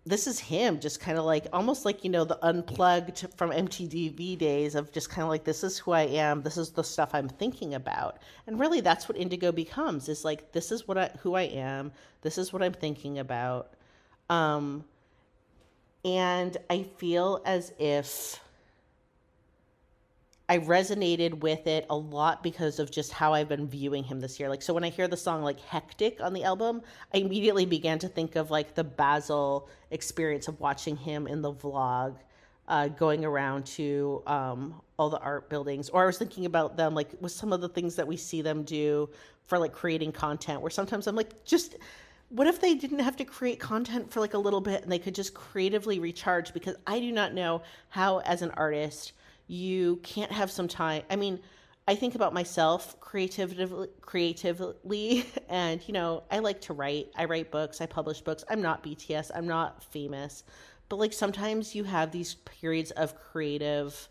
this 0.04 0.26
is 0.26 0.40
him 0.40 0.80
just 0.80 1.00
kind 1.00 1.16
of 1.16 1.24
like 1.24 1.46
almost 1.52 1.84
like 1.84 2.02
you 2.02 2.10
know 2.10 2.24
the 2.24 2.38
unplugged 2.44 3.24
from 3.36 3.50
mtv 3.50 4.36
days 4.36 4.74
of 4.74 4.90
just 4.90 5.08
kind 5.08 5.22
of 5.22 5.28
like 5.28 5.44
this 5.44 5.62
is 5.62 5.78
who 5.78 5.92
i 5.92 6.02
am 6.02 6.42
this 6.42 6.56
is 6.56 6.70
the 6.70 6.82
stuff 6.82 7.10
i'm 7.14 7.28
thinking 7.28 7.74
about. 7.74 8.18
And 8.46 8.58
really 8.58 8.80
that's 8.80 9.08
what 9.08 9.16
indigo 9.16 9.52
becomes 9.52 10.08
is 10.08 10.24
like 10.24 10.52
this 10.52 10.72
is 10.72 10.88
what 10.88 10.98
i 10.98 11.10
who 11.20 11.34
i 11.34 11.42
am 11.42 11.92
this 12.22 12.36
is 12.36 12.52
what 12.52 12.62
i'm 12.62 12.72
thinking 12.72 13.18
about. 13.18 13.74
Um 14.28 14.84
and 16.04 16.56
i 16.68 16.82
feel 16.82 17.40
as 17.44 17.72
if 17.78 18.41
I 20.52 20.58
resonated 20.58 21.40
with 21.40 21.66
it 21.66 21.86
a 21.88 21.96
lot 21.96 22.42
because 22.42 22.78
of 22.78 22.90
just 22.90 23.10
how 23.10 23.32
I've 23.32 23.48
been 23.48 23.66
viewing 23.66 24.04
him 24.04 24.20
this 24.20 24.38
year. 24.38 24.50
Like, 24.50 24.60
so 24.60 24.74
when 24.74 24.84
I 24.84 24.90
hear 24.90 25.08
the 25.08 25.16
song 25.16 25.42
like 25.42 25.58
Hectic 25.58 26.20
on 26.20 26.34
the 26.34 26.44
album, 26.44 26.82
I 27.14 27.18
immediately 27.20 27.64
began 27.64 27.98
to 28.00 28.08
think 28.08 28.36
of 28.36 28.50
like 28.50 28.74
the 28.74 28.84
Basel 28.84 29.70
experience 29.92 30.48
of 30.48 30.60
watching 30.60 30.94
him 30.94 31.26
in 31.26 31.40
the 31.40 31.54
vlog, 31.54 32.16
uh, 32.68 32.88
going 32.88 33.24
around 33.24 33.64
to 33.64 34.22
um, 34.26 34.82
all 34.98 35.08
the 35.08 35.20
art 35.20 35.48
buildings. 35.48 35.88
Or 35.88 36.02
I 36.02 36.04
was 36.04 36.18
thinking 36.18 36.44
about 36.44 36.76
them 36.76 36.94
like 36.94 37.12
with 37.18 37.32
some 37.32 37.54
of 37.54 37.62
the 37.62 37.68
things 37.70 37.96
that 37.96 38.06
we 38.06 38.18
see 38.18 38.42
them 38.42 38.62
do 38.62 39.08
for 39.46 39.58
like 39.58 39.72
creating 39.72 40.12
content, 40.12 40.60
where 40.60 40.70
sometimes 40.70 41.06
I'm 41.06 41.16
like, 41.16 41.46
just 41.46 41.76
what 42.28 42.46
if 42.46 42.60
they 42.60 42.74
didn't 42.74 42.98
have 42.98 43.16
to 43.16 43.24
create 43.24 43.58
content 43.58 44.12
for 44.12 44.20
like 44.20 44.34
a 44.34 44.38
little 44.38 44.60
bit 44.60 44.82
and 44.82 44.92
they 44.92 44.98
could 44.98 45.14
just 45.14 45.32
creatively 45.32 45.98
recharge? 45.98 46.52
Because 46.52 46.76
I 46.86 47.00
do 47.00 47.10
not 47.10 47.32
know 47.32 47.62
how, 47.88 48.18
as 48.18 48.42
an 48.42 48.50
artist, 48.50 49.14
you 49.46 49.96
can't 50.02 50.32
have 50.32 50.50
some 50.50 50.68
time. 50.68 51.02
I 51.10 51.16
mean, 51.16 51.40
I 51.86 51.96
think 51.96 52.14
about 52.14 52.32
myself 52.32 52.98
creatively, 53.00 53.88
creatively, 54.00 55.26
and 55.48 55.86
you 55.86 55.92
know, 55.92 56.22
I 56.30 56.38
like 56.38 56.60
to 56.62 56.72
write. 56.72 57.08
I 57.16 57.24
write 57.24 57.50
books. 57.50 57.80
I 57.80 57.86
publish 57.86 58.20
books. 58.20 58.44
I'm 58.48 58.62
not 58.62 58.84
BTS. 58.84 59.30
I'm 59.34 59.46
not 59.46 59.82
famous, 59.82 60.44
but 60.88 60.98
like 60.98 61.12
sometimes 61.12 61.74
you 61.74 61.84
have 61.84 62.12
these 62.12 62.34
periods 62.34 62.92
of 62.92 63.16
creative, 63.16 64.08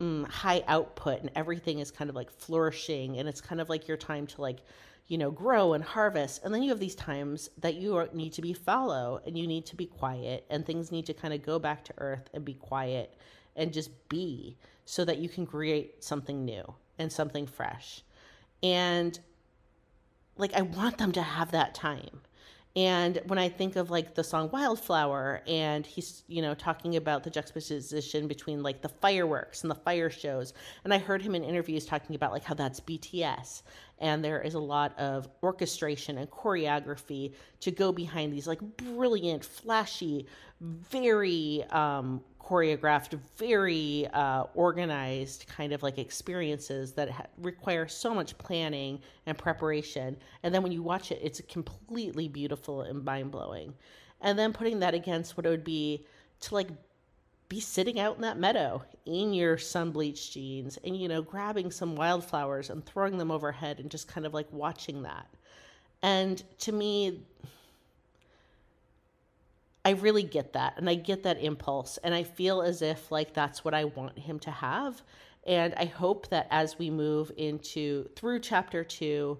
mm, 0.00 0.26
high 0.28 0.62
output, 0.68 1.20
and 1.20 1.30
everything 1.34 1.80
is 1.80 1.90
kind 1.90 2.10
of 2.10 2.16
like 2.16 2.30
flourishing, 2.30 3.18
and 3.18 3.28
it's 3.28 3.40
kind 3.40 3.60
of 3.60 3.68
like 3.68 3.88
your 3.88 3.96
time 3.96 4.26
to 4.28 4.40
like, 4.40 4.60
you 5.08 5.18
know, 5.18 5.32
grow 5.32 5.72
and 5.72 5.82
harvest. 5.82 6.44
And 6.44 6.54
then 6.54 6.62
you 6.62 6.70
have 6.70 6.78
these 6.78 6.94
times 6.94 7.50
that 7.58 7.74
you 7.74 7.96
are, 7.96 8.08
need 8.12 8.34
to 8.34 8.42
be 8.42 8.52
fallow, 8.52 9.20
and 9.26 9.36
you 9.36 9.48
need 9.48 9.66
to 9.66 9.76
be 9.76 9.86
quiet, 9.86 10.46
and 10.48 10.64
things 10.64 10.92
need 10.92 11.06
to 11.06 11.14
kind 11.14 11.34
of 11.34 11.42
go 11.42 11.58
back 11.58 11.84
to 11.86 11.94
earth 11.98 12.30
and 12.32 12.44
be 12.44 12.54
quiet 12.54 13.16
and 13.56 13.72
just 13.72 13.90
be 14.08 14.56
so 14.84 15.04
that 15.04 15.18
you 15.18 15.28
can 15.28 15.46
create 15.46 16.02
something 16.02 16.44
new 16.44 16.74
and 16.98 17.12
something 17.12 17.46
fresh. 17.46 18.02
And 18.62 19.18
like, 20.36 20.54
I 20.54 20.62
want 20.62 20.98
them 20.98 21.12
to 21.12 21.22
have 21.22 21.52
that 21.52 21.74
time. 21.74 22.20
And 22.76 23.20
when 23.26 23.38
I 23.38 23.48
think 23.48 23.74
of 23.74 23.90
like 23.90 24.14
the 24.14 24.22
song 24.22 24.48
Wildflower, 24.52 25.42
and 25.46 25.84
he's, 25.84 26.22
you 26.28 26.40
know, 26.40 26.54
talking 26.54 26.94
about 26.96 27.24
the 27.24 27.30
juxtaposition 27.30 28.28
between 28.28 28.62
like 28.62 28.80
the 28.80 28.88
fireworks 28.88 29.62
and 29.62 29.70
the 29.70 29.74
fire 29.74 30.08
shows. 30.08 30.54
And 30.84 30.94
I 30.94 30.98
heard 30.98 31.20
him 31.20 31.34
in 31.34 31.42
interviews 31.42 31.84
talking 31.84 32.14
about 32.14 32.30
like 32.30 32.44
how 32.44 32.54
that's 32.54 32.78
BTS. 32.80 33.62
And 34.00 34.24
there 34.24 34.40
is 34.40 34.54
a 34.54 34.60
lot 34.60 34.98
of 34.98 35.28
orchestration 35.42 36.18
and 36.18 36.30
choreography 36.30 37.34
to 37.60 37.70
go 37.70 37.92
behind 37.92 38.32
these 38.32 38.46
like 38.46 38.60
brilliant, 38.60 39.44
flashy, 39.44 40.26
very 40.60 41.64
um, 41.70 42.22
choreographed, 42.40 43.18
very 43.36 44.08
uh, 44.12 44.44
organized 44.54 45.46
kind 45.46 45.72
of 45.72 45.82
like 45.82 45.98
experiences 45.98 46.92
that 46.92 47.10
ha- 47.10 47.26
require 47.38 47.86
so 47.86 48.14
much 48.14 48.36
planning 48.38 49.00
and 49.26 49.36
preparation. 49.36 50.16
And 50.42 50.54
then 50.54 50.62
when 50.62 50.72
you 50.72 50.82
watch 50.82 51.12
it, 51.12 51.20
it's 51.22 51.40
completely 51.48 52.26
beautiful 52.26 52.82
and 52.82 53.04
mind 53.04 53.30
blowing. 53.30 53.74
And 54.22 54.38
then 54.38 54.52
putting 54.52 54.80
that 54.80 54.94
against 54.94 55.36
what 55.36 55.46
it 55.46 55.50
would 55.50 55.64
be 55.64 56.04
to 56.40 56.54
like 56.54 56.68
be 57.50 57.60
sitting 57.60 57.98
out 57.98 58.14
in 58.14 58.22
that 58.22 58.38
meadow 58.38 58.82
in 59.04 59.34
your 59.34 59.58
sun 59.58 59.90
bleached 59.90 60.32
jeans 60.32 60.78
and, 60.84 60.96
you 60.96 61.08
know, 61.08 61.20
grabbing 61.20 61.70
some 61.70 61.96
wildflowers 61.96 62.70
and 62.70 62.86
throwing 62.86 63.18
them 63.18 63.30
overhead 63.30 63.80
and 63.80 63.90
just 63.90 64.06
kind 64.06 64.24
of 64.24 64.32
like 64.32 64.46
watching 64.52 65.02
that. 65.02 65.26
And 66.00 66.40
to 66.60 66.70
me, 66.70 67.24
I 69.84 69.90
really 69.90 70.22
get 70.22 70.52
that 70.52 70.74
and 70.76 70.88
I 70.88 70.94
get 70.94 71.24
that 71.24 71.42
impulse 71.42 71.98
and 72.04 72.14
I 72.14 72.22
feel 72.22 72.62
as 72.62 72.82
if 72.82 73.10
like 73.10 73.34
that's 73.34 73.64
what 73.64 73.74
I 73.74 73.84
want 73.84 74.16
him 74.16 74.38
to 74.40 74.50
have 74.50 75.02
and 75.44 75.74
I 75.74 75.86
hope 75.86 76.28
that 76.28 76.46
as 76.50 76.78
we 76.78 76.90
move 76.90 77.32
into 77.36 78.08
through 78.14 78.40
chapter 78.40 78.84
2 78.84 79.38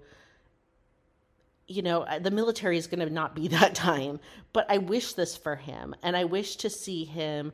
you 1.68 1.82
know 1.82 2.06
the 2.22 2.30
military 2.30 2.78
is 2.78 2.86
going 2.86 3.06
to 3.06 3.12
not 3.12 3.34
be 3.34 3.48
that 3.48 3.74
time 3.74 4.18
but 4.54 4.64
I 4.70 4.78
wish 4.78 5.12
this 5.12 5.36
for 5.36 5.56
him 5.56 5.94
and 6.02 6.16
I 6.16 6.24
wish 6.24 6.56
to 6.56 6.70
see 6.70 7.04
him 7.04 7.52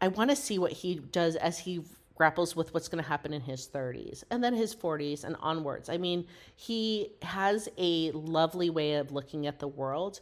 I 0.00 0.08
want 0.08 0.30
to 0.30 0.36
see 0.36 0.58
what 0.58 0.72
he 0.72 0.96
does 0.96 1.36
as 1.36 1.58
he 1.58 1.82
grapples 2.16 2.54
with 2.54 2.74
what's 2.74 2.88
going 2.88 3.02
to 3.02 3.08
happen 3.08 3.32
in 3.32 3.40
his 3.40 3.66
30s 3.66 4.24
and 4.30 4.44
then 4.44 4.54
his 4.54 4.74
40s 4.74 5.24
and 5.24 5.36
onwards. 5.40 5.88
I 5.88 5.96
mean, 5.96 6.26
he 6.54 7.12
has 7.22 7.68
a 7.78 8.10
lovely 8.10 8.68
way 8.68 8.94
of 8.94 9.10
looking 9.10 9.46
at 9.46 9.58
the 9.58 9.68
world 9.68 10.20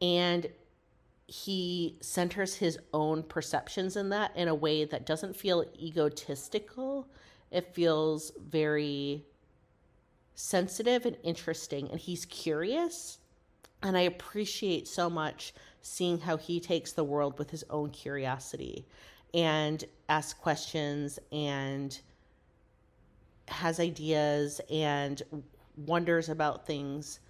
and 0.00 0.48
he 1.26 1.96
centers 2.00 2.54
his 2.54 2.78
own 2.92 3.22
perceptions 3.22 3.96
in 3.96 4.10
that 4.10 4.36
in 4.36 4.48
a 4.48 4.54
way 4.54 4.84
that 4.84 5.06
doesn't 5.06 5.34
feel 5.34 5.64
egotistical. 5.80 7.08
It 7.50 7.74
feels 7.74 8.32
very 8.38 9.24
sensitive 10.34 11.06
and 11.06 11.16
interesting, 11.22 11.88
and 11.90 11.98
he's 11.98 12.24
curious. 12.26 13.18
And 13.82 13.96
I 13.96 14.02
appreciate 14.02 14.86
so 14.86 15.08
much 15.08 15.54
seeing 15.80 16.20
how 16.20 16.36
he 16.36 16.60
takes 16.60 16.92
the 16.92 17.04
world 17.04 17.38
with 17.38 17.50
his 17.50 17.64
own 17.70 17.90
curiosity 17.90 18.86
and 19.34 19.84
asks 20.08 20.34
questions 20.34 21.18
and 21.30 21.98
has 23.48 23.80
ideas 23.80 24.60
and 24.70 25.22
wonders 25.76 26.28
about 26.28 26.66
things. 26.66 27.20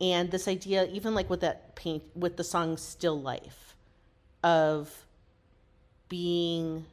And 0.00 0.30
this 0.30 0.48
idea 0.48 0.86
even 0.86 1.14
like 1.14 1.30
with 1.30 1.40
that 1.40 1.74
paint 1.74 2.02
with 2.14 2.36
the 2.36 2.44
song 2.44 2.76
still 2.76 3.20
life 3.20 3.76
of 4.44 5.06
being 6.08 6.84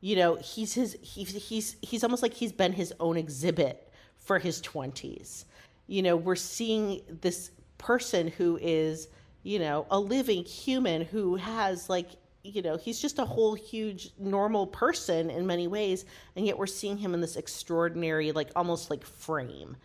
you 0.00 0.16
know 0.16 0.36
he's 0.36 0.74
his 0.74 0.96
he's 1.02 1.30
he's 1.48 1.76
he's 1.82 2.04
almost 2.04 2.22
like 2.22 2.34
he's 2.34 2.52
been 2.52 2.72
his 2.72 2.92
own 3.00 3.16
exhibit 3.16 3.90
for 4.16 4.38
his 4.38 4.62
20s 4.62 5.44
you 5.86 6.02
know 6.02 6.16
we're 6.16 6.36
seeing 6.36 7.00
this 7.20 7.50
person 7.78 8.28
who 8.28 8.58
is 8.62 9.08
you 9.42 9.58
know 9.58 9.86
a 9.90 9.98
living 9.98 10.44
human 10.44 11.02
who 11.02 11.36
has 11.36 11.88
like 11.88 12.10
you 12.42 12.62
know 12.62 12.76
he's 12.76 13.00
just 13.00 13.18
a 13.18 13.24
whole 13.24 13.54
huge 13.54 14.10
normal 14.18 14.66
person 14.66 15.30
in 15.30 15.46
many 15.46 15.66
ways 15.66 16.04
and 16.36 16.46
yet 16.46 16.56
we're 16.56 16.66
seeing 16.66 16.96
him 16.96 17.12
in 17.14 17.20
this 17.20 17.36
extraordinary 17.36 18.32
like 18.32 18.50
almost 18.56 18.90
like 18.90 19.04
frame. 19.04 19.76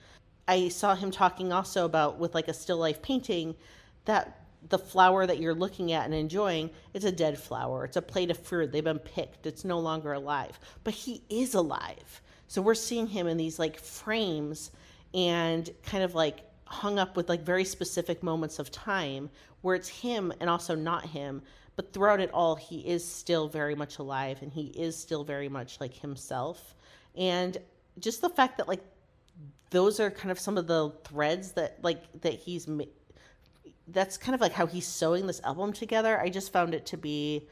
I 0.47 0.69
saw 0.69 0.95
him 0.95 1.11
talking 1.11 1.51
also 1.51 1.85
about 1.85 2.19
with 2.19 2.35
like 2.35 2.47
a 2.47 2.53
still 2.53 2.77
life 2.77 3.01
painting 3.01 3.55
that 4.05 4.41
the 4.69 4.79
flower 4.79 5.27
that 5.27 5.39
you're 5.39 5.55
looking 5.55 5.91
at 5.91 6.05
and 6.05 6.13
enjoying 6.13 6.69
it's 6.93 7.05
a 7.05 7.11
dead 7.11 7.37
flower. 7.37 7.85
It's 7.85 7.97
a 7.97 8.01
plate 8.01 8.31
of 8.31 8.37
fruit. 8.37 8.71
They've 8.71 8.83
been 8.83 8.99
picked. 8.99 9.45
It's 9.45 9.65
no 9.65 9.79
longer 9.79 10.13
alive. 10.13 10.59
But 10.83 10.93
he 10.93 11.23
is 11.29 11.53
alive. 11.53 12.21
So 12.47 12.61
we're 12.61 12.75
seeing 12.75 13.07
him 13.07 13.27
in 13.27 13.37
these 13.37 13.59
like 13.59 13.79
frames 13.79 14.71
and 15.13 15.69
kind 15.83 16.03
of 16.03 16.15
like 16.15 16.41
hung 16.65 16.99
up 16.99 17.15
with 17.15 17.29
like 17.29 17.41
very 17.41 17.65
specific 17.65 18.23
moments 18.23 18.59
of 18.59 18.71
time 18.71 19.29
where 19.61 19.75
it's 19.75 19.89
him 19.89 20.33
and 20.39 20.49
also 20.49 20.75
not 20.75 21.05
him 21.05 21.41
but 21.75 21.91
throughout 21.93 22.19
it 22.19 22.31
all 22.33 22.55
he 22.55 22.79
is 22.79 23.05
still 23.05 23.47
very 23.47 23.75
much 23.75 23.99
alive 23.99 24.41
and 24.41 24.51
he 24.51 24.67
is 24.67 24.95
still 24.95 25.23
very 25.23 25.49
much 25.49 25.79
like 25.79 25.93
himself. 25.93 26.75
And 27.15 27.57
just 27.99 28.21
the 28.21 28.29
fact 28.29 28.57
that 28.57 28.67
like 28.67 28.83
those 29.69 29.99
are 29.99 30.09
kind 30.09 30.31
of 30.31 30.39
some 30.39 30.57
of 30.57 30.67
the 30.67 30.91
threads 31.03 31.51
that 31.53 31.79
like 31.81 32.03
that 32.21 32.33
he's 32.33 32.67
that's 33.89 34.17
kind 34.17 34.33
of 34.33 34.41
like 34.41 34.51
how 34.51 34.65
he's 34.65 34.87
sewing 34.87 35.27
this 35.27 35.41
album 35.43 35.73
together. 35.73 36.19
I 36.19 36.29
just 36.29 36.51
found 36.51 36.73
it 36.73 36.85
to 36.87 36.97
be 36.97 37.47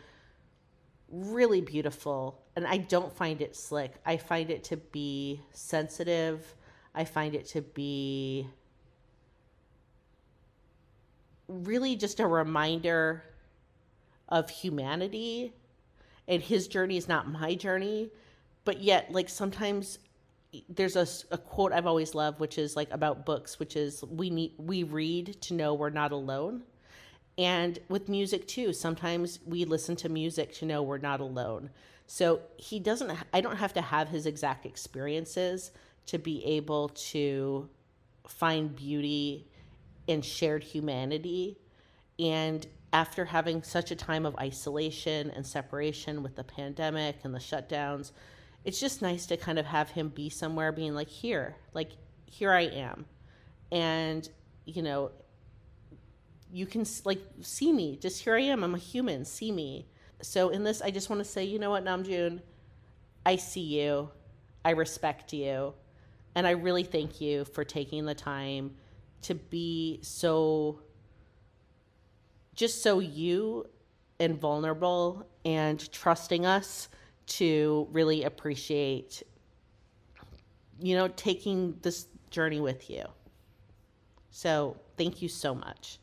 really 1.10 1.62
beautiful 1.62 2.42
and 2.56 2.66
i 2.66 2.76
don't 2.78 3.14
find 3.14 3.42
it 3.42 3.56
slick. 3.56 3.94
I 4.06 4.18
find 4.18 4.50
it 4.50 4.64
to 4.66 4.78
be 4.78 5.42
sensitive. 5.52 6.56
I 6.96 7.06
find 7.06 7.36
it 7.36 7.46
to 7.50 7.62
be 7.62 8.48
really 11.48 11.96
just 11.96 12.20
a 12.20 12.28
reminder 12.28 13.24
of 14.34 14.50
humanity 14.50 15.54
and 16.28 16.42
his 16.42 16.68
journey 16.68 16.98
is 16.98 17.08
not 17.08 17.30
my 17.30 17.56
journey 17.56 18.10
but 18.66 18.82
yet 18.82 19.12
like 19.12 19.30
sometimes 19.30 20.00
there's 20.70 20.96
a, 20.96 21.08
a 21.34 21.38
quote 21.38 21.74
I've 21.74 21.88
always 21.88 22.14
loved, 22.16 22.40
which 22.40 22.58
is 22.58 22.76
like 22.76 22.92
about 22.92 23.26
books, 23.26 23.60
which 23.60 23.76
is 23.76 24.04
we 24.04 24.30
need 24.30 24.54
we 24.58 24.84
read 24.84 25.42
to 25.44 25.54
know 25.54 25.74
we're 25.74 25.90
not 25.90 26.12
alone. 26.12 26.64
And 27.38 27.80
with 27.90 28.10
music 28.10 28.48
too, 28.48 28.74
sometimes 28.74 29.40
we 29.46 29.66
listen 29.66 29.96
to 29.98 30.10
music 30.10 30.54
to 30.56 30.66
know 30.66 30.84
we're 30.84 31.00
not 31.00 31.22
alone. 31.22 31.72
So 32.08 32.42
he 32.58 32.80
doesn't. 32.80 33.12
I 33.34 33.42
don't 33.42 33.58
have 33.58 33.74
to 33.76 33.82
have 33.82 34.10
his 34.10 34.26
exact 34.28 34.66
experiences 34.66 35.72
to 36.08 36.20
be 36.20 36.46
able 36.46 36.90
to 36.90 37.70
find 38.28 38.76
beauty 38.76 39.48
and 40.08 40.24
shared 40.24 40.64
humanity 40.64 41.58
And 42.20 42.68
after 42.94 43.26
having 43.26 43.64
such 43.64 43.90
a 43.90 43.96
time 43.96 44.26
of 44.26 44.36
isolation 44.38 45.32
and 45.32 45.46
separation 45.46 46.22
with 46.22 46.36
the 46.36 46.44
pandemic 46.44 47.18
and 47.24 47.34
the 47.34 47.40
shutdowns, 47.40 48.12
it's 48.64 48.80
just 48.80 49.02
nice 49.02 49.26
to 49.26 49.36
kind 49.36 49.58
of 49.60 49.66
have 49.66 49.90
him 49.90 50.10
be 50.10 50.30
somewhere 50.30 50.72
being 50.72 50.94
like, 50.94 51.10
here, 51.10 51.56
like, 51.74 51.92
here 52.28 52.54
I 52.54 52.62
am. 52.62 53.06
And, 53.72 54.30
you 54.66 54.84
know, 54.84 55.12
you 56.52 56.68
can 56.68 56.86
like 57.04 57.20
see 57.42 57.74
me. 57.74 57.98
Just 57.98 58.24
here 58.24 58.36
I 58.36 58.42
am. 58.42 58.64
I'm 58.64 58.76
a 58.76 58.78
human. 58.78 59.26
See 59.26 59.52
me. 59.52 59.88
So 60.22 60.50
in 60.50 60.64
this, 60.64 60.82
I 60.82 60.92
just 60.92 61.10
want 61.10 61.20
to 61.20 61.30
say, 61.30 61.44
you 61.44 61.58
know 61.58 61.72
what, 61.72 61.84
Namjoon, 61.84 62.42
I 63.26 63.38
see 63.38 63.82
you. 63.82 64.10
I 64.64 64.72
respect 64.72 65.34
you. 65.34 65.74
And 66.36 66.46
I 66.46 66.52
really 66.52 66.84
thank 66.84 67.20
you 67.20 67.46
for 67.46 67.64
taking 67.64 68.06
the 68.06 68.14
time 68.14 68.76
to 69.24 69.34
be 69.34 70.00
so 70.04 70.80
just 72.56 72.84
so 72.84 73.00
you 73.00 73.66
and 74.20 74.40
vulnerable 74.40 75.28
and 75.46 75.92
trusting 75.92 76.46
us 76.46 76.90
to 77.26 77.88
really 77.92 78.24
appreciate 78.24 79.24
you 80.80 80.96
know 80.96 81.08
taking 81.10 81.78
this 81.82 82.08
journey 82.30 82.60
with 82.60 82.90
you. 82.90 83.04
So 84.32 84.78
thank 84.98 85.22
you 85.22 85.30
so 85.30 85.54
much. 85.54 86.00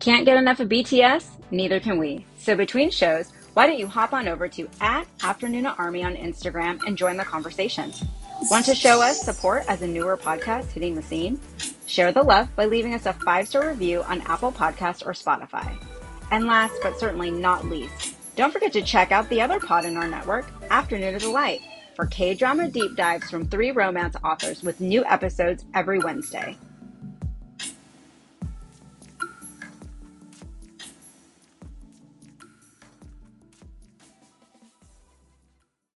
Can't 0.00 0.24
get 0.24 0.36
enough 0.36 0.58
of 0.58 0.68
bts 0.68 1.28
neither 1.50 1.78
can 1.78 1.98
we. 1.98 2.26
So 2.38 2.56
between 2.56 2.90
shows 2.90 3.30
why 3.54 3.66
don't 3.66 3.78
you 3.78 3.86
hop 3.86 4.14
on 4.14 4.28
over 4.28 4.48
to 4.48 4.68
at 4.80 5.06
afternoona 5.18 5.78
army 5.78 6.02
on 6.02 6.16
instagram 6.16 6.80
and 6.86 6.96
join 6.96 7.16
the 7.16 7.24
conversation. 7.24 7.92
Want 8.50 8.64
to 8.66 8.74
show 8.74 9.00
us 9.00 9.22
support 9.22 9.64
as 9.68 9.82
a 9.82 9.86
newer 9.86 10.16
podcast 10.16 10.72
hitting 10.72 10.94
the 10.94 11.02
scene 11.02 11.38
Share 11.92 12.10
the 12.10 12.22
love 12.22 12.48
by 12.56 12.64
leaving 12.64 12.94
us 12.94 13.04
a 13.04 13.12
five 13.12 13.46
star 13.46 13.68
review 13.68 14.02
on 14.04 14.22
Apple 14.22 14.50
Podcasts 14.50 15.04
or 15.04 15.12
Spotify. 15.12 15.76
And 16.30 16.46
last 16.46 16.72
but 16.82 16.98
certainly 16.98 17.30
not 17.30 17.66
least, 17.66 18.14
don't 18.34 18.50
forget 18.50 18.72
to 18.72 18.80
check 18.80 19.12
out 19.12 19.28
the 19.28 19.42
other 19.42 19.60
pod 19.60 19.84
in 19.84 19.98
our 19.98 20.08
network, 20.08 20.46
Afternoona 20.70 21.20
Delight, 21.20 21.60
for 21.94 22.06
K 22.06 22.32
drama 22.32 22.68
deep 22.68 22.96
dives 22.96 23.28
from 23.28 23.46
three 23.46 23.72
romance 23.72 24.16
authors 24.24 24.62
with 24.62 24.80
new 24.80 25.04
episodes 25.04 25.66
every 25.74 25.98
Wednesday. 25.98 26.56